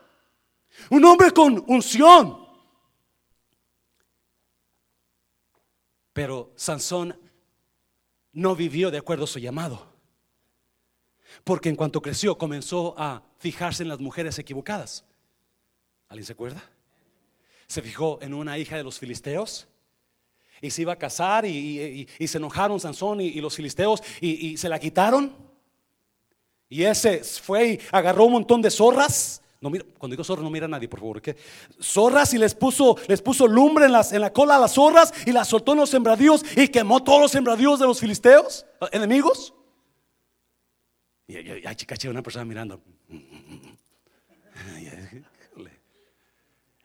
un 0.90 1.04
hombre 1.04 1.30
con 1.30 1.64
unción. 1.68 2.46
Pero 6.12 6.52
Sansón 6.56 7.18
no 8.32 8.54
vivió 8.54 8.90
de 8.90 8.98
acuerdo 8.98 9.24
a 9.24 9.28
su 9.28 9.38
llamado. 9.38 9.92
Porque 11.44 11.68
en 11.68 11.76
cuanto 11.76 12.02
creció 12.02 12.36
comenzó 12.36 12.94
a 12.98 13.22
fijarse 13.38 13.82
en 13.82 13.88
las 13.88 14.00
mujeres 14.00 14.38
equivocadas. 14.38 15.04
¿Alguien 16.08 16.26
se 16.26 16.34
acuerda? 16.34 16.62
Se 17.66 17.80
fijó 17.80 18.18
en 18.20 18.34
una 18.34 18.58
hija 18.58 18.76
de 18.76 18.84
los 18.84 18.98
filisteos 18.98 19.66
y 20.62 20.70
se 20.70 20.82
iba 20.82 20.92
a 20.92 20.96
casar 20.96 21.44
y, 21.44 22.06
se 22.24 22.38
enojaron 22.38 22.80
Sansón 22.80 23.20
y, 23.20 23.40
los 23.40 23.54
filisteos 23.54 24.02
y, 24.20 24.56
se 24.56 24.68
la 24.68 24.78
quitaron. 24.78 25.34
Y 26.68 26.84
ese 26.84 27.22
fue 27.22 27.66
y 27.66 27.80
agarró 27.90 28.24
un 28.24 28.32
montón 28.32 28.62
de 28.62 28.70
zorras. 28.70 29.42
No, 29.60 29.68
mira, 29.68 29.84
cuando 29.98 30.14
digo 30.14 30.24
zorras 30.24 30.42
no 30.42 30.50
mira 30.50 30.66
a 30.66 30.68
nadie, 30.68 30.88
por 30.88 31.00
favor. 31.00 31.20
¿qué? 31.20 31.36
Zorras 31.80 32.32
y 32.32 32.38
les 32.38 32.54
puso, 32.54 32.96
les 33.08 33.20
puso 33.20 33.46
lumbre 33.46 33.84
en, 33.86 33.92
las, 33.92 34.12
en 34.12 34.20
la 34.20 34.32
cola 34.32 34.56
a 34.56 34.60
las 34.60 34.72
zorras 34.72 35.12
y 35.26 35.32
las 35.32 35.48
soltó 35.48 35.72
en 35.72 35.78
los 35.78 35.90
sembradíos 35.90 36.44
y 36.56 36.68
quemó 36.68 37.02
todos 37.02 37.20
los 37.20 37.30
sembradíos 37.32 37.78
de 37.78 37.86
los 37.86 38.00
filisteos, 38.00 38.64
enemigos. 38.92 39.52
Y 41.26 41.36
hay 41.66 41.76
chicache 41.76 42.08
una 42.08 42.22
persona 42.22 42.44
mirando. 42.44 42.80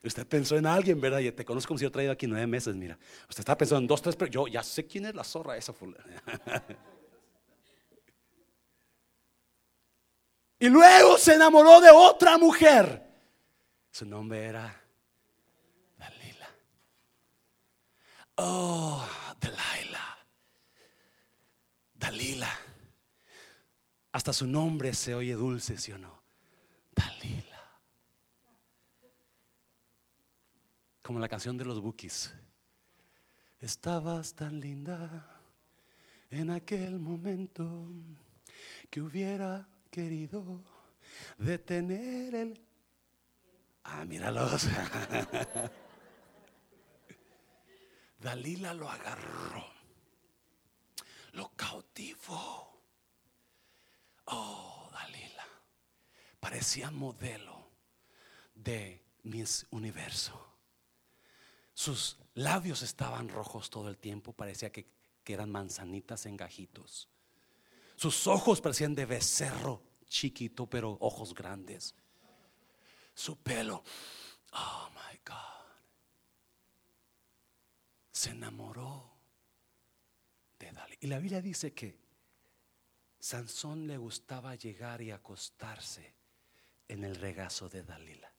Usted 0.08 0.26
pensó 0.26 0.58
en 0.58 0.66
alguien, 0.66 1.00
¿verdad? 1.00 1.20
Y 1.20 1.32
te 1.32 1.46
conozco 1.46 1.70
como 1.70 1.78
si 1.78 1.84
yo 1.84 1.92
traído 1.92 2.12
aquí 2.12 2.28
nueve 2.28 2.48
meses, 2.48 2.76
mira. 2.76 2.98
Usted 3.30 3.42
está 3.42 3.58
pensando 3.58 3.82
en 3.82 3.88
dos, 3.88 4.02
tres, 4.02 4.16
pero 4.16 4.32
yo 4.32 4.48
ya 4.48 4.64
sé 4.64 4.86
quién 4.86 5.06
es 5.06 5.16
la 5.16 5.24
zorra 5.24 5.58
esa. 5.58 5.74
Y 10.60 10.70
luego 10.70 11.18
se 11.18 11.36
enamoró 11.36 11.80
de 11.80 11.92
otra 11.92 12.38
mujer. 12.38 13.04
Su 13.92 14.06
nombre 14.06 14.46
era 14.46 14.84
Dalila. 15.98 16.50
Oh, 18.36 19.08
Dalila. 19.40 20.18
Dalila. 21.94 22.60
Hasta 24.12 24.34
su 24.34 24.48
nombre 24.48 24.94
se 24.94 25.14
oye 25.14 25.34
dulce, 25.34 25.78
¿sí 25.78 25.92
o 25.92 25.98
no? 25.98 26.24
Dalila. 26.96 27.47
Como 31.08 31.20
la 31.20 31.30
canción 31.30 31.58
de 31.58 31.64
los 31.64 31.80
Bookies. 31.80 32.34
Estabas 33.62 34.34
tan 34.34 34.60
linda 34.60 35.40
en 36.30 36.50
aquel 36.50 37.00
momento 37.00 37.88
que 38.90 39.00
hubiera 39.00 39.70
querido 39.90 40.62
detener 41.38 42.36
el... 42.36 42.62
Ah, 43.86 44.04
míralos. 44.04 44.68
Dalila 48.20 48.74
lo 48.74 48.90
agarró, 48.90 49.66
lo 51.32 51.54
cautivó. 51.56 52.82
Oh, 54.26 54.90
Dalila, 54.92 55.48
parecía 56.42 56.92
modelo 56.92 57.70
de 58.54 59.06
Miss 59.24 59.66
Universo. 59.72 60.47
Sus 61.78 62.18
labios 62.34 62.82
estaban 62.82 63.30
rojos 63.30 63.70
todo 63.70 63.88
el 63.88 64.00
tiempo, 64.00 64.34
parecía 64.34 64.72
que, 64.72 64.90
eran 65.28 65.52
manzanitas 65.52 66.26
en 66.26 66.36
gajitos. 66.36 67.08
Sus 67.98 68.26
ojos 68.26 68.62
parecían 68.62 68.96
de 68.96 69.06
becerro 69.06 69.84
chiquito, 70.08 70.68
pero 70.68 70.98
ojos 71.02 71.36
grandes. 71.36 71.94
Su 73.14 73.38
pelo, 73.38 73.84
oh 74.54 74.90
my 74.90 75.20
God, 75.24 75.68
se 78.12 78.32
enamoró 78.32 79.12
de 80.58 80.72
Dalila. 80.72 80.98
Y 81.02 81.08
la 81.08 81.20
Biblia 81.20 81.42
dice 81.42 81.76
que 81.76 82.00
Sansón 83.20 83.86
le 83.86 83.98
gustaba 83.98 84.56
llegar 84.56 85.04
y 85.04 85.12
acostarse 85.12 86.16
en 86.88 87.04
el 87.04 87.18
regazo 87.18 87.70
de 87.70 87.84
Dalila, 87.84 88.34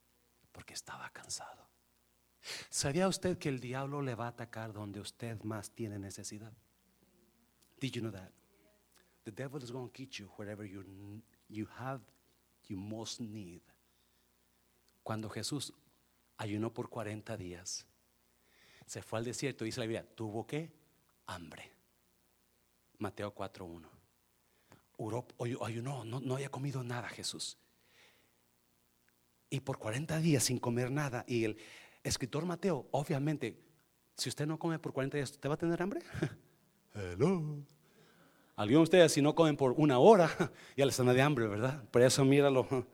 porque 0.50 0.74
estaba 0.74 1.08
cansado. 1.10 1.68
¿Sabía 2.70 3.08
usted 3.08 3.38
que 3.38 3.48
el 3.48 3.60
diablo 3.60 4.02
le 4.02 4.14
va 4.14 4.26
a 4.26 4.28
atacar 4.28 4.72
donde 4.72 5.00
usted 5.00 5.42
más 5.42 5.70
tiene 5.70 5.98
necesidad? 5.98 6.52
Did 7.80 7.92
you 7.92 8.02
know 8.02 8.12
that? 8.12 8.32
The 9.24 9.32
devil 9.32 9.62
is 9.62 9.70
going 9.70 9.88
to 9.88 9.94
get 9.94 10.18
you 10.18 10.28
wherever 10.36 10.64
you, 10.64 10.82
you 11.48 11.66
have, 11.78 12.00
you 12.68 12.76
most 12.76 13.20
need. 13.20 13.62
Cuando 15.02 15.28
Jesús 15.28 15.72
ayunó 16.38 16.72
por 16.72 16.88
40 16.88 17.36
días, 17.36 17.86
se 18.86 19.02
fue 19.02 19.18
al 19.18 19.24
desierto, 19.24 19.64
dice 19.64 19.80
la 19.80 19.86
Biblia, 19.86 20.06
tuvo 20.14 20.46
que 20.46 20.72
hambre. 21.26 21.72
Mateo 22.98 23.34
4.1. 23.34 23.86
Ayunó, 25.64 26.04
no, 26.04 26.20
no 26.20 26.34
había 26.34 26.50
comido 26.50 26.82
nada 26.82 27.08
Jesús. 27.08 27.58
Y 29.50 29.60
por 29.60 29.78
40 29.78 30.18
días 30.20 30.44
sin 30.44 30.58
comer 30.58 30.90
nada. 30.90 31.24
Y 31.28 31.44
el 31.44 31.58
escritor 32.02 32.44
Mateo, 32.44 32.88
obviamente, 32.90 33.58
si 34.16 34.28
usted 34.28 34.46
no 34.46 34.58
come 34.58 34.78
por 34.78 34.92
40 34.92 35.16
días, 35.16 35.30
¿usted 35.30 35.48
va 35.48 35.54
a 35.54 35.58
tener 35.58 35.80
hambre? 35.82 36.00
Hello. 36.94 37.64
Algunos 38.56 38.80
de 38.80 38.82
ustedes, 38.82 39.12
si 39.12 39.22
no 39.22 39.36
comen 39.36 39.56
por 39.56 39.72
una 39.76 40.00
hora, 40.00 40.28
ya 40.76 40.84
les 40.84 40.98
están 40.98 41.14
de 41.14 41.22
hambre, 41.22 41.46
¿verdad? 41.46 41.84
Por 41.90 42.02
eso 42.02 42.24
míralo. 42.24 42.66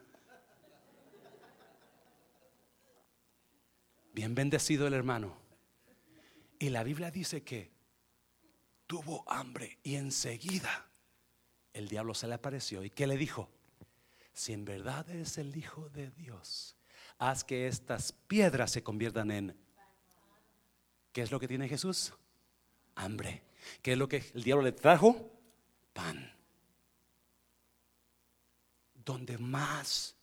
Bien 4.12 4.34
bendecido 4.34 4.86
el 4.86 4.92
hermano. 4.92 5.34
Y 6.58 6.68
la 6.68 6.84
Biblia 6.84 7.10
dice 7.10 7.42
que 7.42 7.72
tuvo 8.86 9.24
hambre 9.26 9.78
y 9.82 9.94
enseguida 9.94 10.90
el 11.72 11.88
diablo 11.88 12.12
se 12.14 12.28
le 12.28 12.34
apareció. 12.34 12.84
¿Y 12.84 12.90
qué 12.90 13.06
le 13.06 13.16
dijo? 13.16 13.48
Si 14.34 14.52
en 14.52 14.66
verdad 14.66 15.08
eres 15.08 15.38
el 15.38 15.56
Hijo 15.56 15.88
de 15.88 16.10
Dios, 16.10 16.76
haz 17.18 17.44
que 17.44 17.66
estas 17.66 18.12
piedras 18.12 18.70
se 18.70 18.82
conviertan 18.82 19.30
en... 19.30 19.56
¿Qué 21.12 21.22
es 21.22 21.30
lo 21.30 21.38
que 21.38 21.48
tiene 21.48 21.68
Jesús? 21.68 22.12
Hambre. 22.94 23.42
¿Qué 23.82 23.92
es 23.92 23.98
lo 23.98 24.08
que 24.08 24.24
el 24.34 24.42
diablo 24.42 24.64
le 24.64 24.72
trajo? 24.72 25.30
pan. 25.94 26.30
Donde 29.04 29.38
más. 29.38 30.14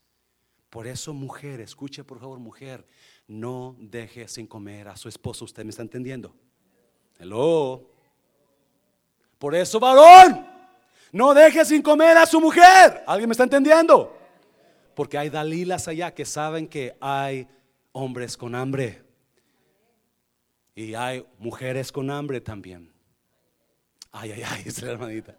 Por 0.70 0.86
eso, 0.86 1.14
mujer, 1.14 1.60
escuche 1.62 2.04
por 2.04 2.20
favor, 2.20 2.38
mujer, 2.38 2.86
no 3.28 3.76
deje 3.80 4.28
sin 4.28 4.46
comer 4.46 4.88
a 4.88 4.96
su 4.96 5.10
esposo. 5.10 5.46
¿Usted 5.46 5.64
me 5.64 5.72
está 5.72 5.82
entendiendo? 5.82 6.36
Hello. 7.20 7.90
Por 9.40 9.56
eso, 9.56 9.80
varón, 9.80 10.46
no 11.12 11.34
deje 11.34 11.66
sin 11.66 11.82
comer 11.82 12.18
a 12.18 12.26
su 12.26 12.40
mujer. 12.40 13.04
¿Alguien 13.08 13.28
me 13.28 13.34
está 13.34 13.44
entendiendo? 13.44 14.18
Porque 14.96 15.18
hay 15.18 15.30
dalilas 15.30 15.88
allá 15.88 16.14
que 16.14 16.26
saben 16.26 16.68
que 16.68 16.96
hay 17.00 17.48
hombres 17.92 18.38
con 18.38 18.56
hambre. 18.56 19.04
Y 20.76 20.94
hay 20.94 21.26
mujeres 21.38 21.92
con 21.92 22.10
hambre 22.10 22.42
también. 22.42 22.92
Ay, 24.12 24.32
ay, 24.32 24.44
ay, 24.46 24.64
es 24.66 24.82
la 24.82 24.92
hermanita. 24.92 25.36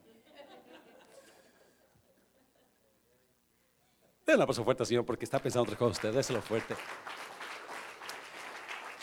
Den 4.25 4.39
la 4.39 4.47
paso 4.47 4.63
fuerte, 4.65 4.85
Señor, 4.85 5.05
porque 5.05 5.25
está 5.25 5.39
pensando 5.39 5.65
otra 5.65 5.77
cosa 5.77 5.93
usted. 5.93 6.13
Déselo 6.13 6.41
fuerte. 6.41 6.77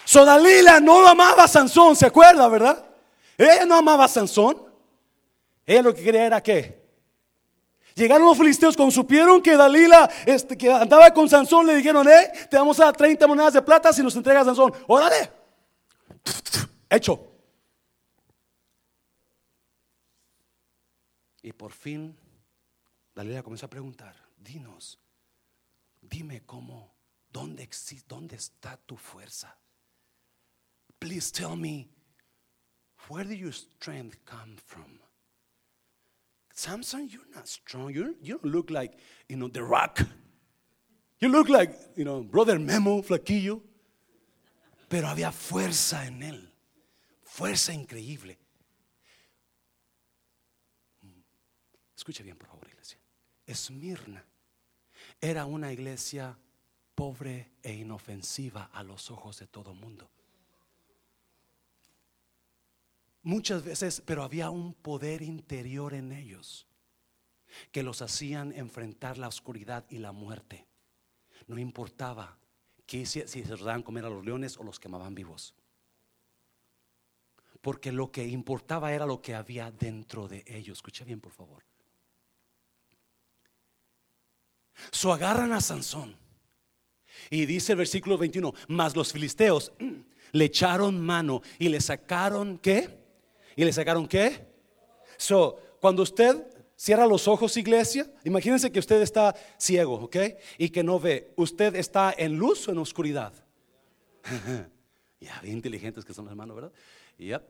Sodalila 0.06 0.80
no 0.80 1.08
amaba 1.08 1.44
a 1.44 1.48
Sansón, 1.48 1.96
¿se 1.96 2.08
acuerda, 2.08 2.48
verdad? 2.48 2.84
Ella 3.38 3.66
no 3.66 3.76
amaba 3.76 4.06
a 4.06 4.08
Sansón. 4.08 4.66
Ella 5.66 5.84
lo 5.84 5.94
que 5.94 6.04
quería 6.04 6.26
era 6.26 6.42
qué. 6.42 6.79
Llegaron 8.00 8.26
los 8.26 8.38
filisteos 8.38 8.76
cuando 8.76 8.92
supieron 8.92 9.42
que 9.42 9.56
Dalila 9.56 10.10
este, 10.26 10.72
andaba 10.72 11.14
con 11.14 11.30
Sansón, 11.30 11.68
le 11.68 11.76
dijeron, 11.76 12.08
eh, 12.08 12.32
te 12.50 12.58
vamos 12.58 12.80
a 12.80 12.86
dar 12.86 12.96
30 12.96 13.28
monedas 13.28 13.54
de 13.54 13.62
plata 13.62 13.92
si 13.92 14.02
nos 14.02 14.16
entregas 14.16 14.46
Sansón. 14.46 14.74
Órale. 14.88 15.32
Hecho. 16.90 17.26
Y 21.42 21.52
por 21.54 21.72
fin 21.72 22.18
Dalila 23.14 23.44
comenzó 23.44 23.66
a 23.66 23.70
preguntar, 23.70 24.16
dinos, 24.38 25.00
Dime 26.02 26.42
cómo, 26.46 26.96
dónde, 27.32 27.64
existe, 27.64 28.06
dónde 28.08 28.36
está 28.36 28.78
tu 28.78 28.96
fuerza. 28.96 29.56
Please 30.98 31.32
tell 31.32 31.56
me, 31.56 31.90
where 33.10 33.28
did 33.28 33.38
your 33.38 33.54
strength 33.54 34.18
come 34.26 34.56
from? 34.66 34.99
Samson, 36.60 37.08
you're 37.10 37.22
not 37.34 37.48
strong. 37.48 37.94
You're, 37.94 38.16
you 38.22 38.38
don't 38.38 38.52
look 38.52 38.70
like, 38.70 38.98
you 39.30 39.38
know, 39.38 39.48
the 39.48 39.64
rock. 39.64 40.02
You 41.22 41.30
look 41.30 41.48
like, 41.48 41.72
you 41.96 42.04
know, 42.04 42.22
brother 42.22 42.60
Memo, 42.60 43.02
flaquillo. 43.02 43.62
Pero 44.90 45.08
había 45.08 45.32
fuerza 45.32 46.06
en 46.06 46.22
él. 46.22 46.52
Fuerza 47.24 47.72
increíble. 47.72 48.38
Escuche 51.96 52.24
bien, 52.24 52.36
por 52.36 52.50
favor, 52.50 52.68
iglesia. 52.68 53.00
Esmirna 53.46 54.22
era 55.22 55.46
una 55.46 55.72
iglesia 55.72 56.38
pobre 56.94 57.54
e 57.64 57.74
inofensiva 57.74 58.70
a 58.74 58.84
los 58.84 59.10
ojos 59.12 59.40
de 59.40 59.48
todo 59.48 59.74
mundo. 59.74 60.12
Muchas 63.30 63.64
veces, 63.64 64.02
pero 64.04 64.24
había 64.24 64.50
un 64.50 64.74
poder 64.74 65.22
interior 65.22 65.94
en 65.94 66.12
ellos 66.12 66.66
que 67.72 67.84
los 67.84 68.02
hacían 68.02 68.52
enfrentar 68.54 69.20
la 69.20 69.28
oscuridad 69.28 69.86
y 69.92 70.00
la 70.00 70.12
muerte. 70.12 70.66
No 71.46 71.60
importaba 71.60 72.40
que 72.88 73.06
si, 73.06 73.22
si 73.28 73.44
se 73.44 73.56
daban 73.56 73.84
comer 73.84 74.06
a 74.06 74.10
los 74.10 74.26
leones 74.26 74.58
o 74.58 74.64
los 74.64 74.80
quemaban 74.80 75.14
vivos. 75.14 75.54
Porque 77.62 77.92
lo 77.92 78.12
que 78.12 78.28
importaba 78.28 78.94
era 78.94 79.06
lo 79.06 79.22
que 79.22 79.36
había 79.36 79.70
dentro 79.70 80.28
de 80.28 80.44
ellos. 80.48 80.80
Escucha 80.80 81.06
bien, 81.06 81.22
por 81.22 81.32
favor. 81.32 81.64
So 84.90 85.14
agarran 85.14 85.54
a 85.54 85.62
Sansón. 85.62 86.18
Y 87.30 87.46
dice 87.46 87.74
el 87.74 87.78
versículo 87.78 88.18
21, 88.18 88.56
mas 88.70 88.96
los 88.96 89.14
filisteos 89.14 89.72
le 90.32 90.46
echaron 90.46 91.00
mano 91.00 91.44
y 91.60 91.70
le 91.70 91.80
sacaron 91.80 92.58
qué? 92.58 92.99
¿Y 93.60 93.66
le 93.66 93.74
sacaron 93.74 94.08
qué? 94.08 94.48
So, 95.18 95.60
cuando 95.82 96.02
usted 96.02 96.48
cierra 96.78 97.06
los 97.06 97.28
ojos, 97.28 97.58
iglesia, 97.58 98.10
imagínense 98.24 98.72
que 98.72 98.80
usted 98.80 99.02
está 99.02 99.36
ciego, 99.58 99.96
¿ok? 99.96 100.16
Y 100.58 100.70
que 100.70 100.82
no 100.82 100.98
ve. 100.98 101.34
¿Usted 101.36 101.76
está 101.76 102.16
en 102.18 102.38
luz 102.38 102.70
o 102.70 102.72
en 102.72 102.78
oscuridad? 102.78 103.34
ya, 105.20 105.42
bien 105.42 105.58
inteligentes 105.58 106.06
que 106.06 106.14
son 106.14 106.24
los 106.24 106.32
hermanos, 106.32 106.56
¿verdad? 106.56 106.72
Yep. 107.18 107.44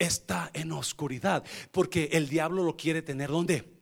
Está 0.00 0.50
en 0.52 0.72
oscuridad, 0.72 1.44
porque 1.70 2.08
el 2.10 2.28
diablo 2.28 2.64
lo 2.64 2.76
quiere 2.76 3.00
tener 3.00 3.30
¿dónde? 3.30 3.77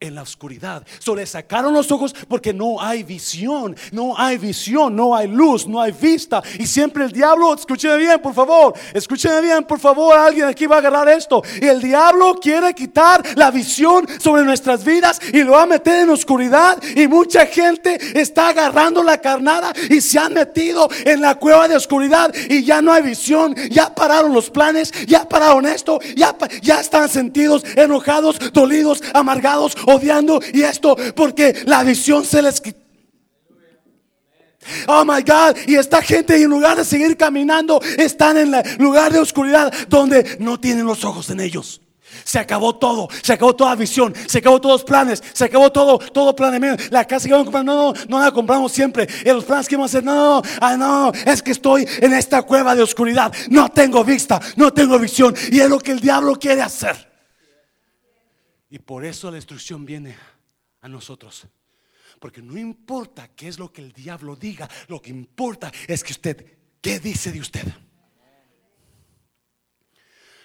En 0.00 0.14
la 0.14 0.22
oscuridad. 0.22 0.86
Solo 1.00 1.20
le 1.20 1.26
sacaron 1.26 1.74
los 1.74 1.90
ojos 1.90 2.14
porque 2.28 2.54
no 2.54 2.80
hay 2.80 3.02
visión, 3.02 3.74
no 3.90 4.16
hay 4.16 4.38
visión, 4.38 4.94
no 4.94 5.14
hay 5.14 5.26
luz, 5.26 5.66
no 5.66 5.80
hay 5.80 5.90
vista. 5.90 6.40
Y 6.56 6.68
siempre 6.68 7.04
el 7.04 7.10
diablo, 7.10 7.52
escúcheme 7.52 7.96
bien, 7.96 8.20
por 8.20 8.32
favor, 8.32 8.74
escúcheme 8.94 9.40
bien, 9.40 9.64
por 9.64 9.80
favor, 9.80 10.16
alguien 10.16 10.46
aquí 10.46 10.66
va 10.66 10.76
a 10.76 10.78
agarrar 10.78 11.08
esto. 11.08 11.42
Y 11.60 11.66
el 11.66 11.82
diablo 11.82 12.38
quiere 12.40 12.74
quitar 12.74 13.24
la 13.34 13.50
visión 13.50 14.06
sobre 14.20 14.44
nuestras 14.44 14.84
vidas 14.84 15.20
y 15.32 15.42
lo 15.42 15.52
va 15.52 15.62
a 15.62 15.66
meter 15.66 16.02
en 16.02 16.10
oscuridad. 16.10 16.80
Y 16.94 17.08
mucha 17.08 17.46
gente 17.46 17.98
está 18.20 18.50
agarrando 18.50 19.02
la 19.02 19.18
carnada 19.20 19.72
y 19.90 20.00
se 20.00 20.20
han 20.20 20.32
metido 20.32 20.88
en 21.04 21.20
la 21.20 21.34
cueva 21.34 21.66
de 21.66 21.74
oscuridad 21.74 22.32
y 22.48 22.62
ya 22.62 22.80
no 22.80 22.92
hay 22.92 23.02
visión, 23.02 23.56
ya 23.68 23.92
pararon 23.92 24.32
los 24.32 24.48
planes, 24.48 24.92
ya 25.08 25.28
pararon 25.28 25.66
esto, 25.66 25.98
ya, 26.14 26.36
ya 26.62 26.78
están 26.80 27.08
sentidos, 27.08 27.64
enojados, 27.74 28.38
dolidos, 28.52 29.02
amargados 29.12 29.76
odiando 29.94 30.40
y 30.52 30.62
esto 30.62 30.96
porque 31.14 31.62
la 31.66 31.82
visión 31.82 32.24
se 32.24 32.42
les 32.42 32.60
quitó. 32.60 32.88
Oh 34.86 35.04
my 35.04 35.22
God. 35.22 35.56
Y 35.66 35.76
esta 35.76 36.02
gente 36.02 36.36
en 36.36 36.50
lugar 36.50 36.76
de 36.76 36.84
seguir 36.84 37.16
caminando, 37.16 37.80
están 37.96 38.36
en 38.36 38.54
el 38.54 38.62
lugar 38.78 39.12
de 39.12 39.18
oscuridad 39.18 39.72
donde 39.88 40.36
no 40.40 40.58
tienen 40.60 40.86
los 40.86 41.04
ojos 41.04 41.30
en 41.30 41.40
ellos. 41.40 41.80
Se 42.24 42.38
acabó 42.38 42.76
todo, 42.76 43.08
se 43.22 43.34
acabó 43.34 43.54
toda 43.54 43.74
visión, 43.74 44.14
se 44.26 44.38
acabó 44.38 44.60
todos 44.60 44.80
los 44.80 44.84
planes, 44.84 45.22
se 45.32 45.44
acabó 45.44 45.70
todo, 45.70 45.98
todo 45.98 46.34
planeamiento. 46.34 46.82
La 46.90 47.06
casa 47.06 47.26
que 47.26 47.32
vamos 47.32 47.48
a 47.48 47.50
comprar, 47.50 47.64
no, 47.64 47.92
no, 47.92 48.00
no 48.08 48.20
la 48.20 48.30
compramos 48.30 48.72
siempre. 48.72 49.06
Y 49.24 49.28
los 49.28 49.44
planes 49.44 49.68
que 49.68 49.76
vamos 49.76 49.94
a 49.94 49.98
hacer, 49.98 50.04
no, 50.04 50.42
no, 50.60 50.76
no, 50.76 51.12
es 51.24 51.42
que 51.42 51.52
estoy 51.52 51.86
en 52.00 52.12
esta 52.12 52.42
cueva 52.42 52.74
de 52.74 52.82
oscuridad. 52.82 53.32
No 53.50 53.68
tengo 53.70 54.04
vista, 54.04 54.40
no 54.56 54.72
tengo 54.72 54.98
visión. 54.98 55.34
Y 55.50 55.60
es 55.60 55.68
lo 55.68 55.78
que 55.78 55.92
el 55.92 56.00
diablo 56.00 56.34
quiere 56.34 56.62
hacer. 56.62 57.07
Y 58.70 58.78
por 58.78 59.04
eso 59.04 59.30
la 59.30 59.36
destrucción 59.36 59.84
viene 59.84 60.16
a 60.80 60.88
nosotros. 60.88 61.46
Porque 62.20 62.42
no 62.42 62.58
importa 62.58 63.28
qué 63.28 63.48
es 63.48 63.58
lo 63.58 63.72
que 63.72 63.82
el 63.82 63.92
diablo 63.92 64.36
diga, 64.36 64.68
lo 64.88 65.00
que 65.00 65.10
importa 65.10 65.72
es 65.86 66.02
que 66.02 66.12
usted, 66.12 66.58
¿qué 66.80 66.98
dice 66.98 67.32
de 67.32 67.40
usted? 67.40 67.64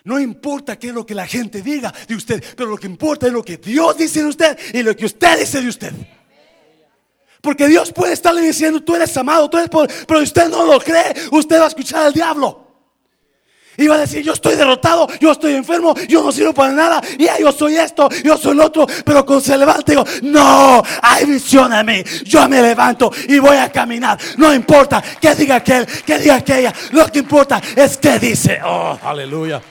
No 0.05 0.19
importa 0.19 0.77
qué 0.77 0.87
es 0.87 0.93
lo 0.93 1.05
que 1.05 1.15
la 1.15 1.25
gente 1.25 1.61
diga 1.61 1.93
de 2.07 2.15
usted, 2.15 2.43
pero 2.55 2.69
lo 2.69 2.77
que 2.77 2.87
importa 2.87 3.27
es 3.27 3.33
lo 3.33 3.43
que 3.43 3.57
Dios 3.57 3.97
dice 3.97 4.21
de 4.21 4.29
usted 4.29 4.59
y 4.73 4.83
lo 4.83 4.95
que 4.95 5.05
usted 5.05 5.39
dice 5.39 5.61
de 5.61 5.69
usted. 5.69 5.93
Porque 7.41 7.67
Dios 7.67 7.91
puede 7.91 8.13
estarle 8.13 8.41
diciendo, 8.41 8.81
tú 8.81 8.95
eres 8.95 9.15
amado, 9.17 9.49
tú 9.49 9.57
eres 9.57 9.69
pero 10.07 10.21
usted 10.21 10.49
no 10.49 10.65
lo 10.65 10.79
cree, 10.79 11.13
usted 11.31 11.59
va 11.59 11.65
a 11.65 11.67
escuchar 11.67 12.05
al 12.05 12.13
diablo. 12.13 12.62
Iba 13.77 13.95
a 13.95 13.99
decir, 13.99 14.23
yo 14.23 14.33
estoy 14.33 14.55
derrotado, 14.55 15.07
yo 15.19 15.31
estoy 15.31 15.53
enfermo, 15.53 15.95
yo 16.07 16.23
no 16.23 16.31
sirvo 16.31 16.53
para 16.53 16.73
nada, 16.73 17.01
y 17.17 17.27
yo 17.41 17.51
soy 17.51 17.75
esto, 17.75 18.07
yo 18.23 18.37
soy 18.37 18.55
lo 18.55 18.65
otro, 18.65 18.85
pero 19.03 19.25
cuando 19.25 19.43
se 19.43 19.57
levanta 19.57 19.91
digo, 19.91 20.03
no, 20.23 20.83
hay 21.01 21.25
visión 21.25 21.73
en 21.73 21.85
mí, 21.85 22.03
yo 22.23 22.47
me 22.47 22.61
levanto 22.61 23.11
y 23.27 23.39
voy 23.39 23.57
a 23.57 23.71
caminar, 23.71 24.19
no 24.37 24.53
importa 24.53 25.03
que 25.19 25.33
diga 25.35 25.55
aquel, 25.55 25.85
que 25.85 26.19
diga 26.19 26.35
aquella, 26.35 26.73
lo 26.91 27.11
que 27.11 27.19
importa 27.19 27.61
es 27.75 27.97
que 27.97 28.19
dice, 28.19 28.59
oh, 28.63 28.99
aleluya. 29.01 29.61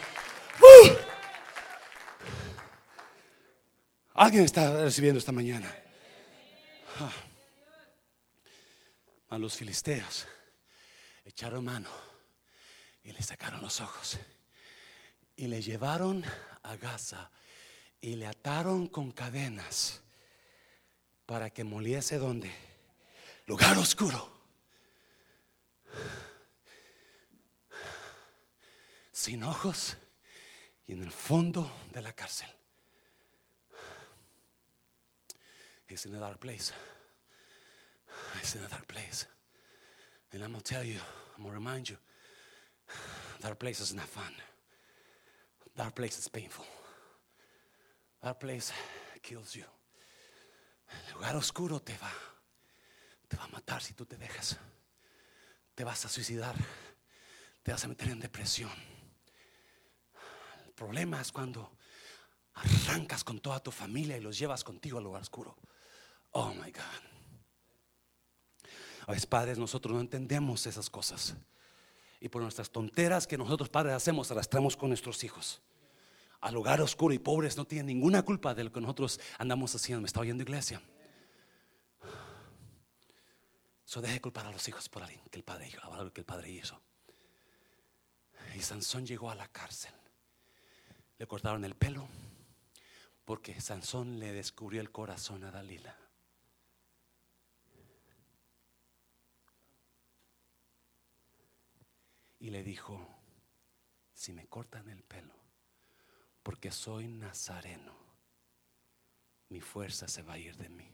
Uh. 0.61 0.89
Alguien 4.15 4.45
está 4.45 4.83
recibiendo 4.83 5.19
esta 5.19 5.33
mañana. 5.33 5.73
Ah. 7.01 7.11
A 9.31 9.39
los 9.39 9.57
filisteos 9.57 10.27
echaron 11.25 11.65
mano 11.65 12.02
y 13.05 13.13
le 13.13 13.23
sacaron 13.23 13.61
los 13.61 13.81
ojos. 13.81 14.19
Y 15.37 15.47
le 15.47 15.63
llevaron 15.63 16.25
a 16.63 16.77
Gaza 16.77 17.31
y 18.01 18.17
le 18.17 18.27
ataron 18.27 18.89
con 18.89 19.13
cadenas 19.13 20.03
para 21.27 21.51
que 21.51 21.65
moliese 21.65 22.19
donde? 22.19 22.53
Lugar 23.47 23.77
oscuro. 23.79 24.31
Sin 29.13 29.45
ojos 29.45 29.97
y 30.87 30.93
en 30.93 31.03
el 31.03 31.13
fondo 31.13 31.71
de 31.93 32.03
la 32.03 32.13
cárcel. 32.13 32.49
It's 35.89 36.07
in 36.07 36.15
a 36.15 36.19
dark 36.19 36.41
place. 36.41 36.73
It's 38.41 38.55
in 38.57 38.65
a 38.65 38.69
dark 38.69 38.87
place. 38.87 39.27
And 40.33 40.43
I'm 40.43 40.53
gonna 40.53 40.63
tell 40.63 40.83
you, 40.83 40.99
I'm 41.37 41.45
gonna 41.45 41.55
remind 41.55 41.89
you. 41.89 41.99
That 43.41 43.59
place 43.59 43.81
is 43.81 43.93
not 43.93 44.07
fun. 44.07 44.33
That 45.77 45.95
place 45.95 46.19
is 46.19 46.29
painful. 46.29 46.67
That 48.23 48.39
place 48.39 48.73
kills 49.21 49.55
you. 49.57 49.65
El 51.09 51.15
lugar 51.15 51.37
oscuro 51.37 51.81
te 51.81 51.97
va, 51.99 52.13
te 53.29 53.37
va 53.37 53.45
a 53.45 53.49
matar 53.49 53.83
si 53.83 53.95
tú 53.95 54.05
te 54.05 54.17
dejas. 54.17 54.57
Te 55.75 55.85
vas 55.85 56.05
a 56.05 56.09
suicidar. 56.09 56.55
Te 57.63 57.73
vas 57.73 57.85
a 57.85 57.89
meter 57.89 58.09
en 58.09 58.21
depresión. 58.21 58.71
El 60.67 60.73
problema 60.73 61.21
es 61.21 61.33
cuando 61.33 61.79
arrancas 62.55 63.25
con 63.25 63.41
toda 63.41 63.61
tu 63.61 63.71
familia 63.71 64.17
y 64.17 64.21
los 64.21 64.39
llevas 64.39 64.63
contigo 64.63 64.99
al 64.99 65.05
lugar 65.05 65.23
oscuro. 65.23 65.57
Oh 66.33 66.53
my 66.55 66.71
God. 66.71 67.03
A 69.07 69.13
veces, 69.13 69.27
padres, 69.27 69.59
nosotros 69.59 69.95
no 69.95 70.01
entendemos 70.01 70.67
esas 70.67 70.89
cosas 70.89 71.35
y 72.23 72.29
por 72.29 72.41
nuestras 72.41 72.71
tonteras 72.71 73.27
que 73.27 73.37
nosotros 73.37 73.69
padres 73.69 73.95
hacemos, 73.95 74.31
arrastramos 74.31 74.77
con 74.77 74.89
nuestros 74.89 75.23
hijos 75.25 75.61
al 76.43 76.55
lugar 76.55 76.81
oscuro 76.81 77.15
y 77.15 77.21
pobres 77.21 77.57
no 77.57 77.65
tienen 77.65 77.87
ninguna 77.87 78.23
culpa 78.23 78.53
de 78.53 78.65
lo 78.65 78.73
que 78.73 78.81
nosotros 78.81 79.21
andamos 79.39 79.75
haciendo. 79.77 80.03
Me 80.03 80.07
está 80.07 80.21
oyendo 80.21 80.43
iglesia. 80.43 80.83
Eso 83.87 84.01
deje 84.01 84.21
culpar 84.21 84.47
a 84.47 84.51
los 84.51 84.67
hijos 84.69 84.89
por 84.89 85.05
alguien 85.05 85.21
que 85.31 85.39
el 85.39 85.45
padre 85.45 85.69
hizo, 85.69 86.13
que 86.13 86.21
el 86.21 86.25
padre 86.25 86.51
hizo. 86.51 86.81
Y 88.57 88.61
Sansón 88.61 89.07
llegó 89.07 89.31
a 89.31 89.37
la 89.37 89.47
cárcel. 89.49 89.93
Le 91.17 91.27
cortaron 91.29 91.65
el 91.65 91.77
pelo 91.77 92.09
porque 93.25 93.61
Sansón 93.61 94.19
le 94.19 94.33
descubrió 94.33 94.81
el 94.81 94.91
corazón 94.91 95.45
a 95.45 95.53
Dalila. 95.53 95.97
Y 102.43 102.51
le 102.51 102.65
dijo, 102.65 103.07
si 104.13 104.33
me 104.33 104.49
cortan 104.49 104.89
el 104.89 105.05
pelo, 105.05 105.33
porque 106.43 106.73
soy 106.73 107.07
nazareno, 107.07 107.95
mi 109.49 109.61
fuerza 109.61 110.09
se 110.09 110.23
va 110.23 110.33
a 110.33 110.39
ir 110.39 110.57
de 110.57 110.69
mí 110.69 110.93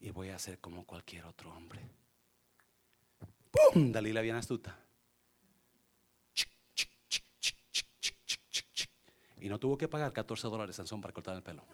y 0.00 0.10
voy 0.10 0.30
a 0.30 0.38
ser 0.38 0.58
como 0.58 0.86
cualquier 0.86 1.26
otro 1.26 1.54
hombre. 1.54 1.82
¡Pum! 3.50 3.92
Dalila 3.92 4.22
bien 4.22 4.36
astuta. 4.36 4.78
Y 9.40 9.48
no 9.50 9.60
tuvo 9.60 9.76
que 9.76 9.88
pagar 9.88 10.10
14 10.10 10.48
dólares 10.48 10.74
Sansón 10.74 11.02
para 11.02 11.12
cortar 11.12 11.36
el 11.36 11.42
pelo. 11.42 11.64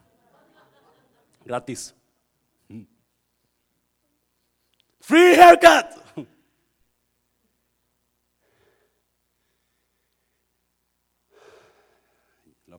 Gratis. 1.45 1.95
Mm. 2.69 2.83
Free 4.99 5.37
haircut. 5.37 6.27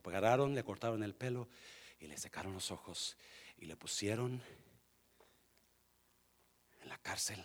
Lo 0.04 0.10
agarraron, 0.10 0.54
le 0.54 0.62
cortaron 0.62 1.02
el 1.02 1.14
pelo 1.14 1.48
y 1.98 2.06
le 2.06 2.16
secaron 2.16 2.52
los 2.52 2.70
ojos 2.70 3.16
y 3.58 3.66
le 3.66 3.76
pusieron 3.76 4.40
en 6.80 6.88
la 6.88 6.98
cárcel 6.98 7.44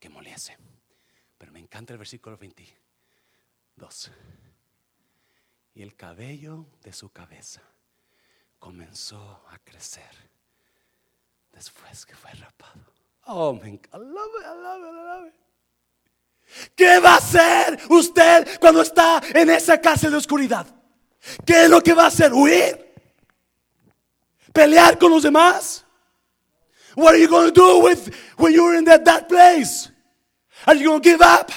que 0.00 0.08
moliese. 0.08 0.58
Pero 1.38 1.52
me 1.52 1.60
encanta 1.60 1.92
el 1.92 1.98
versículo 1.98 2.36
22. 2.36 4.10
Y 5.74 5.82
el 5.82 5.94
cabello 5.94 6.66
de 6.82 6.92
su 6.92 7.10
cabeza 7.10 7.62
comenzó 8.58 9.44
a 9.48 9.58
crecer 9.58 10.10
después 11.52 12.04
que 12.04 12.16
fue 12.16 12.32
rapado. 12.32 12.92
Oh, 13.26 13.52
me 13.52 13.68
encanta. 13.68 13.98
¿Qué 16.74 16.98
va 17.00 17.14
a 17.14 17.16
hacer 17.16 17.80
usted 17.90 18.58
cuando 18.58 18.82
está 18.82 19.20
en 19.34 19.50
esa 19.50 19.80
cárcel 19.80 20.10
de 20.10 20.16
oscuridad? 20.16 20.66
¿Qué 21.44 21.64
es 21.64 21.70
lo 21.70 21.80
que 21.80 21.94
va 21.94 22.04
a 22.04 22.08
hacer? 22.08 22.32
¿Huir? 22.32 22.86
¿Pelear 24.52 24.98
con 24.98 25.10
los 25.10 25.22
demás? 25.22 25.84
What 26.96 27.14
are 27.14 27.18
you 27.18 27.28
going 27.28 27.52
to 27.52 27.52
do 27.52 27.80
with 27.80 28.08
when 28.38 28.54
you're 28.54 28.74
in 28.74 28.84
that 28.86 29.04
dark 29.04 29.28
place? 29.28 29.90
Are 30.66 30.74
you 30.74 30.88
going 30.88 31.02
to 31.02 31.08
give 31.08 31.20
up? 31.20 31.52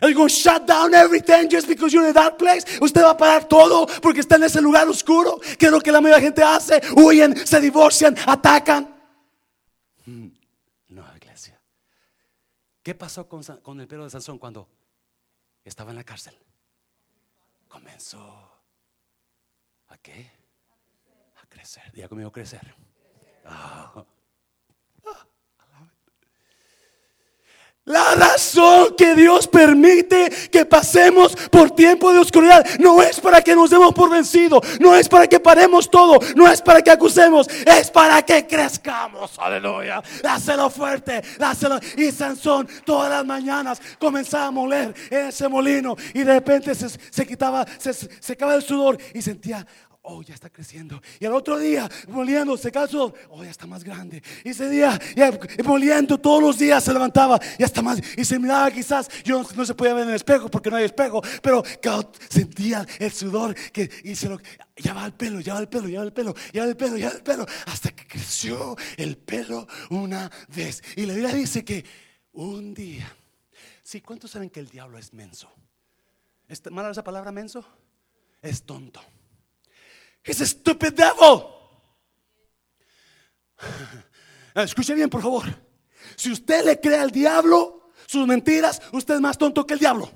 Are 0.00 0.08
you 0.08 0.14
going 0.14 0.28
to 0.28 0.34
shut 0.34 0.66
down 0.66 0.94
everything 0.94 1.48
just 1.50 1.68
because 1.68 1.92
you're 1.92 2.06
in 2.06 2.14
dark 2.14 2.38
place? 2.38 2.64
Usted 2.80 3.02
va 3.02 3.10
a 3.10 3.16
parar 3.16 3.48
todo 3.48 3.86
porque 4.00 4.20
está 4.20 4.36
en 4.36 4.44
ese 4.44 4.60
lugar 4.60 4.88
oscuro. 4.88 5.40
¿Qué 5.58 5.66
es 5.66 5.72
lo 5.72 5.80
que 5.80 5.92
la 5.92 6.00
mayoría 6.00 6.20
de 6.20 6.26
gente 6.26 6.42
hace? 6.42 6.80
Huyen, 6.96 7.36
se 7.46 7.60
divorcian, 7.60 8.16
atacan. 8.26 8.96
No, 10.06 11.04
iglesia. 11.16 11.60
¿Qué 12.82 12.94
pasó 12.94 13.28
con, 13.28 13.42
con 13.62 13.80
el 13.80 13.88
pelo 13.88 14.04
de 14.04 14.10
Sansón 14.10 14.38
cuando 14.38 14.68
estaba 15.64 15.90
en 15.90 15.96
la 15.96 16.04
cárcel? 16.04 16.34
Comenzó 17.70 18.50
¿A 19.86 19.96
qué? 19.98 20.30
A 21.42 21.46
crecer. 21.48 21.90
Diga 21.92 22.08
conmigo 22.08 22.30
crecer. 22.32 22.74
Ah. 23.44 24.04
La 27.86 28.14
razón 28.14 28.94
que 28.96 29.14
Dios 29.14 29.48
permite 29.48 30.30
que 30.52 30.66
pasemos 30.66 31.34
por 31.50 31.70
tiempo 31.70 32.12
de 32.12 32.18
oscuridad 32.18 32.64
no 32.78 33.02
es 33.02 33.18
para 33.18 33.40
que 33.40 33.56
nos 33.56 33.70
demos 33.70 33.94
por 33.94 34.10
vencido, 34.10 34.60
no 34.78 34.94
es 34.94 35.08
para 35.08 35.26
que 35.26 35.40
paremos 35.40 35.90
todo, 35.90 36.18
no 36.36 36.46
es 36.46 36.60
para 36.60 36.82
que 36.82 36.90
acusemos, 36.90 37.48
es 37.48 37.90
para 37.90 38.20
que 38.22 38.46
crezcamos. 38.46 39.32
Aleluya. 39.38 40.02
Dáselo 40.22 40.68
fuerte, 40.68 41.22
dáselo. 41.38 41.80
Y 41.96 42.12
Sansón 42.12 42.68
todas 42.84 43.10
las 43.10 43.24
mañanas 43.24 43.80
comenzaba 43.98 44.46
a 44.46 44.50
moler 44.50 44.94
en 45.10 45.26
ese 45.28 45.48
molino 45.48 45.96
y 46.12 46.18
de 46.18 46.34
repente 46.34 46.74
se, 46.74 47.26
quitaba, 47.26 47.66
se 47.78 47.94
secaba 47.94 48.54
el 48.56 48.62
sudor 48.62 48.98
y 49.14 49.22
sentía 49.22 49.66
oh, 50.02 50.22
ya 50.22 50.34
está 50.34 50.50
creciendo. 50.50 51.00
Y 51.18 51.26
al 51.26 51.34
otro 51.34 51.58
día, 51.58 51.88
moliendo, 52.08 52.56
se 52.56 52.72
cansó, 52.72 53.12
oh, 53.28 53.44
ya 53.44 53.50
está 53.50 53.66
más 53.66 53.84
grande. 53.84 54.22
Y 54.44 54.50
ese 54.50 54.68
día, 54.68 54.98
ya, 55.14 55.30
moliendo, 55.64 56.18
todos 56.18 56.42
los 56.42 56.58
días 56.58 56.82
se 56.82 56.92
levantaba, 56.92 57.38
ya 57.58 57.66
está 57.66 57.82
más. 57.82 58.00
Y 58.16 58.24
se 58.24 58.38
miraba 58.38 58.70
quizás, 58.70 59.08
yo 59.24 59.42
no, 59.54 59.64
se 59.64 59.74
podía 59.74 59.94
ver 59.94 60.04
en 60.04 60.10
el 60.10 60.16
espejo 60.16 60.50
porque 60.50 60.70
no 60.70 60.76
hay 60.76 60.84
espejo, 60.84 61.22
pero 61.42 61.62
sentía 62.28 62.86
el 62.98 63.12
sudor 63.12 63.54
que, 63.72 63.90
y 64.04 64.14
se 64.14 64.28
lo, 64.28 64.38
ya 64.76 64.94
va 64.94 65.04
el 65.06 65.12
pelo, 65.12 65.40
ya 65.40 65.54
va 65.54 65.60
el 65.60 65.68
pelo, 65.68 65.88
ya 65.88 66.00
va 66.00 66.04
el 66.06 66.12
pelo, 66.12 66.34
ya 66.52 66.62
va 66.62 66.68
el 66.68 66.76
pelo, 66.76 66.96
ya 66.96 67.08
va 67.08 67.14
el 67.14 67.22
pelo, 67.22 67.46
hasta 67.66 67.90
que 67.90 68.06
creció 68.06 68.76
el 68.96 69.16
pelo 69.18 69.66
una 69.90 70.30
vez. 70.48 70.82
Y 70.96 71.06
la 71.06 71.14
Biblia 71.14 71.34
dice 71.34 71.64
que 71.64 71.84
un 72.32 72.72
día, 72.74 73.12
sí, 73.82 74.00
¿cuántos 74.00 74.30
saben 74.30 74.50
que 74.50 74.60
el 74.60 74.68
diablo 74.68 74.98
es 74.98 75.12
menso? 75.12 75.50
¿Es 76.48 76.68
mala 76.70 76.90
esa 76.90 77.04
palabra 77.04 77.30
menso? 77.30 77.64
Es 78.42 78.64
tonto. 78.64 79.00
He's 80.24 80.40
a 80.40 80.46
stupid 80.46 80.94
devil. 80.94 81.46
Escuche 84.54 84.94
bien, 84.94 85.08
por 85.08 85.22
favor. 85.22 85.44
Si 86.16 86.30
usted 86.30 86.64
le 86.64 86.80
cree 86.80 86.98
al 86.98 87.10
diablo 87.10 87.92
sus 88.06 88.26
mentiras, 88.26 88.80
usted 88.92 89.14
es 89.14 89.20
más 89.20 89.38
tonto 89.38 89.66
que 89.66 89.74
el 89.74 89.80
diablo. 89.80 90.10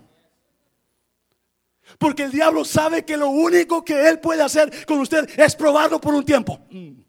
Porque 1.99 2.25
el 2.25 2.33
diablo 2.33 2.65
sabe 2.65 3.05
que 3.05 3.17
lo 3.17 3.29
único 3.29 3.85
que 3.85 4.09
él 4.09 4.19
puede 4.21 4.43
hacer 4.43 4.85
con 4.87 5.01
usted 5.01 5.29
es 5.39 5.55
probarlo 5.55 6.01
por 6.01 6.15
un 6.15 6.25
tiempo. 6.25 6.67
Mm. 6.71 7.01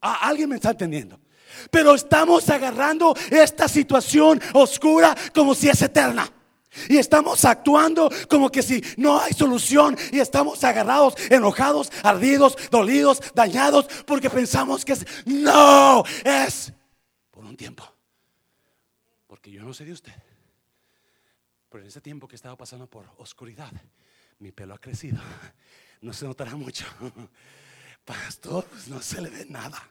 Ah, 0.00 0.28
alguien 0.28 0.48
me 0.48 0.56
está 0.56 0.70
entendiendo. 0.70 1.18
Pero 1.70 1.94
estamos 1.94 2.48
agarrando 2.50 3.16
esta 3.30 3.68
situación 3.68 4.40
oscura 4.52 5.16
como 5.34 5.54
si 5.54 5.68
es 5.68 5.80
eterna. 5.82 6.30
Y 6.88 6.96
estamos 6.96 7.44
actuando 7.44 8.10
como 8.28 8.50
que 8.50 8.62
si 8.62 8.82
no 8.96 9.20
hay 9.20 9.32
solución 9.32 9.96
y 10.12 10.20
estamos 10.20 10.62
agarrados, 10.64 11.14
enojados, 11.30 11.90
ardidos, 12.02 12.56
dolidos, 12.70 13.20
dañados, 13.34 13.86
porque 14.06 14.30
pensamos 14.30 14.84
que 14.84 14.94
es, 14.94 15.06
no, 15.26 16.04
es 16.24 16.72
por 17.30 17.44
un 17.44 17.56
tiempo. 17.56 17.84
Porque 19.26 19.50
yo 19.50 19.62
no 19.62 19.74
sé 19.74 19.84
de 19.84 19.92
usted, 19.92 20.14
pero 21.68 21.82
en 21.82 21.88
ese 21.88 22.00
tiempo 22.00 22.28
que 22.28 22.36
estaba 22.36 22.56
pasando 22.56 22.88
por 22.88 23.10
oscuridad, 23.18 23.72
mi 24.38 24.52
pelo 24.52 24.74
ha 24.74 24.78
crecido. 24.78 25.20
No 26.00 26.12
se 26.12 26.26
notará 26.26 26.54
mucho. 26.54 26.84
Pastor, 28.04 28.66
pues 28.66 28.88
no 28.88 29.00
se 29.00 29.22
le 29.22 29.30
ve 29.30 29.46
nada. 29.48 29.82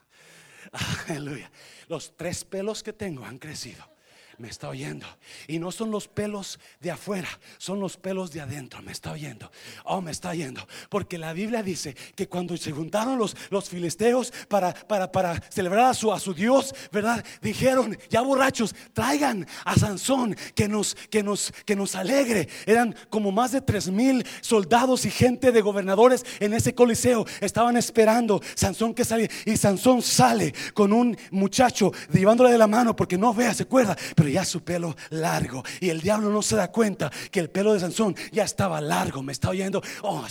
Aleluya. 1.08 1.50
Los 1.88 2.16
tres 2.16 2.44
pelos 2.44 2.82
que 2.82 2.92
tengo 2.92 3.24
han 3.24 3.38
crecido 3.38 3.93
me 4.38 4.48
está 4.48 4.68
oyendo. 4.68 5.06
Y 5.46 5.58
no 5.58 5.70
son 5.72 5.90
los 5.90 6.08
pelos 6.08 6.58
de 6.80 6.90
afuera, 6.90 7.28
son 7.58 7.80
los 7.80 7.96
pelos 7.96 8.30
de 8.32 8.40
adentro. 8.40 8.82
Me 8.82 8.92
está 8.92 9.12
oyendo. 9.12 9.50
Oh, 9.84 10.00
me 10.00 10.10
está 10.10 10.30
oyendo. 10.30 10.66
Porque 10.88 11.18
la 11.18 11.32
Biblia 11.32 11.62
dice 11.62 11.94
que 12.14 12.28
cuando 12.28 12.56
se 12.56 12.72
juntaron 12.72 13.18
los, 13.18 13.36
los 13.50 13.68
filisteos 13.68 14.32
para, 14.48 14.72
para, 14.72 15.10
para 15.10 15.40
celebrar 15.50 15.86
a 15.86 15.94
su, 15.94 16.12
a 16.12 16.20
su 16.20 16.34
Dios, 16.34 16.74
¿verdad? 16.92 17.24
Dijeron, 17.42 17.96
ya 18.10 18.20
borrachos, 18.20 18.74
traigan 18.92 19.46
a 19.64 19.76
Sansón 19.76 20.36
que 20.54 20.68
nos, 20.68 20.94
que 20.94 21.22
nos, 21.22 21.52
que 21.64 21.76
nos 21.76 21.94
alegre. 21.94 22.48
Eran 22.66 22.94
como 23.10 23.32
más 23.32 23.52
de 23.52 23.60
tres 23.60 23.88
mil 23.88 24.26
soldados 24.40 25.04
y 25.04 25.10
gente 25.10 25.52
de 25.52 25.60
gobernadores 25.60 26.24
en 26.40 26.54
ese 26.54 26.74
coliseo. 26.74 27.26
Estaban 27.40 27.76
esperando 27.76 28.40
Sansón 28.54 28.94
que 28.94 29.04
saliera. 29.04 29.34
Y 29.44 29.56
Sansón 29.56 30.02
sale 30.02 30.54
con 30.72 30.92
un 30.92 31.16
muchacho 31.30 31.92
llevándole 32.12 32.50
de 32.50 32.58
la 32.58 32.66
mano 32.66 32.96
porque 32.96 33.18
no 33.18 33.32
vea, 33.34 33.54
se 33.54 33.64
acuerda 33.64 33.96
ya 34.28 34.44
su 34.44 34.62
pelo 34.62 34.96
largo. 35.10 35.62
Y 35.80 35.90
el 35.90 36.00
diablo 36.00 36.30
no 36.30 36.42
se 36.42 36.56
da 36.56 36.70
cuenta 36.70 37.10
que 37.30 37.40
el 37.40 37.50
pelo 37.50 37.72
de 37.72 37.80
Sansón 37.80 38.16
ya 38.32 38.44
estaba 38.44 38.80
largo. 38.80 39.22
Me 39.22 39.32
está 39.32 39.50
oyendo. 39.50 39.82
Oh, 40.02 40.24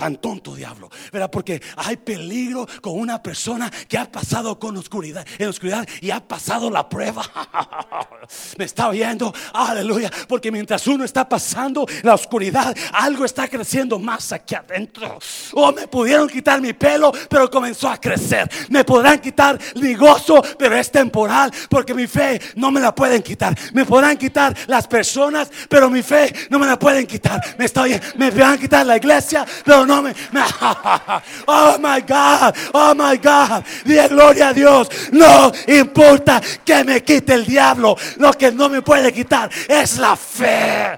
tan 0.00 0.16
tonto 0.16 0.54
diablo, 0.54 0.88
¿verdad? 1.12 1.30
Porque 1.30 1.60
hay 1.76 1.98
peligro 1.98 2.66
con 2.80 2.98
una 2.98 3.22
persona 3.22 3.70
que 3.86 3.98
ha 3.98 4.10
pasado 4.10 4.58
con 4.58 4.74
oscuridad, 4.78 5.26
en 5.36 5.46
oscuridad 5.46 5.86
y 6.00 6.10
ha 6.10 6.26
pasado 6.26 6.70
la 6.70 6.88
prueba. 6.88 7.22
Me 8.56 8.64
está 8.64 8.88
oyendo, 8.88 9.34
aleluya, 9.52 10.10
porque 10.26 10.50
mientras 10.50 10.86
uno 10.86 11.04
está 11.04 11.28
pasando 11.28 11.84
la 12.02 12.14
oscuridad, 12.14 12.74
algo 12.94 13.26
está 13.26 13.46
creciendo 13.46 13.98
más 13.98 14.32
aquí 14.32 14.54
adentro. 14.54 15.18
Oh, 15.52 15.70
me 15.72 15.86
pudieron 15.86 16.28
quitar 16.28 16.62
mi 16.62 16.72
pelo, 16.72 17.12
pero 17.28 17.50
comenzó 17.50 17.90
a 17.90 17.98
crecer. 17.98 18.48
Me 18.70 18.84
podrán 18.84 19.18
quitar 19.18 19.58
mi 19.74 19.94
gozo, 19.94 20.42
pero 20.58 20.76
es 20.76 20.90
temporal, 20.90 21.52
porque 21.68 21.92
mi 21.92 22.06
fe 22.06 22.40
no 22.54 22.70
me 22.70 22.80
la 22.80 22.94
pueden 22.94 23.22
quitar. 23.22 23.54
Me 23.74 23.84
podrán 23.84 24.16
quitar 24.16 24.56
las 24.66 24.86
personas, 24.86 25.50
pero 25.68 25.90
mi 25.90 26.02
fe 26.02 26.32
no 26.48 26.58
me 26.58 26.66
la 26.66 26.78
pueden 26.78 27.06
quitar. 27.06 27.56
Me 27.58 27.66
está 27.66 27.82
oyendo, 27.82 28.06
me 28.16 28.30
a 28.42 28.56
quitar 28.56 28.86
la 28.86 28.96
iglesia, 28.96 29.44
pero 29.64 29.84
no 29.89 29.89
me, 30.02 30.12
Oh 31.46 31.78
my 31.78 32.00
God, 32.00 32.54
oh 32.72 32.94
my 32.94 33.16
God. 33.16 33.64
Dile 33.84 34.08
gloria 34.08 34.48
a 34.48 34.54
Dios. 34.54 34.88
No 35.12 35.52
importa 35.66 36.40
que 36.64 36.84
me 36.84 37.02
quite 37.02 37.34
el 37.34 37.44
diablo. 37.44 37.96
Lo 38.16 38.32
que 38.32 38.50
no 38.52 38.68
me 38.68 38.82
puede 38.82 39.12
quitar 39.12 39.50
es 39.68 39.98
la 39.98 40.16
fe. 40.16 40.96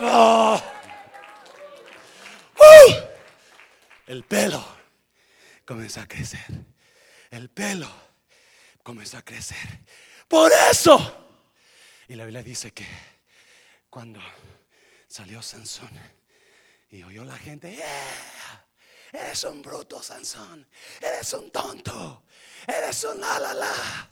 Oh. 0.00 0.60
Uh. 2.56 2.92
El 4.06 4.22
pelo 4.24 4.64
comenzó 5.64 6.00
a 6.00 6.06
crecer. 6.06 6.46
El 7.30 7.48
pelo 7.48 7.88
comenzó 8.82 9.18
a 9.18 9.22
crecer. 9.22 9.80
Por 10.28 10.52
eso. 10.70 11.26
Y 12.08 12.14
la 12.14 12.24
Biblia 12.24 12.42
dice 12.42 12.72
que 12.72 12.86
cuando 13.88 14.20
salió 15.08 15.40
Sansón 15.40 15.90
y 16.94 17.02
oyó 17.02 17.24
la 17.24 17.36
gente, 17.36 17.76
eres 19.12 19.42
un 19.42 19.60
bruto, 19.62 20.00
Sansón, 20.00 20.64
eres 21.00 21.32
un 21.32 21.50
tonto, 21.50 22.24
eres 22.68 23.02
un 23.02 23.20
la 23.20 23.40
la 23.40 23.52
la. 23.52 24.10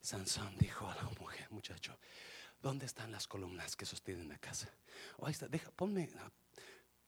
Sansón 0.00 0.58
dijo 0.58 0.90
a 0.90 0.96
la 0.96 1.04
mujer, 1.20 1.48
muchacho, 1.50 1.96
¿dónde 2.60 2.86
están 2.86 3.12
las 3.12 3.28
columnas 3.28 3.76
que 3.76 3.86
sostienen 3.86 4.28
la 4.28 4.38
casa? 4.38 4.68
Oh, 5.18 5.26
ahí 5.26 5.32
está, 5.32 5.46
deja, 5.46 5.70
ponme, 5.70 6.10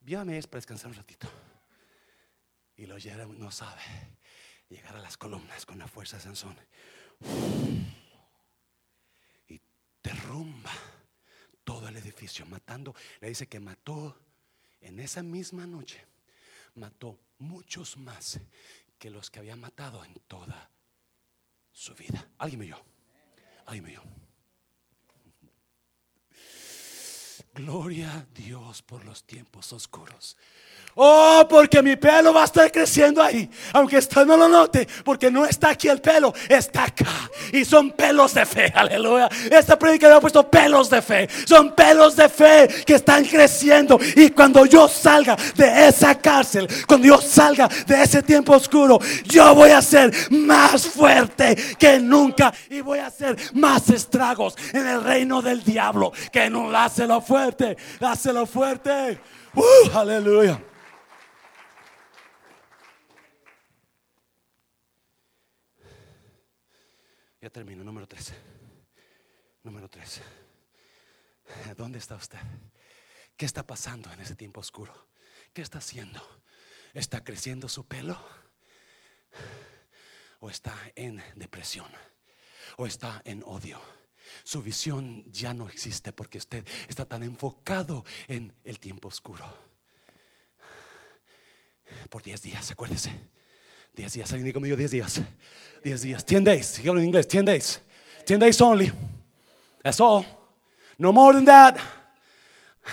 llévame 0.04 0.38
es 0.38 0.46
para 0.46 0.58
descansar 0.58 0.92
un 0.92 0.96
ratito. 0.96 1.28
Y 2.76 2.86
lo 2.86 2.94
oyeron, 2.94 3.36
no 3.36 3.50
sabe 3.50 3.82
llegar 4.68 4.94
a 4.94 5.00
las 5.00 5.16
columnas 5.16 5.66
con 5.66 5.80
la 5.80 5.88
fuerza 5.88 6.18
de 6.18 6.22
Sansón. 6.22 6.56
Y 9.48 9.60
derrumba 10.04 10.70
todo 11.66 11.88
el 11.88 11.96
edificio, 11.96 12.46
matando. 12.46 12.94
Le 13.20 13.28
dice 13.28 13.48
que 13.48 13.58
mató 13.58 14.16
en 14.80 15.00
esa 15.00 15.24
misma 15.24 15.66
noche, 15.66 16.00
mató 16.76 17.18
muchos 17.38 17.96
más 17.96 18.38
que 19.00 19.10
los 19.10 19.30
que 19.32 19.40
había 19.40 19.56
matado 19.56 20.04
en 20.04 20.14
toda 20.28 20.70
su 21.72 21.92
vida. 21.96 22.30
Alguien 22.38 22.60
me 22.60 22.66
oyó. 22.66 22.82
Alguien 23.66 23.84
me 23.84 23.98
oyó. 23.98 24.25
Gloria 27.56 28.12
a 28.12 28.26
Dios 28.34 28.82
por 28.82 29.02
los 29.06 29.24
tiempos 29.24 29.72
oscuros. 29.72 30.36
Oh, 30.98 31.46
porque 31.46 31.82
mi 31.82 31.94
pelo 31.96 32.32
va 32.32 32.40
a 32.42 32.44
estar 32.46 32.72
creciendo 32.72 33.22
ahí. 33.22 33.50
Aunque 33.74 33.98
usted 33.98 34.24
no 34.24 34.34
lo 34.34 34.48
note, 34.48 34.88
porque 35.04 35.30
no 35.30 35.44
está 35.44 35.70
aquí 35.70 35.88
el 35.88 36.00
pelo, 36.00 36.32
está 36.48 36.84
acá. 36.84 37.30
Y 37.52 37.66
son 37.66 37.90
pelos 37.90 38.32
de 38.32 38.46
fe, 38.46 38.72
aleluya. 38.74 39.28
Esta 39.50 39.78
predica 39.78 40.16
ha 40.16 40.20
puesto 40.22 40.50
pelos 40.50 40.88
de 40.88 41.02
fe. 41.02 41.28
Son 41.46 41.74
pelos 41.74 42.16
de 42.16 42.30
fe 42.30 42.68
que 42.86 42.94
están 42.94 43.26
creciendo. 43.26 43.98
Y 44.16 44.30
cuando 44.30 44.64
yo 44.64 44.88
salga 44.88 45.36
de 45.54 45.88
esa 45.88 46.14
cárcel, 46.14 46.66
cuando 46.86 47.06
yo 47.08 47.20
salga 47.20 47.68
de 47.86 48.02
ese 48.02 48.22
tiempo 48.22 48.56
oscuro, 48.56 48.98
yo 49.24 49.54
voy 49.54 49.72
a 49.72 49.82
ser 49.82 50.10
más 50.30 50.86
fuerte 50.86 51.56
que 51.78 52.00
nunca. 52.00 52.54
Y 52.70 52.80
voy 52.80 53.00
a 53.00 53.08
hacer 53.08 53.36
más 53.52 53.90
estragos 53.90 54.56
en 54.72 54.86
el 54.86 55.04
reino 55.04 55.42
del 55.42 55.62
diablo. 55.62 56.10
Que 56.32 56.48
no, 56.48 56.70
dáselo 56.70 57.20
fuerte, 57.20 57.45
dáselo 58.00 58.46
fuerte. 58.46 59.20
Uh, 59.54 59.90
aleluya. 59.96 60.62
Ya 67.40 67.50
termino, 67.50 67.84
número 67.84 68.06
tres. 68.08 68.32
Número 69.62 69.88
tres. 69.88 70.20
¿Dónde 71.76 71.98
está 71.98 72.16
usted? 72.16 72.38
¿Qué 73.36 73.46
está 73.46 73.66
pasando 73.66 74.12
en 74.12 74.20
ese 74.20 74.34
tiempo 74.34 74.60
oscuro? 74.60 75.08
¿Qué 75.52 75.62
está 75.62 75.78
haciendo? 75.78 76.20
¿Está 76.94 77.22
creciendo 77.22 77.68
su 77.68 77.86
pelo? 77.86 78.18
¿O 80.40 80.50
está 80.50 80.74
en 80.94 81.22
depresión? 81.34 81.90
¿O 82.78 82.86
está 82.86 83.22
en 83.24 83.42
odio? 83.44 83.80
Su 84.46 84.62
visión 84.62 85.24
ya 85.32 85.52
no 85.52 85.68
existe 85.68 86.12
porque 86.12 86.38
usted 86.38 86.64
está 86.88 87.04
tan 87.04 87.24
enfocado 87.24 88.04
en 88.28 88.52
el 88.62 88.78
tiempo 88.78 89.08
oscuro. 89.08 89.44
Por 92.08 92.22
10 92.22 92.42
días, 92.42 92.70
acuérdese. 92.70 93.10
10 93.96 94.12
días, 94.12 94.32
alguien 94.32 94.52
conmigo 94.52 94.76
10 94.76 94.90
días. 94.92 95.20
10 95.82 96.00
días, 96.00 96.24
10 96.24 96.44
days, 96.44 96.76
dígalo 96.76 97.00
en 97.00 97.06
inglés, 97.06 97.26
10 97.26 97.44
days. 97.44 97.80
10 98.24 98.38
days 98.38 98.60
only. 98.60 98.92
That's 99.82 99.98
all. 100.00 100.24
No 100.96 101.12
more 101.12 101.34
than 101.34 101.44
that. 101.46 101.80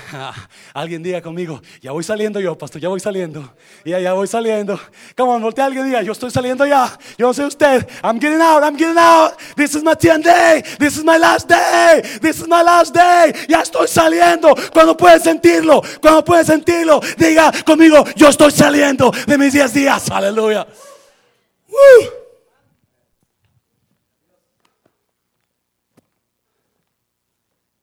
alguien 0.73 1.03
diga 1.03 1.21
conmigo, 1.21 1.61
ya 1.81 1.91
voy 1.91 2.03
saliendo 2.03 2.39
yo, 2.39 2.57
pastor, 2.57 2.81
ya 2.81 2.89
voy 2.89 2.99
saliendo. 2.99 3.53
Ya, 3.85 3.99
ya 3.99 4.13
voy 4.13 4.27
saliendo. 4.27 4.79
Come 5.15 5.31
on, 5.31 5.41
voltea 5.41 5.65
alguien 5.65 5.85
diga, 5.85 6.01
yo 6.01 6.11
estoy 6.11 6.31
saliendo 6.31 6.65
ya. 6.65 6.97
Yo 7.17 7.27
no 7.27 7.33
sé 7.33 7.45
usted. 7.45 7.87
I'm 8.03 8.19
getting 8.19 8.41
out, 8.41 8.63
I'm 8.63 8.75
getting 8.75 8.97
out. 8.97 9.37
This 9.55 9.75
is 9.75 9.83
my 9.83 9.95
10 9.95 10.21
day. 10.21 10.63
This 10.79 10.97
is 10.97 11.03
my 11.03 11.17
last 11.17 11.47
day. 11.47 12.01
This 12.21 12.39
is 12.39 12.47
my 12.47 12.63
last 12.63 12.93
day. 12.93 13.33
Ya 13.47 13.61
estoy 13.61 13.87
saliendo. 13.87 14.55
Cuando 14.71 14.97
puede 14.97 15.19
sentirlo, 15.19 15.81
cuando 16.01 16.23
puede 16.23 16.43
sentirlo, 16.43 16.99
diga 17.17 17.51
conmigo, 17.63 18.03
yo 18.15 18.29
estoy 18.29 18.51
saliendo 18.51 19.11
de 19.27 19.37
mis 19.37 19.53
10 19.53 19.73
días. 19.73 20.09
Aleluya. 20.09 20.65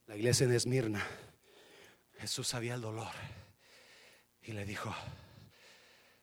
La 0.06 0.16
iglesia 0.16 0.44
en 0.44 0.52
Esmirna 0.52 1.19
Jesús 2.20 2.48
sabía 2.48 2.74
el 2.74 2.82
dolor 2.82 3.12
y 4.42 4.52
le 4.52 4.66
dijo, 4.66 4.94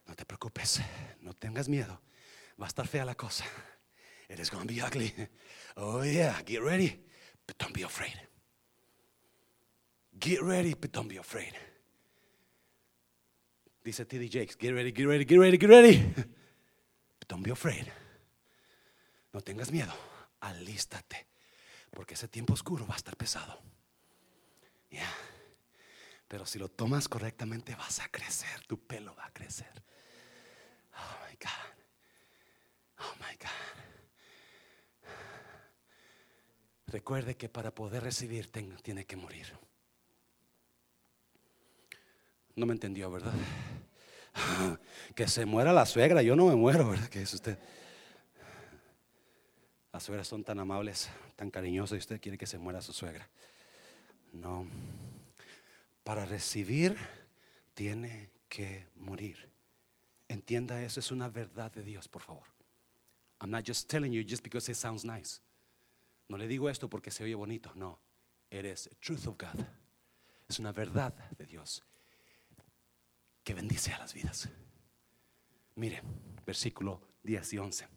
no 0.06 0.16
te 0.16 0.26
preocupes, 0.26 0.80
no 1.22 1.34
tengas 1.34 1.68
miedo, 1.68 2.00
va 2.62 2.66
a 2.66 2.68
estar 2.68 2.88
fea 2.88 3.04
la 3.04 3.16
cosa. 3.16 3.46
It 4.30 4.40
is 4.40 4.52
going 4.52 4.68
to 4.68 4.74
be 4.74 4.82
ugly. 4.82 5.14
Oh 5.76 6.04
yeah, 6.04 6.42
get 6.46 6.62
ready, 6.62 7.04
but 7.48 7.58
don't 7.58 7.74
be 7.74 7.84
afraid. 7.84 8.14
Get 10.20 10.42
ready, 10.42 10.76
but 10.76 10.92
don't 10.92 11.08
be 11.08 11.18
afraid. 11.18 11.54
Dice 13.84 14.06
T.D. 14.06 14.30
Jakes, 14.30 14.56
get 14.56 14.74
ready, 14.74 14.92
get 14.92 15.08
ready, 15.08 15.24
get 15.24 15.40
ready, 15.40 15.58
get 15.58 15.70
ready. 15.70 16.14
But 16.16 17.28
don't 17.28 17.42
be 17.42 17.52
afraid. 17.52 17.92
No 19.34 19.42
tengas 19.42 19.72
miedo, 19.72 19.94
alístate, 20.42 21.26
porque 21.92 22.16
ese 22.16 22.28
tiempo 22.28 22.54
oscuro 22.54 22.86
va 22.86 22.96
a 22.96 22.98
estar 22.98 23.16
pesado. 23.16 23.62
Yeah. 24.92 25.08
Pero 26.28 26.46
si 26.46 26.60
lo 26.60 26.70
tomas 26.70 27.08
correctamente 27.08 27.76
vas 27.76 28.00
a 28.02 28.10
crecer, 28.10 28.66
tu 28.68 28.80
pelo 28.80 29.16
va 29.16 29.26
a 29.26 29.32
crecer. 29.32 29.72
Oh 30.94 31.28
my 31.28 31.38
God. 31.38 31.74
Oh 33.00 33.16
my 33.20 33.38
God. 33.38 33.48
Recuerde 36.88 37.36
que 37.36 37.50
para 37.50 37.74
poder 37.74 38.04
recibir 38.04 38.52
tiene 38.52 39.06
que 39.06 39.16
morir. 39.16 39.54
No 42.56 42.66
me 42.66 42.74
entendió, 42.74 43.10
¿verdad? 43.12 43.34
Que 45.16 45.28
se 45.28 45.46
muera 45.48 45.74
la 45.74 45.86
suegra, 45.88 46.22
yo 46.22 46.36
no 46.36 46.46
me 46.46 46.56
muero, 46.56 46.90
¿verdad? 46.92 47.10
Que 47.10 47.24
es 47.24 47.34
usted. 47.34 47.58
Las 49.92 50.04
suegras 50.04 50.28
son 50.28 50.44
tan 50.44 50.60
amables, 50.60 51.10
tan 51.36 51.50
cariñosas 51.50 51.96
y 51.96 52.00
usted 52.00 52.22
quiere 52.22 52.38
que 52.38 52.46
se 52.46 52.60
muera 52.60 52.82
su 52.82 52.94
suegra. 52.94 53.28
No 54.32 54.68
para 56.08 56.26
recibir 56.26 56.96
tiene 57.74 58.32
que 58.48 58.88
morir. 58.96 59.52
Entienda 60.30 60.82
eso, 60.82 61.02
es 61.02 61.12
una 61.12 61.28
verdad 61.28 61.70
de 61.74 61.84
Dios, 61.84 62.08
por 62.08 62.22
favor. 62.22 62.46
I'm 63.42 63.52
not 63.52 63.68
just 63.68 63.90
telling 63.90 64.14
you 64.14 64.24
just 64.26 64.42
because 64.42 64.72
it 64.72 64.78
sounds 64.78 65.04
nice. 65.04 65.42
No 66.30 66.38
le 66.38 66.48
digo 66.48 66.70
esto 66.70 66.88
porque 66.90 67.12
se 67.12 67.26
oye 67.26 67.36
bonito, 67.36 67.74
no. 67.76 68.00
It 68.50 68.64
is 68.64 68.90
truth 69.02 69.28
of 69.28 69.38
God. 69.38 69.66
Es 70.48 70.60
una 70.60 70.72
verdad 70.72 71.14
de 71.38 71.46
Dios 71.46 71.84
que 73.44 73.54
bendice 73.54 73.92
a 73.92 74.00
las 74.00 74.14
vidas. 74.14 74.48
Mire, 75.76 76.02
versículo 76.46 77.02
10 77.24 77.52
y 77.52 77.58
11. 77.58 77.97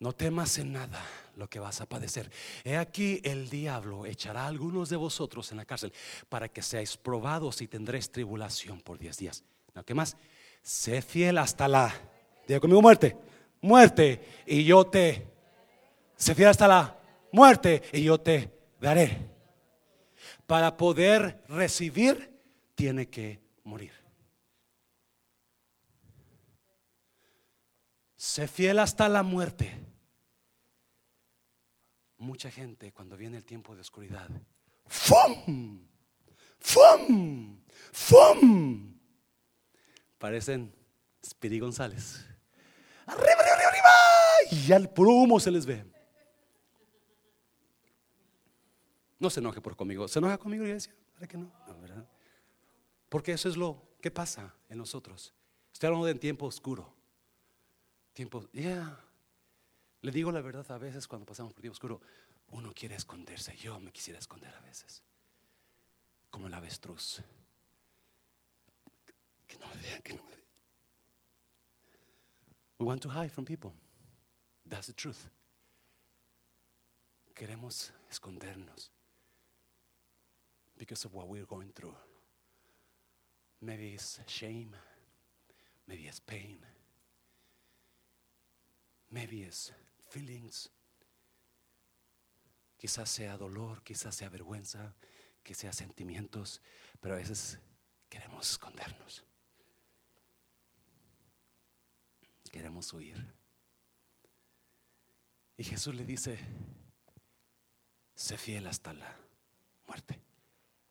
No 0.00 0.12
temas 0.12 0.58
en 0.58 0.72
nada 0.72 1.04
lo 1.34 1.50
que 1.50 1.58
vas 1.58 1.80
a 1.80 1.86
padecer. 1.86 2.30
He 2.64 2.76
aquí 2.76 3.20
el 3.24 3.50
diablo 3.50 4.06
echará 4.06 4.44
a 4.44 4.46
algunos 4.46 4.88
de 4.90 4.96
vosotros 4.96 5.50
en 5.50 5.58
la 5.58 5.64
cárcel 5.64 5.92
para 6.28 6.48
que 6.48 6.62
seáis 6.62 6.96
probados 6.96 7.60
y 7.62 7.68
tendréis 7.68 8.10
tribulación 8.10 8.80
por 8.80 8.98
diez 8.98 9.16
días. 9.16 9.42
¿No 9.74 9.84
qué 9.84 9.94
más? 9.94 10.16
Sé 10.62 11.02
fiel 11.02 11.38
hasta 11.38 11.66
la, 11.66 11.92
diga 12.46 12.60
conmigo 12.60 12.80
muerte, 12.80 13.16
muerte 13.60 14.20
y 14.46 14.64
yo 14.64 14.86
te, 14.86 15.26
sé 16.16 16.34
fiel 16.34 16.48
hasta 16.48 16.68
la 16.68 16.96
muerte 17.32 17.82
y 17.92 18.04
yo 18.04 18.20
te 18.20 18.52
daré. 18.80 19.18
Para 20.46 20.76
poder 20.76 21.42
recibir 21.48 22.32
tiene 22.76 23.08
que 23.08 23.40
morir. 23.64 23.92
Sé 28.16 28.46
fiel 28.46 28.78
hasta 28.78 29.08
la 29.08 29.22
muerte 29.22 29.87
Mucha 32.18 32.50
gente 32.50 32.92
cuando 32.92 33.16
viene 33.16 33.36
el 33.36 33.44
tiempo 33.44 33.74
de 33.74 33.80
oscuridad, 33.80 34.28
¡fum! 34.86 35.86
¡fum! 36.58 37.60
¡fum! 37.92 38.98
Parecen 40.18 40.74
Spiri 41.24 41.60
González. 41.60 42.26
¡Arriba, 43.06 43.40
arriba, 43.40 43.68
arriba! 43.68 43.88
Y 44.50 44.66
ya 44.66 44.76
el 44.76 44.88
puro 44.90 45.12
humo 45.12 45.38
se 45.38 45.50
les 45.50 45.64
ve. 45.64 45.84
No 49.18 49.30
se 49.30 49.40
enoje 49.40 49.60
por 49.60 49.76
conmigo. 49.76 50.08
¿Se 50.08 50.18
enoja 50.18 50.38
conmigo, 50.38 50.64
iglesia? 50.64 50.94
¿Para 51.14 51.26
que 51.26 51.36
no? 51.36 51.52
no 51.66 51.80
¿verdad? 51.80 52.08
Porque 53.08 53.32
eso 53.32 53.48
es 53.48 53.56
lo 53.56 53.82
que 54.00 54.10
pasa 54.10 54.54
en 54.68 54.78
nosotros. 54.78 55.34
Estoy 55.72 55.88
hablando 55.88 56.06
de 56.06 56.14
tiempo 56.16 56.46
oscuro. 56.46 56.94
Tiempo, 58.12 58.48
ya. 58.52 58.98
Le 60.02 60.12
digo 60.12 60.30
la 60.30 60.40
verdad 60.40 60.70
a 60.70 60.78
veces 60.78 61.08
cuando 61.08 61.26
pasamos 61.26 61.52
por 61.52 61.60
tiempo 61.60 61.74
oscuro, 61.74 62.00
uno 62.50 62.72
quiere 62.74 62.94
esconderse. 62.94 63.56
Yo 63.56 63.78
me 63.80 63.92
quisiera 63.92 64.18
esconder 64.18 64.54
a 64.54 64.60
veces. 64.60 65.02
Como 66.30 66.46
el 66.46 66.54
avestruz. 66.54 67.22
Que 69.46 69.58
no 69.58 69.66
me 69.66 69.76
vean, 69.76 70.02
que 70.02 70.14
no 70.14 70.22
me 70.22 70.30
vean. 70.30 70.38
We 72.78 72.86
want 72.86 73.02
to 73.02 73.08
hide 73.08 73.30
from 73.30 73.44
people. 73.44 73.72
That's 74.68 74.86
the 74.86 74.92
truth. 74.92 75.28
Queremos 77.34 77.92
escondernos 78.10 78.90
because 80.76 81.04
of 81.04 81.14
what 81.14 81.28
we're 81.28 81.46
going 81.46 81.70
through. 81.74 81.94
Maybe 83.60 83.94
it's 83.94 84.20
shame, 84.26 84.74
maybe 85.86 86.04
it's 86.06 86.20
pain, 86.20 86.58
maybe 89.10 89.48
feelings. 90.08 90.70
Quizás 92.76 93.10
sea 93.10 93.36
dolor, 93.36 93.82
quizás 93.82 94.14
sea 94.14 94.28
vergüenza, 94.28 94.94
que 95.42 95.54
sea 95.54 95.72
sentimientos, 95.72 96.62
pero 97.00 97.14
a 97.14 97.18
veces 97.18 97.58
queremos 98.08 98.50
escondernos. 98.50 99.24
Queremos 102.52 102.92
huir. 102.92 103.34
Y 105.56 105.64
Jesús 105.64 105.94
le 105.94 106.04
dice, 106.04 106.38
sé 108.14 108.38
fiel 108.38 108.66
hasta 108.66 108.92
la 108.92 109.16
muerte. 109.86 110.20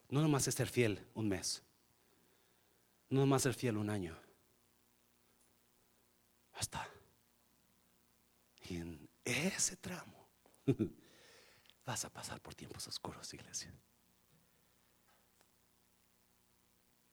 No 0.09 0.22
nomás 0.22 0.47
es 0.47 0.55
ser 0.55 0.68
fiel 0.68 1.07
un 1.13 1.30
mes. 1.30 1.63
No 3.09 3.22
nomás 3.22 3.43
ser 3.43 3.53
fiel 3.53 3.78
un 3.78 3.89
año. 3.89 4.20
Hasta. 6.53 6.97
Y 8.70 8.78
en 8.78 9.09
ese 9.24 9.78
tramo, 9.78 10.28
vas 11.86 12.03
a 12.05 12.09
pasar 12.09 12.41
por 12.41 12.53
tiempos 12.53 12.88
oscuros, 12.88 13.34
iglesia. 13.34 13.74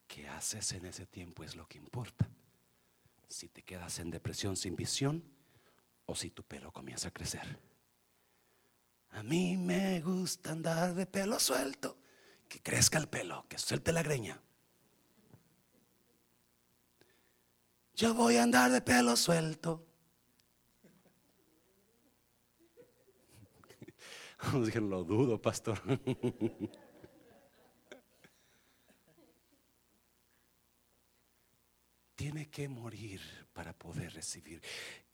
¿Qué 0.06 0.28
haces 0.28 0.72
en 0.72 0.86
ese 0.86 1.06
tiempo 1.06 1.44
es 1.44 1.54
lo 1.54 1.66
que 1.66 1.78
importa? 1.78 2.28
Si 3.28 3.48
te 3.48 3.62
quedas 3.62 3.98
en 3.98 4.10
depresión 4.10 4.56
sin 4.56 4.76
visión 4.76 5.24
o 6.06 6.14
si 6.14 6.30
tu 6.30 6.42
pelo 6.42 6.72
comienza 6.72 7.08
a 7.08 7.12
crecer. 7.12 7.58
A 9.10 9.22
mí 9.22 9.56
me 9.56 10.00
gusta 10.00 10.50
andar 10.50 10.94
de 10.94 11.06
pelo 11.06 11.38
suelto, 11.38 11.96
que 12.48 12.60
crezca 12.60 12.98
el 12.98 13.08
pelo, 13.08 13.46
que 13.48 13.58
suelte 13.58 13.92
la 13.92 14.02
greña. 14.02 14.40
Yo 17.94 18.12
voy 18.12 18.36
a 18.36 18.42
andar 18.42 18.72
de 18.72 18.80
pelo 18.80 19.16
suelto. 19.16 19.86
Nos 24.52 24.66
dijeron, 24.66 24.90
lo 24.90 25.04
dudo, 25.04 25.40
pastor. 25.40 25.80
que 32.54 32.68
morir 32.68 33.20
para 33.52 33.72
poder 33.72 34.12
recibir. 34.14 34.62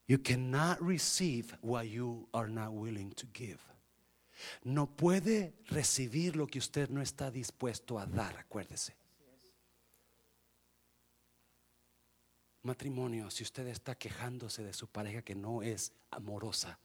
You 0.07 0.19
cannot 0.23 0.79
receive 0.81 1.57
what 1.63 1.85
you 1.85 2.29
are 2.33 2.49
not 2.49 2.73
willing 2.73 3.13
to 3.13 3.27
give. 3.33 3.59
No 4.65 4.87
puede 4.87 5.55
recibir 5.67 6.37
lo 6.37 6.47
que 6.47 6.59
usted 6.59 6.91
no 6.91 7.01
está 7.01 7.31
dispuesto 7.31 7.99
a 7.99 8.07
dar, 8.07 8.37
acuérdese. 8.37 8.95
Matrimonio, 12.63 13.31
si 13.31 13.43
usted 13.43 13.67
está 13.69 13.95
quejándose 13.95 14.63
de 14.63 14.73
su 14.75 14.87
pareja 14.87 15.23
que 15.23 15.35
no 15.35 15.63
es 15.63 15.93
amorosa, 16.11 16.79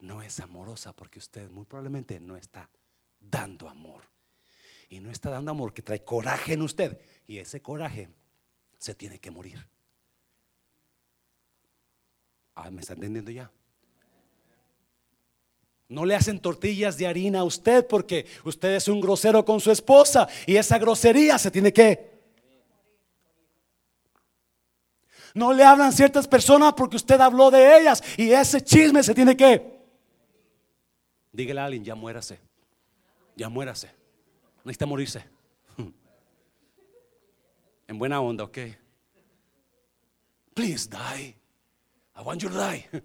no 0.00 0.22
es 0.22 0.40
amorosa 0.40 0.92
porque 0.92 1.18
usted 1.18 1.50
muy 1.50 1.64
probablemente 1.64 2.20
no 2.20 2.36
está 2.36 2.68
dando 3.20 3.68
amor. 3.68 4.02
Y 4.88 5.00
no 5.00 5.10
está 5.10 5.30
dando 5.30 5.50
amor 5.50 5.72
que 5.74 5.82
trae 5.82 6.04
coraje 6.04 6.52
en 6.52 6.62
usted. 6.62 7.00
Y 7.26 7.38
ese 7.38 7.60
coraje 7.60 8.08
se 8.78 8.94
tiene 8.94 9.18
que 9.18 9.30
morir. 9.30 9.66
Ah, 12.54 12.70
¿me 12.70 12.80
está 12.80 12.94
entendiendo 12.94 13.30
ya? 13.30 13.50
No 15.88 16.04
le 16.04 16.14
hacen 16.14 16.40
tortillas 16.40 16.96
de 16.96 17.06
harina 17.06 17.40
a 17.40 17.44
usted 17.44 17.86
porque 17.86 18.26
usted 18.44 18.74
es 18.74 18.88
un 18.88 19.00
grosero 19.00 19.44
con 19.44 19.60
su 19.60 19.70
esposa 19.70 20.28
y 20.46 20.56
esa 20.56 20.78
grosería 20.78 21.38
se 21.38 21.50
tiene 21.50 21.72
que... 21.72 22.16
No 25.34 25.52
le 25.52 25.62
hablan 25.62 25.92
ciertas 25.92 26.26
personas 26.26 26.72
porque 26.72 26.96
usted 26.96 27.20
habló 27.20 27.50
de 27.50 27.78
ellas 27.78 28.02
y 28.16 28.30
ese 28.30 28.62
chisme 28.62 29.02
se 29.02 29.14
tiene 29.14 29.36
que... 29.36 29.75
Dígale 31.36 31.60
a 31.60 31.66
alguien, 31.66 31.84
ya 31.84 31.94
muérase. 31.94 32.40
Ya 33.36 33.50
muérase. 33.50 33.90
Necesita 34.64 34.86
morirse. 34.86 35.24
En 37.88 37.98
buena 37.98 38.20
onda, 38.20 38.42
ok. 38.42 38.58
Please 40.54 40.88
die. 40.88 41.36
I 42.16 42.22
want 42.24 42.42
you 42.42 42.48
to 42.48 42.56
die. 42.56 42.88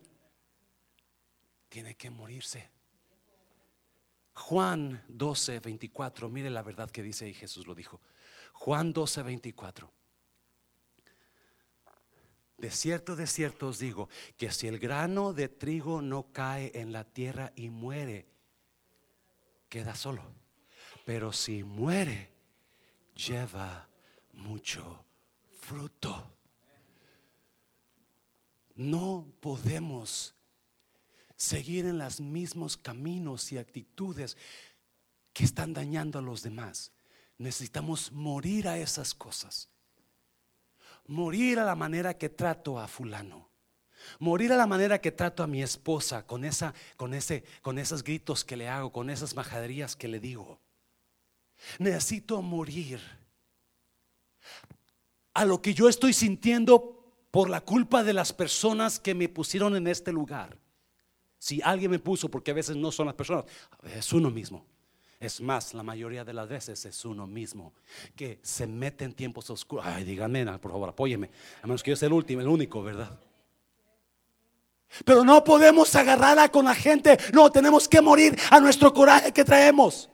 Tiene 1.70 1.96
que 1.96 2.10
morirse. 2.10 2.70
Juan 4.34 5.04
12, 5.10 5.60
24. 5.60 6.30
Mire 6.30 6.50
la 6.50 6.64
verdad 6.64 6.90
que 6.90 7.04
dice 7.04 7.28
y 7.28 7.34
Jesús 7.34 7.68
lo 7.68 7.76
dijo. 7.76 8.00
Juan 8.54 8.94
12, 8.94 9.24
24. 9.24 9.92
De 12.62 12.70
cierto, 12.70 13.16
de 13.16 13.26
cierto 13.26 13.70
os 13.70 13.80
digo 13.80 14.08
que 14.38 14.52
si 14.52 14.68
el 14.68 14.78
grano 14.78 15.34
de 15.34 15.50
trigo 15.50 16.00
no 16.00 16.32
cae 16.32 16.72
en 16.76 16.92
la 16.94 17.04
tierra 17.04 17.52
y 17.56 17.72
muere, 17.72 18.28
queda 19.68 19.96
solo. 19.96 20.22
Pero 21.04 21.34
si 21.34 21.64
muere, 21.64 22.30
lleva 23.16 23.90
mucho 24.34 25.04
fruto. 25.60 26.38
No 28.76 29.26
podemos 29.40 30.36
seguir 31.36 31.88
en 31.88 31.98
los 31.98 32.22
mismos 32.22 32.78
caminos 32.78 33.52
y 33.52 33.58
actitudes 33.58 34.38
que 35.34 35.46
están 35.46 35.74
dañando 35.74 36.20
a 36.20 36.22
los 36.22 36.44
demás. 36.44 36.92
Necesitamos 37.40 38.12
morir 38.12 38.68
a 38.68 38.78
esas 38.78 39.16
cosas. 39.16 39.68
Morir 41.08 41.60
a 41.60 41.66
la 41.66 41.76
manera 41.76 42.18
que 42.18 42.30
trato 42.30 42.80
a 42.80 42.88
fulano. 42.88 43.50
Morir 44.20 44.54
a 44.54 44.58
la 44.58 44.68
manera 44.68 45.00
que 45.00 45.12
trato 45.12 45.44
a 45.44 45.48
mi 45.48 45.62
esposa 45.62 46.26
con 46.26 46.44
esa 46.44 46.74
con 46.98 47.14
ese 47.14 47.44
con 47.62 47.78
esos 47.78 48.04
gritos 48.04 48.44
que 48.44 48.58
le 48.58 48.68
hago, 48.68 48.92
con 48.92 49.10
esas 49.10 49.36
majaderías 49.36 49.96
que 49.96 50.08
le 50.08 50.20
digo. 50.20 50.60
Necesito 51.80 52.42
morir 52.42 53.00
a 55.34 55.46
lo 55.46 55.62
que 55.62 55.74
yo 55.74 55.88
estoy 55.88 56.14
sintiendo 56.14 57.02
por 57.32 57.50
la 57.50 57.62
culpa 57.62 58.04
de 58.04 58.14
las 58.14 58.34
personas 58.34 59.00
que 59.00 59.16
me 59.16 59.30
pusieron 59.30 59.76
en 59.76 59.88
este 59.88 60.12
lugar. 60.12 60.58
Si 61.38 61.62
alguien 61.64 61.92
me 61.92 62.00
puso, 62.00 62.30
porque 62.30 62.52
a 62.52 62.56
veces 62.56 62.76
no 62.76 62.92
son 62.92 63.08
las 63.08 63.16
personas, 63.16 63.46
es 63.84 64.12
uno 64.14 64.30
mismo. 64.30 64.66
Es 65.22 65.40
más, 65.40 65.76
la 65.76 65.84
mayoría 65.84 66.26
de 66.26 66.34
las 66.34 66.50
veces 66.50 66.84
es 66.84 67.06
uno 67.06 67.28
mismo 67.28 67.74
que 68.16 68.40
se 68.42 68.66
mete 68.66 69.06
en 69.06 69.14
tiempos 69.14 69.52
oscuros. 69.52 69.86
Ay, 69.86 70.04
díganme, 70.04 70.44
por 70.58 70.72
favor, 70.72 70.90
apóyeme. 70.90 71.30
A 71.62 71.68
menos 71.68 71.84
que 71.84 71.92
yo 71.92 71.96
sea 71.96 72.08
el 72.08 72.14
último, 72.14 72.42
el 72.42 72.48
único, 72.48 72.82
¿verdad? 72.82 73.20
Pero 75.06 75.24
no 75.24 75.44
podemos 75.44 75.94
agarrarla 75.96 76.50
con 76.50 76.66
la 76.66 76.74
gente. 76.74 77.20
No, 77.34 77.52
tenemos 77.52 77.88
que 77.88 78.02
morir 78.02 78.36
a 78.50 78.60
nuestro 78.60 78.92
coraje 78.92 79.32
que 79.32 79.44
traemos. 79.44 80.10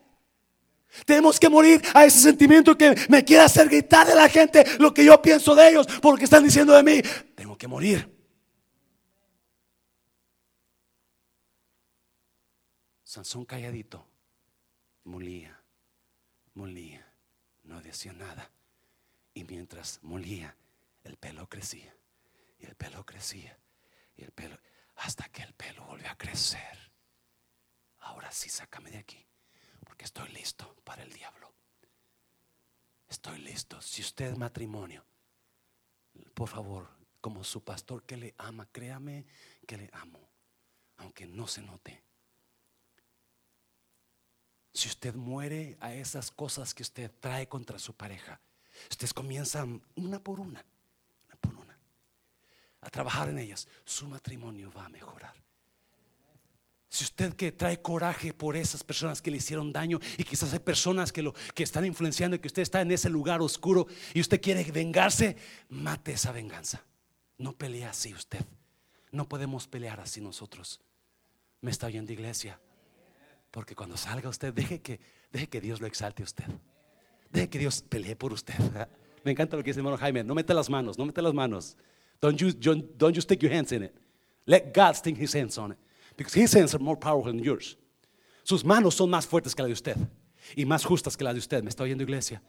Tenemos 1.05 1.39
que 1.39 1.47
morir 1.47 1.81
a 1.93 2.03
ese 2.03 2.19
sentimiento 2.19 2.77
que 2.77 2.93
me 3.07 3.23
quiere 3.23 3.43
hacer 3.43 3.69
gritar 3.69 4.07
de 4.07 4.15
la 4.15 4.27
gente 4.27 4.65
lo 4.77 4.93
que 4.93 5.05
yo 5.05 5.21
pienso 5.21 5.55
de 5.55 5.69
ellos, 5.69 5.87
por 6.01 6.15
lo 6.15 6.17
que 6.17 6.25
están 6.25 6.43
diciendo 6.43 6.73
de 6.73 6.83
mí. 6.83 7.01
Tengo 7.33 7.57
que 7.57 7.67
morir. 7.67 8.13
Sansón 13.05 13.45
calladito, 13.45 14.05
molía, 15.07 15.61
molía, 16.53 17.13
no 17.63 17.81
decía 17.81 18.13
nada. 18.13 18.51
Y 19.33 19.43
mientras 19.43 19.99
molía, 20.03 20.55
el 21.03 21.17
pelo 21.17 21.47
crecía, 21.49 21.95
y 22.59 22.65
el 22.65 22.75
pelo 22.75 23.05
crecía, 23.05 23.57
y 24.15 24.23
el 24.23 24.31
pelo, 24.31 24.57
hasta 24.95 25.29
que 25.29 25.43
el 25.43 25.53
pelo 25.53 25.85
volvió 25.85 26.09
a 26.09 26.17
crecer. 26.17 26.91
Ahora 27.99 28.31
sí, 28.31 28.49
sácame 28.49 28.91
de 28.91 28.97
aquí 28.99 29.27
porque 29.87 30.05
estoy 30.05 30.29
listo 30.29 30.75
para 30.83 31.01
el 31.01 31.11
diablo. 31.11 31.51
Estoy 33.07 33.39
listo. 33.39 33.81
Si 33.81 34.01
usted 34.01 34.31
es 34.31 34.37
matrimonio, 34.37 35.05
por 36.33 36.49
favor, 36.49 36.89
como 37.21 37.43
su 37.43 37.63
pastor 37.63 38.03
que 38.03 38.17
le 38.17 38.35
ama, 38.37 38.67
créame 38.71 39.25
que 39.65 39.77
le 39.77 39.89
amo, 39.93 40.29
aunque 40.97 41.25
no 41.25 41.47
se 41.47 41.61
note. 41.61 42.03
Si 44.77 44.87
usted 44.87 45.15
muere 45.15 45.75
a 45.79 45.95
esas 45.95 46.29
cosas 46.29 46.71
que 46.75 46.83
usted 46.83 47.09
trae 47.19 47.47
contra 47.47 47.79
su 47.79 47.95
pareja, 47.95 48.39
ustedes 48.91 49.11
comienzan 49.11 49.81
una 49.95 50.19
por 50.19 50.39
una, 50.39 50.63
una 51.25 51.35
por 51.41 51.55
una, 51.55 51.75
a 52.81 52.89
trabajar 52.91 53.27
en 53.29 53.39
ellas, 53.39 53.67
su 53.83 54.07
matrimonio 54.07 54.71
va 54.71 54.85
a 54.85 54.89
mejorar. 54.89 55.33
Si 56.89 57.05
usted 57.05 57.33
que 57.33 57.51
trae 57.51 57.81
coraje 57.81 58.35
por 58.35 58.55
esas 58.55 58.83
personas 58.83 59.19
que 59.19 59.31
le 59.31 59.37
hicieron 59.37 59.73
daño 59.73 59.99
y 60.15 60.23
quizás 60.23 60.53
hay 60.53 60.59
personas 60.59 61.11
que 61.11 61.23
lo 61.23 61.33
que 61.55 61.63
están 61.63 61.83
influenciando 61.83 62.35
y 62.35 62.39
que 62.39 62.47
usted 62.47 62.61
está 62.61 62.79
en 62.79 62.91
ese 62.91 63.09
lugar 63.09 63.41
oscuro 63.41 63.87
y 64.13 64.21
usted 64.21 64.39
quiere 64.39 64.63
vengarse, 64.71 65.37
mate 65.69 66.11
esa 66.11 66.31
venganza. 66.31 66.83
No 67.39 67.53
pelea 67.53 67.89
así 67.89 68.13
usted. 68.13 68.45
No 69.11 69.27
podemos 69.27 69.67
pelear 69.67 69.99
así 69.99 70.21
nosotros. 70.21 70.81
Me 71.61 71.71
está 71.71 71.87
oyendo 71.87 72.13
iglesia. 72.13 72.59
Porque 73.51 73.75
cuando 73.75 73.97
salga 73.97 74.29
usted, 74.29 74.53
deje 74.53 74.81
que, 74.81 74.99
deje 75.31 75.47
que 75.47 75.61
Dios 75.61 75.81
lo 75.81 75.87
exalte 75.87 76.23
a 76.23 76.25
usted. 76.25 76.45
Deje 77.31 77.49
que 77.49 77.59
Dios 77.59 77.81
pelee 77.81 78.15
por 78.15 78.33
usted. 78.33 78.55
Me 79.23 79.31
encanta 79.31 79.57
lo 79.57 79.63
que 79.63 79.71
dice 79.71 79.79
el 79.79 79.85
hermano 79.85 79.97
Jaime. 79.97 80.23
No 80.23 80.35
mete 80.35 80.53
las 80.53 80.69
manos, 80.69 80.97
no 80.97 81.05
mete 81.05 81.21
las 81.21 81.33
manos. 81.33 81.75
Don't 82.21 82.37
you, 82.39 82.51
don't 82.51 83.15
you 83.15 83.21
stick 83.21 83.41
your 83.41 83.53
hands 83.53 83.71
in 83.71 83.83
it. 83.83 83.93
Let 84.45 84.73
God 84.73 84.95
stick 84.95 85.17
his 85.17 85.35
hands 85.35 85.57
on 85.57 85.73
it. 85.73 85.77
Because 86.15 86.33
his 86.33 86.53
hands 86.55 86.73
are 86.73 86.83
more 86.83 86.97
powerful 86.97 87.31
than 87.31 87.43
yours. 87.43 87.77
Sus 88.43 88.63
manos 88.63 88.95
son 88.95 89.09
más 89.09 89.27
fuertes 89.27 89.53
que 89.53 89.61
las 89.61 89.67
de 89.67 89.73
usted 89.73 89.97
y 90.55 90.65
más 90.65 90.85
justas 90.85 91.17
que 91.17 91.23
las 91.23 91.33
de 91.33 91.39
usted. 91.39 91.63
¿Me 91.63 91.69
está 91.69 91.83
oyendo, 91.83 92.03
iglesia? 92.03 92.41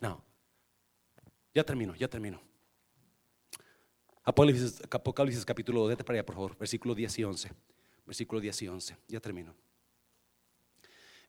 No. 0.00 0.24
Ya 1.54 1.64
termino, 1.64 1.94
ya 1.94 2.08
termino. 2.08 2.40
Apocalipsis, 4.24 4.82
Apocalipsis 4.90 5.44
capítulo, 5.44 5.86
vete 5.86 6.04
para 6.04 6.18
allá, 6.18 6.26
por 6.26 6.34
favor, 6.34 6.58
versículo 6.58 6.94
10 6.94 7.18
y 7.18 7.24
11. 7.24 7.50
Versículo 8.08 8.40
10 8.40 8.62
y 8.62 8.68
11. 8.68 8.96
Ya 9.06 9.20
termino. 9.20 9.54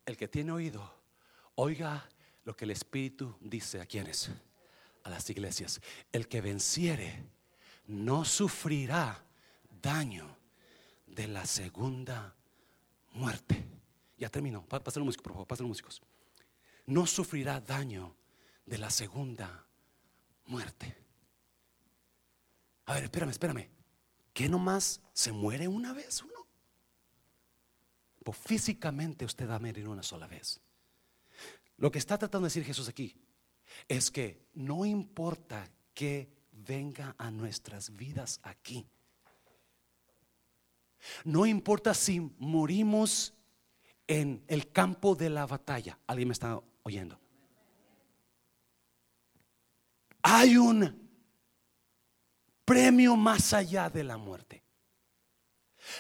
El 0.05 0.15
que 0.15 0.30
tiene 0.30 0.53
oído, 0.53 0.89
oiga 1.55 2.09
lo 2.45 2.55
que 2.55 2.63
el 2.63 2.71
Espíritu 2.71 3.36
dice 3.41 3.82
a 3.82 3.86
quienes, 3.86 4.32
a 5.03 5.09
las 5.09 5.30
iglesias. 5.30 5.82
El 6.13 6.30
que 6.30 6.39
venciere 6.39 7.25
no 7.88 8.23
sufrirá 8.23 9.21
daño 9.82 10.38
de 11.05 11.27
la 11.27 11.45
segunda 11.45 12.34
muerte. 13.11 13.61
Ya 14.17 14.30
terminó. 14.30 14.65
Pasen 14.65 15.01
los 15.01 15.07
músicos, 15.07 15.23
por 15.23 15.34
favor, 15.34 15.47
pasen 15.47 15.65
los 15.65 15.71
músicos. 15.71 16.01
No 16.86 17.05
sufrirá 17.05 17.59
daño 17.59 18.15
de 18.65 18.77
la 18.77 18.89
segunda 18.89 19.67
muerte. 20.45 20.95
A 22.86 22.93
ver, 22.93 23.03
espérame, 23.03 23.32
espérame. 23.32 23.69
¿Qué 24.34 24.47
nomás 24.47 25.01
se 25.11 25.34
muere 25.34 25.67
una 25.67 25.91
vez 25.91 26.23
uno? 26.23 26.39
Físicamente 28.32 29.25
usted 29.25 29.49
va 29.49 29.55
a 29.55 29.59
morir 29.59 29.88
una 29.88 30.03
sola 30.03 30.27
vez. 30.27 30.59
Lo 31.77 31.91
que 31.91 31.99
está 31.99 32.17
tratando 32.17 32.45
de 32.45 32.49
decir 32.49 32.65
Jesús 32.65 32.89
aquí 32.89 33.15
es 33.88 34.11
que 34.11 34.47
no 34.53 34.86
importa 34.86 35.69
que 35.93 36.30
venga 36.51 37.15
a 37.17 37.32
nuestras 37.32 37.95
vidas 37.95 38.39
aquí 38.43 38.86
no 41.23 41.45
importa 41.45 41.93
si 41.93 42.19
morimos 42.39 43.34
en 44.07 44.43
el 44.47 44.71
campo 44.71 45.15
de 45.15 45.30
la 45.30 45.45
batalla. 45.45 45.99
¿Alguien 46.07 46.27
me 46.30 46.34
está 46.34 46.59
oyendo? 46.84 47.19
Hay 50.21 50.57
un 50.57 51.09
premio 52.65 53.15
más 53.15 53.53
allá 53.53 53.89
de 53.89 54.03
la 54.03 54.17
muerte. 54.17 54.63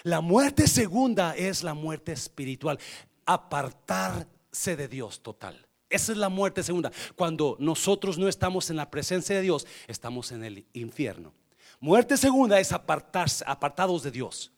La 0.03 0.21
muerte 0.21 0.67
segunda 0.67 1.35
es 1.35 1.63
la 1.63 1.73
muerte 1.73 2.11
espiritual, 2.11 2.79
apartarse 3.25 4.75
de 4.75 4.87
Dios 4.87 5.21
total. 5.21 5.65
Esa 5.89 6.11
es 6.11 6.17
la 6.17 6.29
muerte 6.29 6.63
segunda. 6.63 6.91
Cuando 7.15 7.57
nosotros 7.59 8.17
no 8.17 8.27
estamos 8.27 8.69
en 8.69 8.75
la 8.75 8.89
presencia 8.91 9.35
de 9.35 9.41
Dios, 9.41 9.65
estamos 9.87 10.31
en 10.31 10.43
el 10.43 10.65
infierno. 10.73 11.33
Muerte 11.79 12.17
segunda 12.17 12.59
es 12.59 12.71
apartarse, 12.71 13.43
apartados 13.47 14.03
de 14.03 14.11
Dios. 14.11 14.51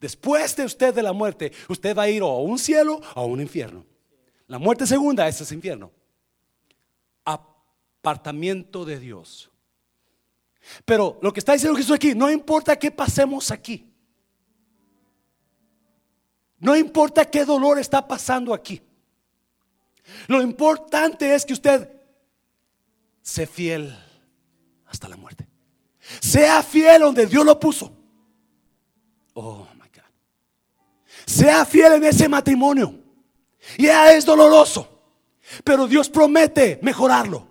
Después 0.00 0.54
de 0.56 0.64
usted 0.64 0.94
de 0.94 1.02
la 1.02 1.12
muerte, 1.12 1.52
usted 1.68 1.96
va 1.96 2.02
a 2.02 2.08
ir 2.08 2.22
a 2.22 2.26
un 2.26 2.58
cielo 2.58 3.00
o 3.14 3.20
a 3.20 3.24
un 3.24 3.40
infierno. 3.40 3.84
La 4.46 4.58
muerte 4.58 4.86
segunda 4.86 5.26
es 5.28 5.40
ese 5.40 5.54
infierno. 5.54 5.90
Apartamiento 7.24 8.84
de 8.84 8.98
Dios. 8.98 9.50
Pero 10.84 11.18
lo 11.20 11.32
que 11.32 11.40
está 11.40 11.52
diciendo 11.52 11.76
Jesús 11.76 11.94
aquí, 11.94 12.14
no 12.14 12.30
importa 12.30 12.78
qué 12.78 12.90
pasemos 12.90 13.50
aquí. 13.50 13.87
No 16.60 16.76
importa 16.76 17.24
qué 17.24 17.44
dolor 17.44 17.78
está 17.78 18.06
pasando 18.06 18.52
aquí. 18.52 18.82
Lo 20.26 20.42
importante 20.42 21.34
es 21.34 21.44
que 21.44 21.52
usted 21.52 21.88
sea 23.22 23.46
fiel 23.46 23.96
hasta 24.86 25.08
la 25.08 25.16
muerte. 25.16 25.46
Sea 26.20 26.62
fiel 26.62 27.02
donde 27.02 27.26
Dios 27.26 27.44
lo 27.44 27.58
puso. 27.60 27.92
Oh 29.34 29.66
my 29.74 29.88
God. 29.88 30.02
Sea 31.26 31.64
fiel 31.64 31.94
en 31.94 32.04
ese 32.04 32.28
matrimonio. 32.28 32.94
Ya 33.76 34.12
es 34.12 34.24
doloroso. 34.24 34.88
Pero 35.64 35.86
Dios 35.86 36.08
promete 36.08 36.78
mejorarlo. 36.82 37.48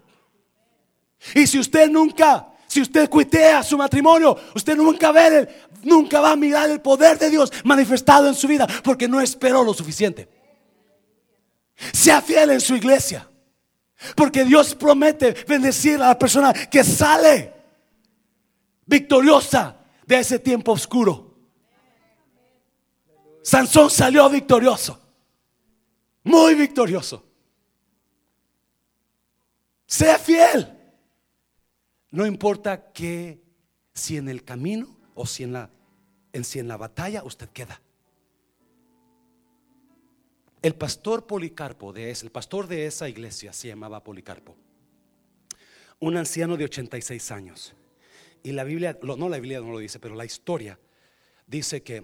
Y 1.34 1.48
si 1.48 1.60
usted 1.60 1.90
nunca, 1.90 2.47
si 2.68 2.82
usted 2.82 3.10
cuitea 3.10 3.64
su 3.64 3.78
matrimonio, 3.78 4.38
usted 4.54 4.76
nunca 4.76 5.14
nunca 5.84 6.20
va 6.20 6.32
a 6.32 6.36
mirar 6.36 6.70
el 6.70 6.82
poder 6.82 7.18
de 7.18 7.30
Dios 7.30 7.52
manifestado 7.64 8.28
en 8.28 8.36
su 8.36 8.48
vida 8.48 8.68
porque 8.84 9.08
no 9.08 9.22
esperó 9.22 9.64
lo 9.64 9.74
suficiente. 9.74 10.30
Sea 11.94 12.22
fiel 12.22 12.52
en 12.52 12.62
su 12.62 12.76
iglesia. 12.76 13.30
Porque 14.16 14.46
Dios 14.46 14.76
promete 14.76 15.34
bendecir 15.48 15.96
a 15.96 16.10
la 16.10 16.20
persona 16.20 16.54
que 16.54 16.84
sale 16.84 17.54
victoriosa 18.86 19.78
de 20.06 20.20
ese 20.20 20.40
tiempo 20.40 20.74
oscuro. 20.74 21.36
Sansón 23.42 23.90
salió 23.90 24.30
victorioso. 24.30 25.00
Muy 26.24 26.54
victorioso. 26.56 27.24
Sea 29.86 30.20
fiel. 30.20 30.77
No 32.18 32.26
importa 32.26 32.92
que 32.94 33.40
si 33.94 34.18
en 34.18 34.28
el 34.28 34.44
camino 34.44 34.98
o 35.14 35.28
si 35.28 35.44
en 35.44 35.54
la, 35.54 35.70
en, 36.34 36.44
si 36.44 36.58
en 36.58 36.68
la 36.68 36.76
batalla 36.76 37.24
usted 37.24 37.48
queda. 37.50 37.80
El 40.64 40.74
pastor 40.74 41.28
Policarpo 41.28 41.94
de 41.94 42.10
ese, 42.10 42.26
el 42.26 42.32
pastor 42.32 42.66
de 42.66 42.88
esa 42.88 43.08
iglesia 43.08 43.54
se 43.54 43.68
llamaba 43.68 44.04
Policarpo. 44.04 44.56
Un 46.00 46.18
anciano 46.18 46.58
de 46.58 46.64
86 46.64 47.30
años. 47.30 47.76
Y 48.42 48.52
la 48.52 48.64
Biblia, 48.64 48.98
no 49.04 49.30
la 49.30 49.38
Biblia 49.38 49.60
no 49.60 49.72
lo 49.72 49.78
dice, 49.78 50.00
pero 50.00 50.16
la 50.16 50.26
historia 50.26 50.80
dice 51.46 51.84
que 51.84 52.04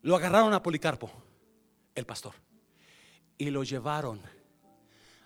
lo 0.00 0.16
agarraron 0.16 0.54
a 0.54 0.62
Policarpo, 0.62 1.10
el 1.94 2.06
pastor, 2.06 2.32
y 3.36 3.50
lo 3.50 3.64
llevaron 3.64 4.18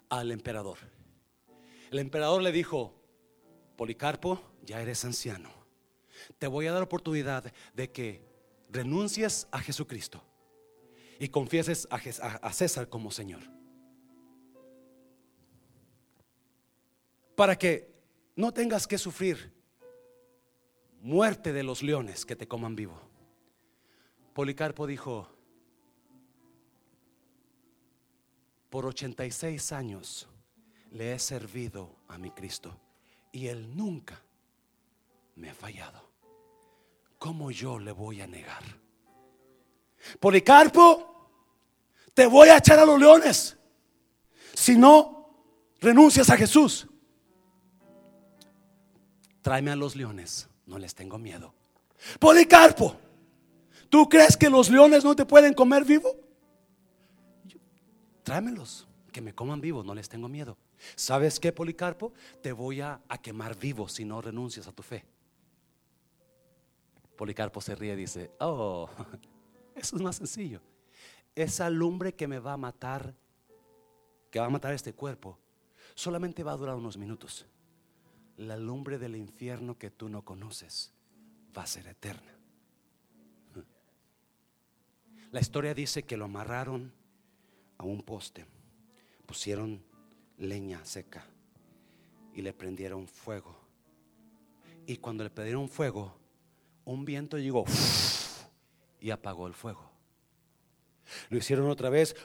al 0.09 0.33
emperador. 0.33 0.79
El 1.91 1.99
emperador 1.99 2.41
le 2.43 2.53
dijo, 2.53 2.95
Policarpo, 3.77 4.41
ya 4.63 4.81
eres 4.81 5.05
anciano. 5.05 5.51
Te 6.39 6.47
voy 6.47 6.67
a 6.67 6.73
dar 6.73 6.83
oportunidad 6.83 7.53
de 7.75 7.91
que 7.91 8.23
renuncies 8.71 9.49
a 9.51 9.59
Jesucristo 9.59 10.23
y 11.19 11.29
confieses 11.29 11.89
a, 11.91 12.53
César 12.53 12.89
como 12.89 13.11
Señor. 13.11 13.43
Para 17.35 17.57
que 17.57 17.93
no 18.37 18.53
tengas 18.53 18.87
que 18.87 18.99
sufrir 18.99 19.53
muerte 21.01 21.53
de 21.53 21.63
los 21.63 21.83
leones 21.83 22.25
que 22.25 22.37
te 22.37 22.47
coman 22.47 22.77
vivo. 22.77 23.01
Policarpo 24.35 24.87
dijo, 24.87 25.29
por 28.69 28.87
86 28.87 29.73
años 29.73 30.30
le 30.91 31.15
he 31.15 31.19
servido 31.19 31.97
a 32.09 32.19
mi 32.19 32.31
Cristo 32.31 32.77
y 33.33 33.47
Él 33.47 33.77
nunca 33.77 34.21
me 35.37 35.51
ha 35.51 35.55
fallado. 35.55 36.11
¿cómo 37.21 37.53
yo 37.53 37.79
le 37.79 37.93
voy 37.93 38.21
a 38.23 38.27
negar? 38.27 38.65
Policarpo, 40.19 41.31
te 42.15 42.27
voy 42.27 42.49
a 42.49 42.57
echar 42.57 42.81
a 42.81 42.85
los 42.85 42.99
leones. 42.99 43.57
Si 44.55 44.77
no, 44.77 45.31
renuncias 45.81 46.29
a 46.31 46.37
Jesús. 46.37 46.89
Tráeme 49.43 49.71
a 49.71 49.77
los 49.77 49.95
leones, 49.95 50.49
no 50.67 50.79
les 50.79 50.95
tengo 50.95 51.19
miedo. 51.19 51.55
Policarpo, 52.19 52.97
¿tú 53.91 54.09
crees 54.09 54.37
que 54.37 54.49
los 54.49 54.71
leones 54.71 55.05
no 55.05 55.15
te 55.15 55.27
pueden 55.27 55.53
comer 55.53 55.85
vivo? 55.85 56.17
Tráemelos, 58.23 58.89
que 59.13 59.21
me 59.21 59.35
coman 59.35 59.61
vivo, 59.61 59.85
no 59.85 59.95
les 59.95 60.09
tengo 60.09 60.29
miedo. 60.29 60.57
¿Sabes 60.97 61.39
qué, 61.41 61.53
Policarpo? 61.53 62.13
Te 62.43 62.53
voy 62.53 62.81
a, 62.81 63.01
quemar 63.23 63.59
vivo 63.59 63.89
si 63.89 64.05
no 64.05 64.21
renuncias 64.21 64.67
a 64.67 64.73
tu 64.73 64.83
fe. 64.83 65.05
Policarpo 67.17 67.61
se 67.61 67.75
ríe 67.75 67.93
y 67.93 67.97
dice, 67.97 68.31
oh, 68.41 68.89
eso 69.75 69.97
es 69.97 70.03
más 70.03 70.17
sencillo. 70.17 70.61
Esa 71.35 71.71
lumbre 71.71 72.15
que 72.15 72.27
me 72.27 72.39
va 72.39 72.55
a 72.55 72.57
matar, 72.57 73.15
que 74.31 74.41
va 74.41 74.47
a 74.47 74.51
matar 74.51 74.73
este 74.73 74.95
cuerpo, 74.95 75.39
solamente 75.95 76.43
va 76.43 76.53
a 76.53 76.57
durar 76.57 76.77
unos 76.77 76.97
minutos. 76.97 77.47
La 78.37 78.57
lumbre 78.57 78.99
del 78.99 79.17
infierno 79.17 79.77
que 79.79 79.91
tú 79.91 80.09
no 80.09 80.25
conoces 80.25 80.93
va 81.57 81.63
a 81.63 81.67
ser 81.67 81.87
eterna. 81.87 82.37
La 85.31 85.41
historia 85.41 85.75
dice 85.75 86.03
que 86.03 86.17
lo 86.17 86.25
amarraron 86.25 86.93
a 87.79 87.85
un 87.85 88.03
poste, 88.03 88.47
pusieron 89.27 89.85
leña 90.41 90.85
seca 90.85 91.25
y 92.35 92.43
le 92.43 92.53
prendieron 92.53 93.07
fuego. 93.07 93.57
Y 94.87 94.97
cuando 94.97 95.23
le 95.23 95.31
prendieron 95.31 95.69
fuego, 95.69 96.17
un 96.85 97.05
viento 97.05 97.39
llegó 97.39 97.65
y 98.99 99.11
apagó 99.11 99.47
el 99.47 99.55
fuego. 99.55 99.91
Lo 101.29 101.39
hicieron 101.39 101.71
otra 101.71 101.91
vez. 101.91 102.17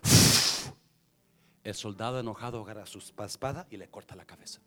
El 1.64 1.74
soldado 1.74 2.20
enojado 2.20 2.62
agarra 2.62 2.86
su 2.86 3.00
espada 3.00 3.68
y 3.70 3.78
le 3.78 3.90
corta 3.90 4.16
la 4.16 4.26
cabeza. 4.26 4.62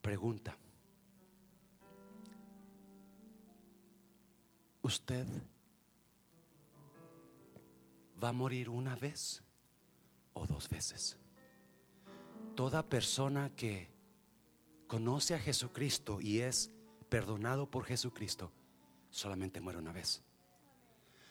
Pregunta. 0.00 0.56
¿Usted 4.82 5.26
va 8.22 8.28
a 8.28 8.32
morir 8.32 8.68
una 8.68 8.94
vez 8.96 9.42
o 10.34 10.46
dos 10.46 10.68
veces? 10.68 11.18
Toda 12.54 12.88
persona 12.88 13.50
que 13.56 13.90
conoce 14.86 15.34
a 15.34 15.38
Jesucristo 15.38 16.20
y 16.20 16.40
es 16.40 16.70
perdonado 17.08 17.70
por 17.70 17.84
Jesucristo, 17.84 18.52
solamente 19.10 19.60
muere 19.60 19.78
una 19.78 19.92
vez. 19.92 20.22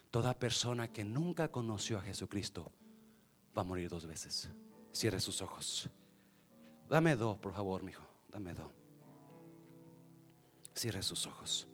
Toda 0.09 0.37
persona 0.37 0.91
que 0.91 1.03
nunca 1.03 1.49
conoció 1.49 1.97
a 1.97 2.01
Jesucristo 2.01 2.71
va 3.57 3.61
a 3.61 3.65
morir 3.65 3.89
dos 3.89 4.05
veces. 4.05 4.49
Cierre 4.91 5.19
sus 5.19 5.41
ojos. 5.41 5.89
Dame 6.89 7.15
dos, 7.15 7.37
por 7.37 7.53
favor, 7.53 7.83
mijo. 7.83 8.03
Dame 8.29 8.53
dos. 8.53 8.69
Cierre 10.75 11.01
sus 11.01 11.25
ojos. 11.27 11.67